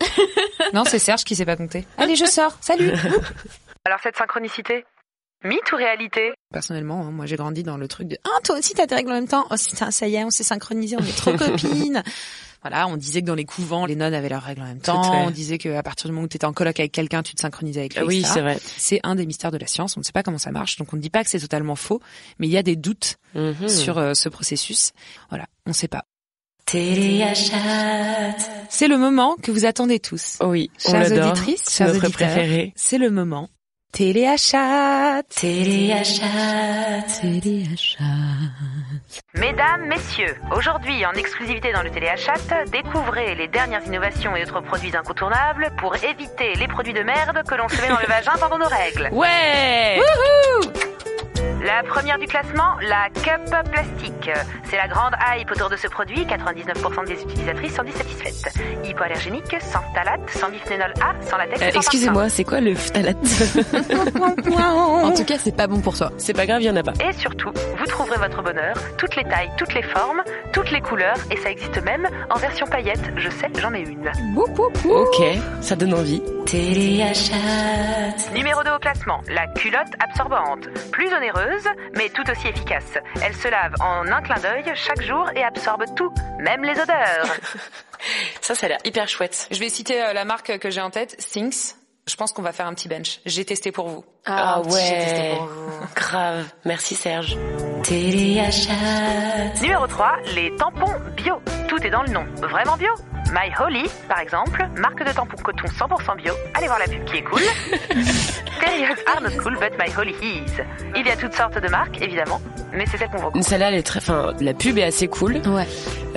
Non, 0.74 0.82
c'est 0.86 0.98
Serge 0.98 1.24
qui 1.24 1.34
sait 1.34 1.44
pas 1.44 1.56
compter. 1.56 1.84
Allez, 1.98 2.14
je 2.16 2.24
sors. 2.26 2.56
Salut. 2.60 2.92
Alors 3.86 3.98
cette 4.02 4.16
synchronicité 4.16 4.84
Mythe 5.44 5.72
ou 5.72 5.76
réalité? 5.76 6.32
Personnellement, 6.52 7.00
hein, 7.06 7.10
moi 7.10 7.24
j'ai 7.26 7.36
grandi 7.36 7.62
dans 7.62 7.76
le 7.78 7.88
truc 7.88 8.08
de 8.08 8.18
ah 8.24 8.40
toi 8.44 8.58
aussi 8.58 8.74
t'as 8.74 8.86
tes 8.86 8.94
règles 8.94 9.10
en 9.10 9.14
même 9.14 9.28
temps. 9.28 9.46
Oh 9.50 9.54
putain, 9.54 9.90
ça 9.90 10.06
y 10.06 10.16
est, 10.16 10.24
on 10.24 10.30
s'est 10.30 10.44
synchronisé, 10.44 10.96
on 10.98 11.04
est 11.04 11.16
trop 11.16 11.32
copines. 11.36 12.02
Voilà, 12.62 12.86
on 12.88 12.98
disait 12.98 13.22
que 13.22 13.26
dans 13.26 13.34
les 13.34 13.46
couvents, 13.46 13.86
les 13.86 13.96
nonnes 13.96 14.12
avaient 14.12 14.28
leurs 14.28 14.42
règles 14.42 14.60
en 14.60 14.66
même 14.66 14.80
temps. 14.82 15.00
Tout, 15.02 15.10
ouais. 15.10 15.22
On 15.26 15.30
disait 15.30 15.56
qu'à 15.56 15.82
partir 15.82 16.08
du 16.08 16.12
moment 16.12 16.26
où 16.26 16.28
t'étais 16.28 16.44
en 16.44 16.52
coloc 16.52 16.78
avec 16.78 16.92
quelqu'un, 16.92 17.22
tu 17.22 17.34
te 17.34 17.40
synchronisais 17.40 17.80
avec 17.80 17.96
lui. 17.98 18.04
Oui, 18.06 18.22
c'est 18.22 18.42
vrai. 18.42 18.58
C'est 18.62 19.00
un 19.02 19.14
des 19.14 19.24
mystères 19.24 19.50
de 19.50 19.56
la 19.56 19.66
science. 19.66 19.96
On 19.96 20.00
ne 20.00 20.04
sait 20.04 20.12
pas 20.12 20.22
comment 20.22 20.36
ça 20.36 20.50
marche, 20.50 20.76
donc 20.76 20.92
on 20.92 20.96
ne 20.96 21.00
dit 21.00 21.08
pas 21.08 21.24
que 21.24 21.30
c'est 21.30 21.38
totalement 21.40 21.74
faux, 21.76 22.00
mais 22.38 22.46
il 22.48 22.50
y 22.50 22.58
a 22.58 22.62
des 22.62 22.76
doutes 22.76 23.16
Mhm. 23.34 23.66
sur 23.68 23.96
euh, 23.96 24.12
ce 24.12 24.28
processus. 24.28 24.92
Voilà, 25.30 25.46
on 25.64 25.70
ne 25.70 25.74
sait 25.74 25.88
pas. 25.88 26.04
Téléachat. 26.66 28.36
C'est 28.68 28.88
le 28.88 28.98
moment 28.98 29.36
que 29.42 29.50
vous 29.50 29.64
attendez 29.64 29.98
tous. 30.00 30.36
Oui, 30.42 30.70
on 30.86 30.90
Chères 30.90 31.12
auditrices, 31.12 31.70
chers 31.70 31.90
auditeurs, 31.90 32.10
préféré. 32.10 32.72
c'est 32.76 32.98
le 32.98 33.10
moment 33.10 33.48
téléachat. 33.92 35.22
Téléachat. 35.28 36.26
Téléachat. 37.20 38.04
Mesdames, 39.34 39.86
messieurs, 39.86 40.36
aujourd'hui 40.56 41.04
en 41.06 41.12
exclusivité 41.12 41.72
dans 41.72 41.82
le 41.82 41.90
Téléachat, 41.90 42.64
découvrez 42.70 43.34
les 43.34 43.48
dernières 43.48 43.84
innovations 43.86 44.34
et 44.36 44.42
autres 44.42 44.60
produits 44.60 44.96
incontournables 44.96 45.70
pour 45.78 45.94
éviter 45.96 46.54
les 46.54 46.68
produits 46.68 46.92
de 46.92 47.02
merde 47.02 47.42
que 47.46 47.54
l'on 47.54 47.68
se 47.68 47.80
met 47.80 47.88
dans 47.88 48.00
le 48.00 48.06
vagin 48.06 48.32
pendant 48.38 48.58
nos 48.58 48.68
règles. 48.68 49.08
Ouais. 49.12 50.00
La 51.62 51.82
première 51.82 52.18
du 52.18 52.26
classement, 52.26 52.76
la 52.80 53.08
cup 53.10 53.44
plastique. 53.70 54.30
C'est 54.64 54.76
la 54.76 54.88
grande 54.88 55.12
hype 55.36 55.50
autour 55.50 55.68
de 55.68 55.76
ce 55.76 55.88
produit, 55.88 56.24
99% 56.24 57.06
des 57.06 57.22
utilisatrices 57.22 57.74
sont 57.76 57.82
dissatisfaites. 57.82 58.54
Hypoallergénique, 58.84 59.56
sans 59.60 59.80
phthalate, 59.92 60.20
sans 60.30 60.48
bisphénol 60.48 60.92
A, 61.02 61.12
sans 61.28 61.36
latex 61.36 61.60
Euh, 61.62 61.70
Excusez-moi, 61.74 62.28
c'est 62.30 62.44
quoi 62.44 62.60
le 62.60 62.74
phtalate 62.74 63.16
En 64.50 65.12
tout 65.12 65.24
cas, 65.24 65.34
c'est 65.38 65.54
pas 65.54 65.66
bon 65.66 65.80
pour 65.80 65.96
toi. 65.96 66.10
C'est 66.16 66.32
pas 66.32 66.46
grave, 66.46 66.62
il 66.62 66.66
y 66.66 66.70
en 66.70 66.76
a 66.76 66.82
pas. 66.82 66.92
Et 67.06 67.12
surtout, 67.12 67.50
vous 67.78 67.86
trouverez 67.86 68.16
votre 68.18 68.42
bonheur, 68.42 68.74
toutes 68.96 69.16
les 69.16 69.24
tailles, 69.24 69.50
toutes 69.58 69.74
les 69.74 69.82
formes, 69.82 70.22
toutes 70.52 70.70
les 70.70 70.80
couleurs, 70.80 71.16
et 71.30 71.36
ça 71.36 71.50
existe 71.50 71.82
même 71.82 72.08
en 72.30 72.36
version 72.38 72.66
paillette. 72.66 73.10
Je 73.16 73.28
sais, 73.28 73.48
j'en 73.60 73.74
ai 73.74 73.80
une. 73.80 74.10
Ok, 74.88 75.22
ça 75.60 75.76
donne 75.76 75.92
envie. 75.94 76.22
Téléachat. 76.46 77.34
Numéro 78.34 78.62
2 78.64 78.70
au 78.72 78.78
classement, 78.78 79.20
la 79.28 79.46
culotte 79.48 79.92
absorbante. 80.02 80.68
Plus 80.90 81.12
onéreuse, 81.12 81.49
mais 81.96 82.08
tout 82.08 82.28
aussi 82.30 82.48
efficace. 82.48 82.98
Elle 83.22 83.34
se 83.34 83.48
lave 83.48 83.74
en 83.80 84.06
un 84.06 84.22
clin 84.22 84.38
d'œil 84.38 84.72
chaque 84.74 85.02
jour 85.02 85.28
et 85.34 85.42
absorbe 85.42 85.84
tout, 85.96 86.12
même 86.38 86.62
les 86.62 86.78
odeurs. 86.80 87.26
Ça, 88.40 88.54
ça 88.54 88.66
a 88.66 88.68
l'air 88.70 88.78
hyper 88.84 89.08
chouette. 89.08 89.46
Je 89.50 89.58
vais 89.60 89.68
citer 89.68 90.02
euh, 90.02 90.12
la 90.14 90.24
marque 90.24 90.58
que 90.58 90.70
j'ai 90.70 90.80
en 90.80 90.90
tête, 90.90 91.18
Things. 91.18 91.74
Je 92.06 92.16
pense 92.16 92.32
qu'on 92.32 92.42
va 92.42 92.52
faire 92.52 92.66
un 92.66 92.74
petit 92.74 92.88
bench. 92.88 93.20
J'ai 93.26 93.44
testé 93.44 93.72
pour 93.72 93.88
vous. 93.88 94.04
Ah, 94.26 94.60
testé 94.64 94.78
ouais. 94.80 95.38
Grave. 95.94 96.44
Merci 96.64 96.94
Serge. 96.94 97.36
Téléachat. 97.82 98.72
Numéro 99.62 99.86
3, 99.86 100.16
les 100.34 100.54
tampons 100.56 100.92
bio. 101.16 101.34
Tout 101.68 101.82
est 101.84 101.90
dans 101.90 102.02
le 102.02 102.10
nom. 102.10 102.24
Vraiment 102.36 102.76
bio? 102.76 102.90
My 103.32 103.50
Holly, 103.60 103.88
par 104.08 104.18
exemple, 104.18 104.66
marque 104.76 105.04
de 105.06 105.12
tampons 105.12 105.36
coton 105.42 105.66
100% 105.66 106.16
bio. 106.16 106.34
Allez 106.54 106.66
voir 106.66 106.78
la 106.80 106.86
pub 106.86 107.04
qui 107.04 107.16
est 107.18 107.22
cool. 107.22 107.40
Periods 108.60 109.00
are 109.06 109.20
not 109.22 109.42
cool, 109.42 109.54
but 109.58 109.72
My 109.78 109.90
Holly 109.96 110.14
is. 110.20 110.50
Il 110.96 111.06
y 111.06 111.10
a 111.10 111.16
toutes 111.16 111.34
sortes 111.34 111.58
de 111.60 111.68
marques, 111.68 112.00
évidemment, 112.02 112.40
mais 112.72 112.84
c'est 112.86 112.98
celle 112.98 113.08
qu'on 113.08 113.18
voit. 113.18 113.42
Celle-là, 113.42 113.68
elle 113.68 113.76
est 113.76 113.82
très, 113.86 113.98
enfin, 114.00 114.34
la 114.40 114.52
pub 114.52 114.76
est 114.78 114.84
assez 114.84 115.08
cool. 115.08 115.36
Ouais. 115.46 115.66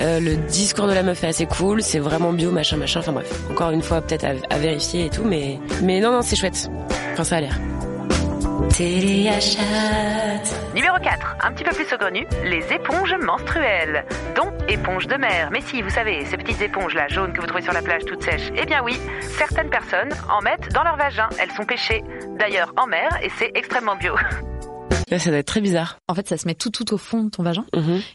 Euh, 0.00 0.18
le 0.20 0.36
discours 0.36 0.88
de 0.88 0.92
la 0.92 1.02
meuf 1.04 1.22
est 1.24 1.28
assez 1.28 1.46
cool. 1.46 1.82
C'est 1.82 2.00
vraiment 2.00 2.32
bio, 2.32 2.50
machin, 2.50 2.76
machin. 2.76 3.00
Enfin 3.00 3.12
bref. 3.12 3.30
Encore 3.50 3.70
une 3.70 3.82
fois, 3.82 4.00
peut-être 4.02 4.24
à, 4.24 4.32
à 4.50 4.58
vérifier 4.58 5.06
et 5.06 5.10
tout, 5.10 5.24
mais, 5.24 5.58
mais 5.82 6.00
non, 6.00 6.10
non, 6.10 6.22
c'est 6.22 6.36
chouette. 6.36 6.68
Enfin, 7.14 7.22
ça 7.22 7.36
a 7.36 7.40
l'air. 7.42 7.56
Numéro 10.74 10.96
4, 11.00 11.36
un 11.44 11.52
petit 11.52 11.62
peu 11.62 11.70
plus 11.70 11.84
saugrenu, 11.84 12.26
les 12.42 12.72
éponges 12.72 13.14
menstruelles, 13.20 14.04
dont 14.34 14.50
éponges 14.68 15.06
de 15.06 15.14
mer. 15.14 15.50
Mais 15.52 15.60
si, 15.60 15.80
vous 15.80 15.90
savez, 15.90 16.24
ces 16.24 16.36
petites 16.36 16.60
éponges 16.60 16.92
là, 16.94 17.06
jaunes 17.06 17.32
que 17.32 17.40
vous 17.40 17.46
trouvez 17.46 17.62
sur 17.62 17.72
la 17.72 17.82
plage 17.82 18.02
toutes 18.04 18.24
sèches. 18.24 18.50
Eh 18.60 18.66
bien 18.66 18.82
oui, 18.82 18.98
certaines 19.38 19.70
personnes 19.70 20.12
en 20.28 20.42
mettent 20.42 20.72
dans 20.72 20.82
leur 20.82 20.96
vagin. 20.96 21.28
Elles 21.38 21.52
sont 21.52 21.64
pêchées, 21.64 22.02
d'ailleurs 22.36 22.72
en 22.76 22.88
mer, 22.88 23.16
et 23.22 23.30
c'est 23.38 23.52
extrêmement 23.54 23.94
bio. 23.94 24.14
Là, 25.10 25.18
ça 25.18 25.30
doit 25.30 25.38
être 25.38 25.46
très 25.46 25.60
bizarre. 25.60 25.98
En 26.08 26.14
fait, 26.14 26.28
ça 26.28 26.36
se 26.36 26.46
met 26.46 26.54
tout 26.54 26.70
tout 26.70 26.94
au 26.94 26.98
fond 26.98 27.24
de 27.24 27.30
ton 27.30 27.42
vagin. 27.42 27.64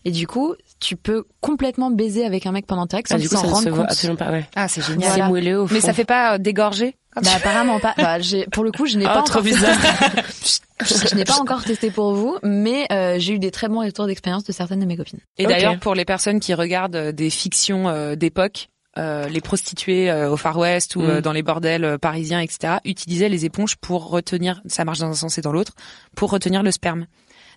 Et 0.05 0.11
du 0.11 0.27
coup, 0.27 0.55
tu 0.79 0.95
peux 0.95 1.23
complètement 1.39 1.91
baiser 1.91 2.25
avec 2.25 2.45
un 2.45 2.51
mec 2.51 2.65
pendant 2.65 2.87
tes 2.87 2.97
règles 2.97 3.07
sans 3.07 3.15
Ah, 3.15 3.19
du 3.19 3.29
coup, 3.29 3.35
ça 3.35 3.47
ne 3.47 3.51
rende 3.51 3.63
se 3.63 3.69
voit 3.69 3.83
absolument 3.85 4.17
pas, 4.17 4.31
ouais. 4.31 4.45
Ah, 4.55 4.67
c'est 4.67 4.81
génial. 4.81 5.11
C'est 5.13 5.23
moelleux 5.23 5.61
au 5.61 5.67
fond. 5.67 5.75
Mais 5.75 5.81
ça 5.81 5.93
fait 5.93 6.05
pas 6.05 6.33
euh, 6.33 6.37
dégorger 6.37 6.95
Bah 7.23 7.31
apparemment 7.35 7.79
pas. 7.79 7.93
Bah, 7.97 8.19
j'ai, 8.19 8.45
pour 8.47 8.63
le 8.63 8.71
coup, 8.71 8.85
je 8.85 8.97
n'ai 8.97 9.05
Ah, 9.05 9.15
pas 9.15 9.21
trop 9.23 9.39
encore 9.39 9.43
bizarre. 9.43 9.75
testé. 10.79 11.07
je 11.09 11.15
n'ai 11.15 11.25
pas 11.25 11.39
encore 11.39 11.63
testé 11.63 11.91
pour 11.91 12.13
vous, 12.13 12.37
mais 12.43 12.85
euh, 12.91 13.15
j'ai 13.19 13.33
eu 13.33 13.39
des 13.39 13.51
très 13.51 13.67
bons 13.67 13.81
retours 13.81 14.05
d'expérience 14.07 14.43
de 14.43 14.51
certaines 14.51 14.79
de 14.79 14.85
mes 14.85 14.97
copines. 14.97 15.19
Et 15.37 15.45
d'ailleurs, 15.45 15.77
pour 15.79 15.95
les 15.95 16.05
personnes 16.05 16.39
qui 16.39 16.53
regardent 16.53 16.95
euh, 16.95 17.11
des 17.11 17.29
fictions 17.29 17.89
euh, 17.89 18.15
d'époque, 18.15 18.69
euh, 18.97 19.27
les 19.29 19.39
prostituées 19.41 20.09
euh, 20.09 20.31
au 20.31 20.37
Far 20.37 20.57
West 20.57 20.95
ou 20.95 21.01
Mm. 21.01 21.09
euh, 21.09 21.21
dans 21.21 21.31
les 21.31 21.43
bordels 21.43 21.85
euh, 21.85 21.97
parisiens, 21.97 22.39
etc., 22.39 22.77
utilisaient 22.85 23.29
les 23.29 23.45
éponges 23.45 23.75
pour 23.75 24.09
retenir, 24.09 24.61
ça 24.67 24.83
marche 24.85 24.99
dans 24.99 25.09
un 25.09 25.13
sens 25.13 25.37
et 25.37 25.41
dans 25.41 25.51
l'autre, 25.51 25.73
pour 26.15 26.31
retenir 26.31 26.63
le 26.63 26.71
sperme. 26.71 27.05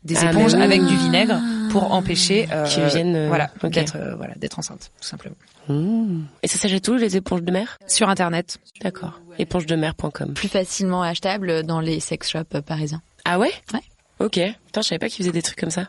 Des 0.04 0.16
Ah, 0.18 0.30
éponges 0.32 0.54
oui. 0.54 0.62
avec 0.62 0.84
du 0.84 0.96
vinaigre 0.96 1.38
pour 1.72 1.92
empêcher 1.92 2.48
euh, 2.52 2.66
Qu'ils 2.66 2.84
viennent, 2.84 3.16
euh, 3.16 3.28
voilà, 3.28 3.50
d'être 3.64 3.96
euh, 3.96 4.14
voilà, 4.14 4.34
d'être 4.34 4.58
enceinte, 4.58 4.90
tout 5.00 5.08
simplement. 5.08 5.34
Mmh. 5.68 6.24
Et 6.42 6.48
ça 6.48 6.58
s'achète 6.58 6.86
où, 6.88 6.94
les 6.94 7.16
éponges 7.16 7.42
de 7.42 7.50
mer? 7.50 7.78
Sur 7.86 8.08
internet. 8.08 8.58
D'accord. 8.80 9.20
Épongesdemer.com. 9.38 10.34
Plus 10.34 10.48
facilement 10.48 11.02
achetable 11.02 11.62
dans 11.62 11.80
les 11.80 12.00
sex 12.00 12.28
shops 12.28 12.60
parisiens. 12.66 13.02
Ah 13.24 13.38
ouais? 13.38 13.52
Ouais. 13.72 13.80
Ok. 14.18 14.40
Putain, 14.66 14.82
je 14.82 14.88
savais 14.88 14.98
pas 14.98 15.08
qu'ils 15.08 15.24
faisaient 15.24 15.32
des 15.32 15.42
trucs 15.42 15.58
comme 15.58 15.70
ça. 15.70 15.88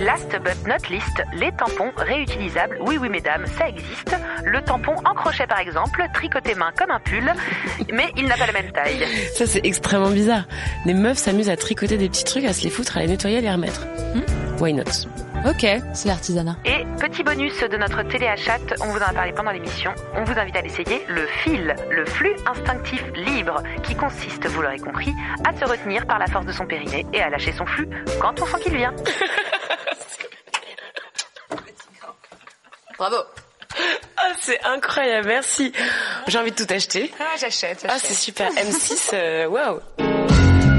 Last 0.00 0.30
but 0.42 0.66
not 0.66 0.90
least, 0.90 1.22
les 1.32 1.52
tampons 1.52 1.92
réutilisables. 1.96 2.78
Oui, 2.84 2.98
oui, 3.00 3.08
mesdames, 3.08 3.46
ça 3.56 3.68
existe. 3.68 4.16
Le 4.44 4.60
tampon 4.62 4.96
en 5.04 5.14
crochet, 5.14 5.46
par 5.46 5.60
exemple, 5.60 6.04
tricoté 6.12 6.56
main 6.56 6.72
comme 6.76 6.90
un 6.90 6.98
pull, 6.98 7.32
mais 7.92 8.10
il 8.16 8.26
n'a 8.26 8.36
pas 8.36 8.46
la 8.46 8.52
même 8.52 8.72
taille. 8.72 9.06
Ça, 9.34 9.46
c'est 9.46 9.64
extrêmement 9.64 10.10
bizarre. 10.10 10.48
Les 10.86 10.94
meufs 10.94 11.18
s'amusent 11.18 11.50
à 11.50 11.56
tricoter 11.56 11.98
des 11.98 12.08
petits 12.08 12.24
trucs, 12.24 12.44
à 12.44 12.52
se 12.52 12.64
les 12.64 12.70
foutre, 12.70 12.96
à 12.96 13.02
les 13.02 13.06
nettoyer, 13.06 13.38
à 13.38 13.42
les 13.42 13.50
remettre. 13.52 13.86
Why 14.58 14.72
not? 14.72 15.06
Ok. 15.46 15.66
C'est 15.94 16.08
l'artisanat. 16.08 16.56
Et 16.66 16.84
petit 17.00 17.22
bonus 17.22 17.58
de 17.60 17.76
notre 17.78 18.02
téléachat, 18.02 18.58
on 18.80 18.86
vous 18.86 18.98
en 18.98 19.06
a 19.08 19.12
parlé 19.12 19.32
pendant 19.32 19.50
l'émission, 19.52 19.92
on 20.14 20.24
vous 20.24 20.38
invite 20.38 20.54
à 20.56 20.60
l'essayer, 20.60 21.02
le 21.08 21.26
fil, 21.26 21.74
le 21.90 22.04
flux 22.04 22.34
instinctif 22.46 23.02
libre, 23.14 23.62
qui 23.82 23.94
consiste, 23.94 24.46
vous 24.46 24.60
l'aurez 24.60 24.78
compris, 24.78 25.14
à 25.46 25.58
se 25.58 25.64
retenir 25.64 26.06
par 26.06 26.18
la 26.18 26.26
force 26.26 26.44
de 26.46 26.52
son 26.52 26.66
périnée 26.66 27.06
et 27.14 27.22
à 27.22 27.30
lâcher 27.30 27.52
son 27.52 27.64
flux 27.64 27.88
quand 28.20 28.40
on 28.40 28.46
sent 28.46 28.58
qu'il 28.62 28.76
vient. 28.76 28.94
Bravo. 32.98 33.16
Ah, 34.18 34.32
c'est 34.38 34.62
incroyable, 34.64 35.28
merci. 35.28 35.72
J'ai 36.26 36.38
envie 36.38 36.50
de 36.52 36.56
tout 36.64 36.72
acheter. 36.72 37.10
Ah, 37.18 37.36
j'achète, 37.40 37.86
Ah, 37.88 37.96
c'est 37.98 38.12
super. 38.14 38.50
M6, 38.52 39.10
euh, 39.14 39.46
waouh. 39.46 39.80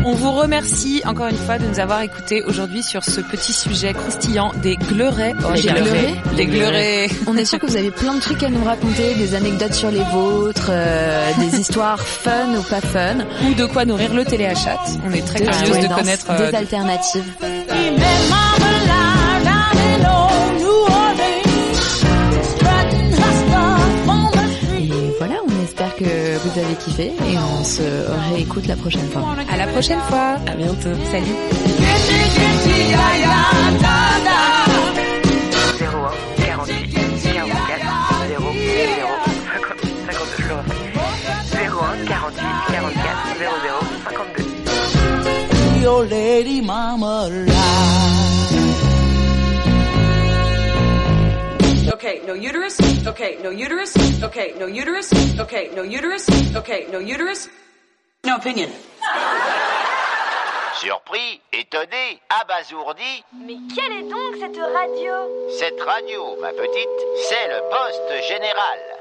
On 0.03 0.13
vous 0.13 0.31
remercie 0.31 1.03
encore 1.05 1.27
une 1.27 1.37
fois 1.37 1.59
de 1.59 1.65
nous 1.67 1.79
avoir 1.79 2.01
écoutés 2.01 2.41
aujourd'hui 2.43 2.81
sur 2.81 3.03
ce 3.03 3.21
petit 3.21 3.53
sujet 3.53 3.93
croustillant 3.93 4.51
des 4.61 4.75
gleurets. 4.75 5.33
Oh, 5.45 5.51
Des 5.53 5.61
j'ai 5.61 5.69
gleurets 5.69 5.91
rêvé. 5.91 6.15
Des 6.35 6.45
gleurets. 6.47 7.09
On 7.27 7.37
est 7.37 7.45
sûr 7.45 7.59
que 7.59 7.67
vous 7.67 7.77
avez 7.77 7.91
plein 7.91 8.15
de 8.15 8.19
trucs 8.19 8.41
à 8.41 8.49
nous 8.49 8.63
raconter, 8.63 9.13
des 9.13 9.35
anecdotes 9.35 9.73
sur 9.73 9.91
les 9.91 10.03
vôtres, 10.11 10.69
euh, 10.69 11.31
des 11.37 11.59
histoires 11.59 11.99
fun 11.99 12.49
ou 12.57 12.63
pas 12.63 12.81
fun. 12.81 13.17
Ou 13.47 13.53
de 13.53 13.65
quoi 13.65 13.85
nourrir 13.85 14.13
le 14.13 14.25
téléachat. 14.25 14.79
On 15.05 15.11
est 15.13 15.25
très 15.25 15.39
Des 15.39 15.45
curieuse 15.45 15.87
de 15.87 15.93
connaître 15.93 16.25
euh, 16.31 16.49
des 16.49 16.57
alternatives. 16.57 17.31
Vous 26.53 26.59
avez 26.59 26.75
kiffé 26.75 27.05
et 27.05 27.37
on 27.37 27.63
se 27.63 27.81
réécoute 28.33 28.67
la 28.67 28.75
prochaine 28.75 29.07
fois. 29.09 29.23
À 29.49 29.57
la 29.57 29.67
prochaine 29.67 29.99
fois. 30.09 30.35
À 30.45 30.55
bientôt. 30.55 30.89
Salut. 31.11 31.35
01 35.79 36.45
48 36.45 36.89
44 37.33 37.81
0 38.27 38.43
0 38.53 39.09
52, 40.07 40.37
je 40.37 40.47
le 40.47 40.55
refais. 40.55 40.75
01 41.53 42.05
48 42.05 42.43
44 42.71 43.17
00 43.37 43.81
52. 44.05 45.81
Your 45.81 46.05
lady 46.05 46.61
mama 46.61 47.27
Okay, 51.91 52.21
no 52.25 52.33
uterus. 52.33 52.79
Okay, 53.05 53.37
no 53.43 53.51
uterus. 53.51 53.93
Okay, 54.23 54.53
no 54.57 54.65
uterus. 54.65 55.11
Okay, 55.39 55.69
no 55.75 55.83
uterus. 55.83 56.25
Okay, 56.55 56.87
no 56.89 56.99
uterus. 56.99 57.49
No 58.23 58.37
opinion. 58.37 58.69
Surpris, 60.79 61.41
étonné, 61.51 62.21
abasourdi, 62.29 63.23
Mais 63.33 63.57
quelle 63.75 63.91
est 63.91 64.09
donc 64.09 64.35
cette 64.39 64.57
radio? 64.57 65.13
Cette 65.59 65.81
radio, 65.81 66.37
ma 66.39 66.53
petite, 66.53 66.99
c'est 67.27 67.47
le 67.49 67.59
poste 67.69 68.27
général. 68.29 69.00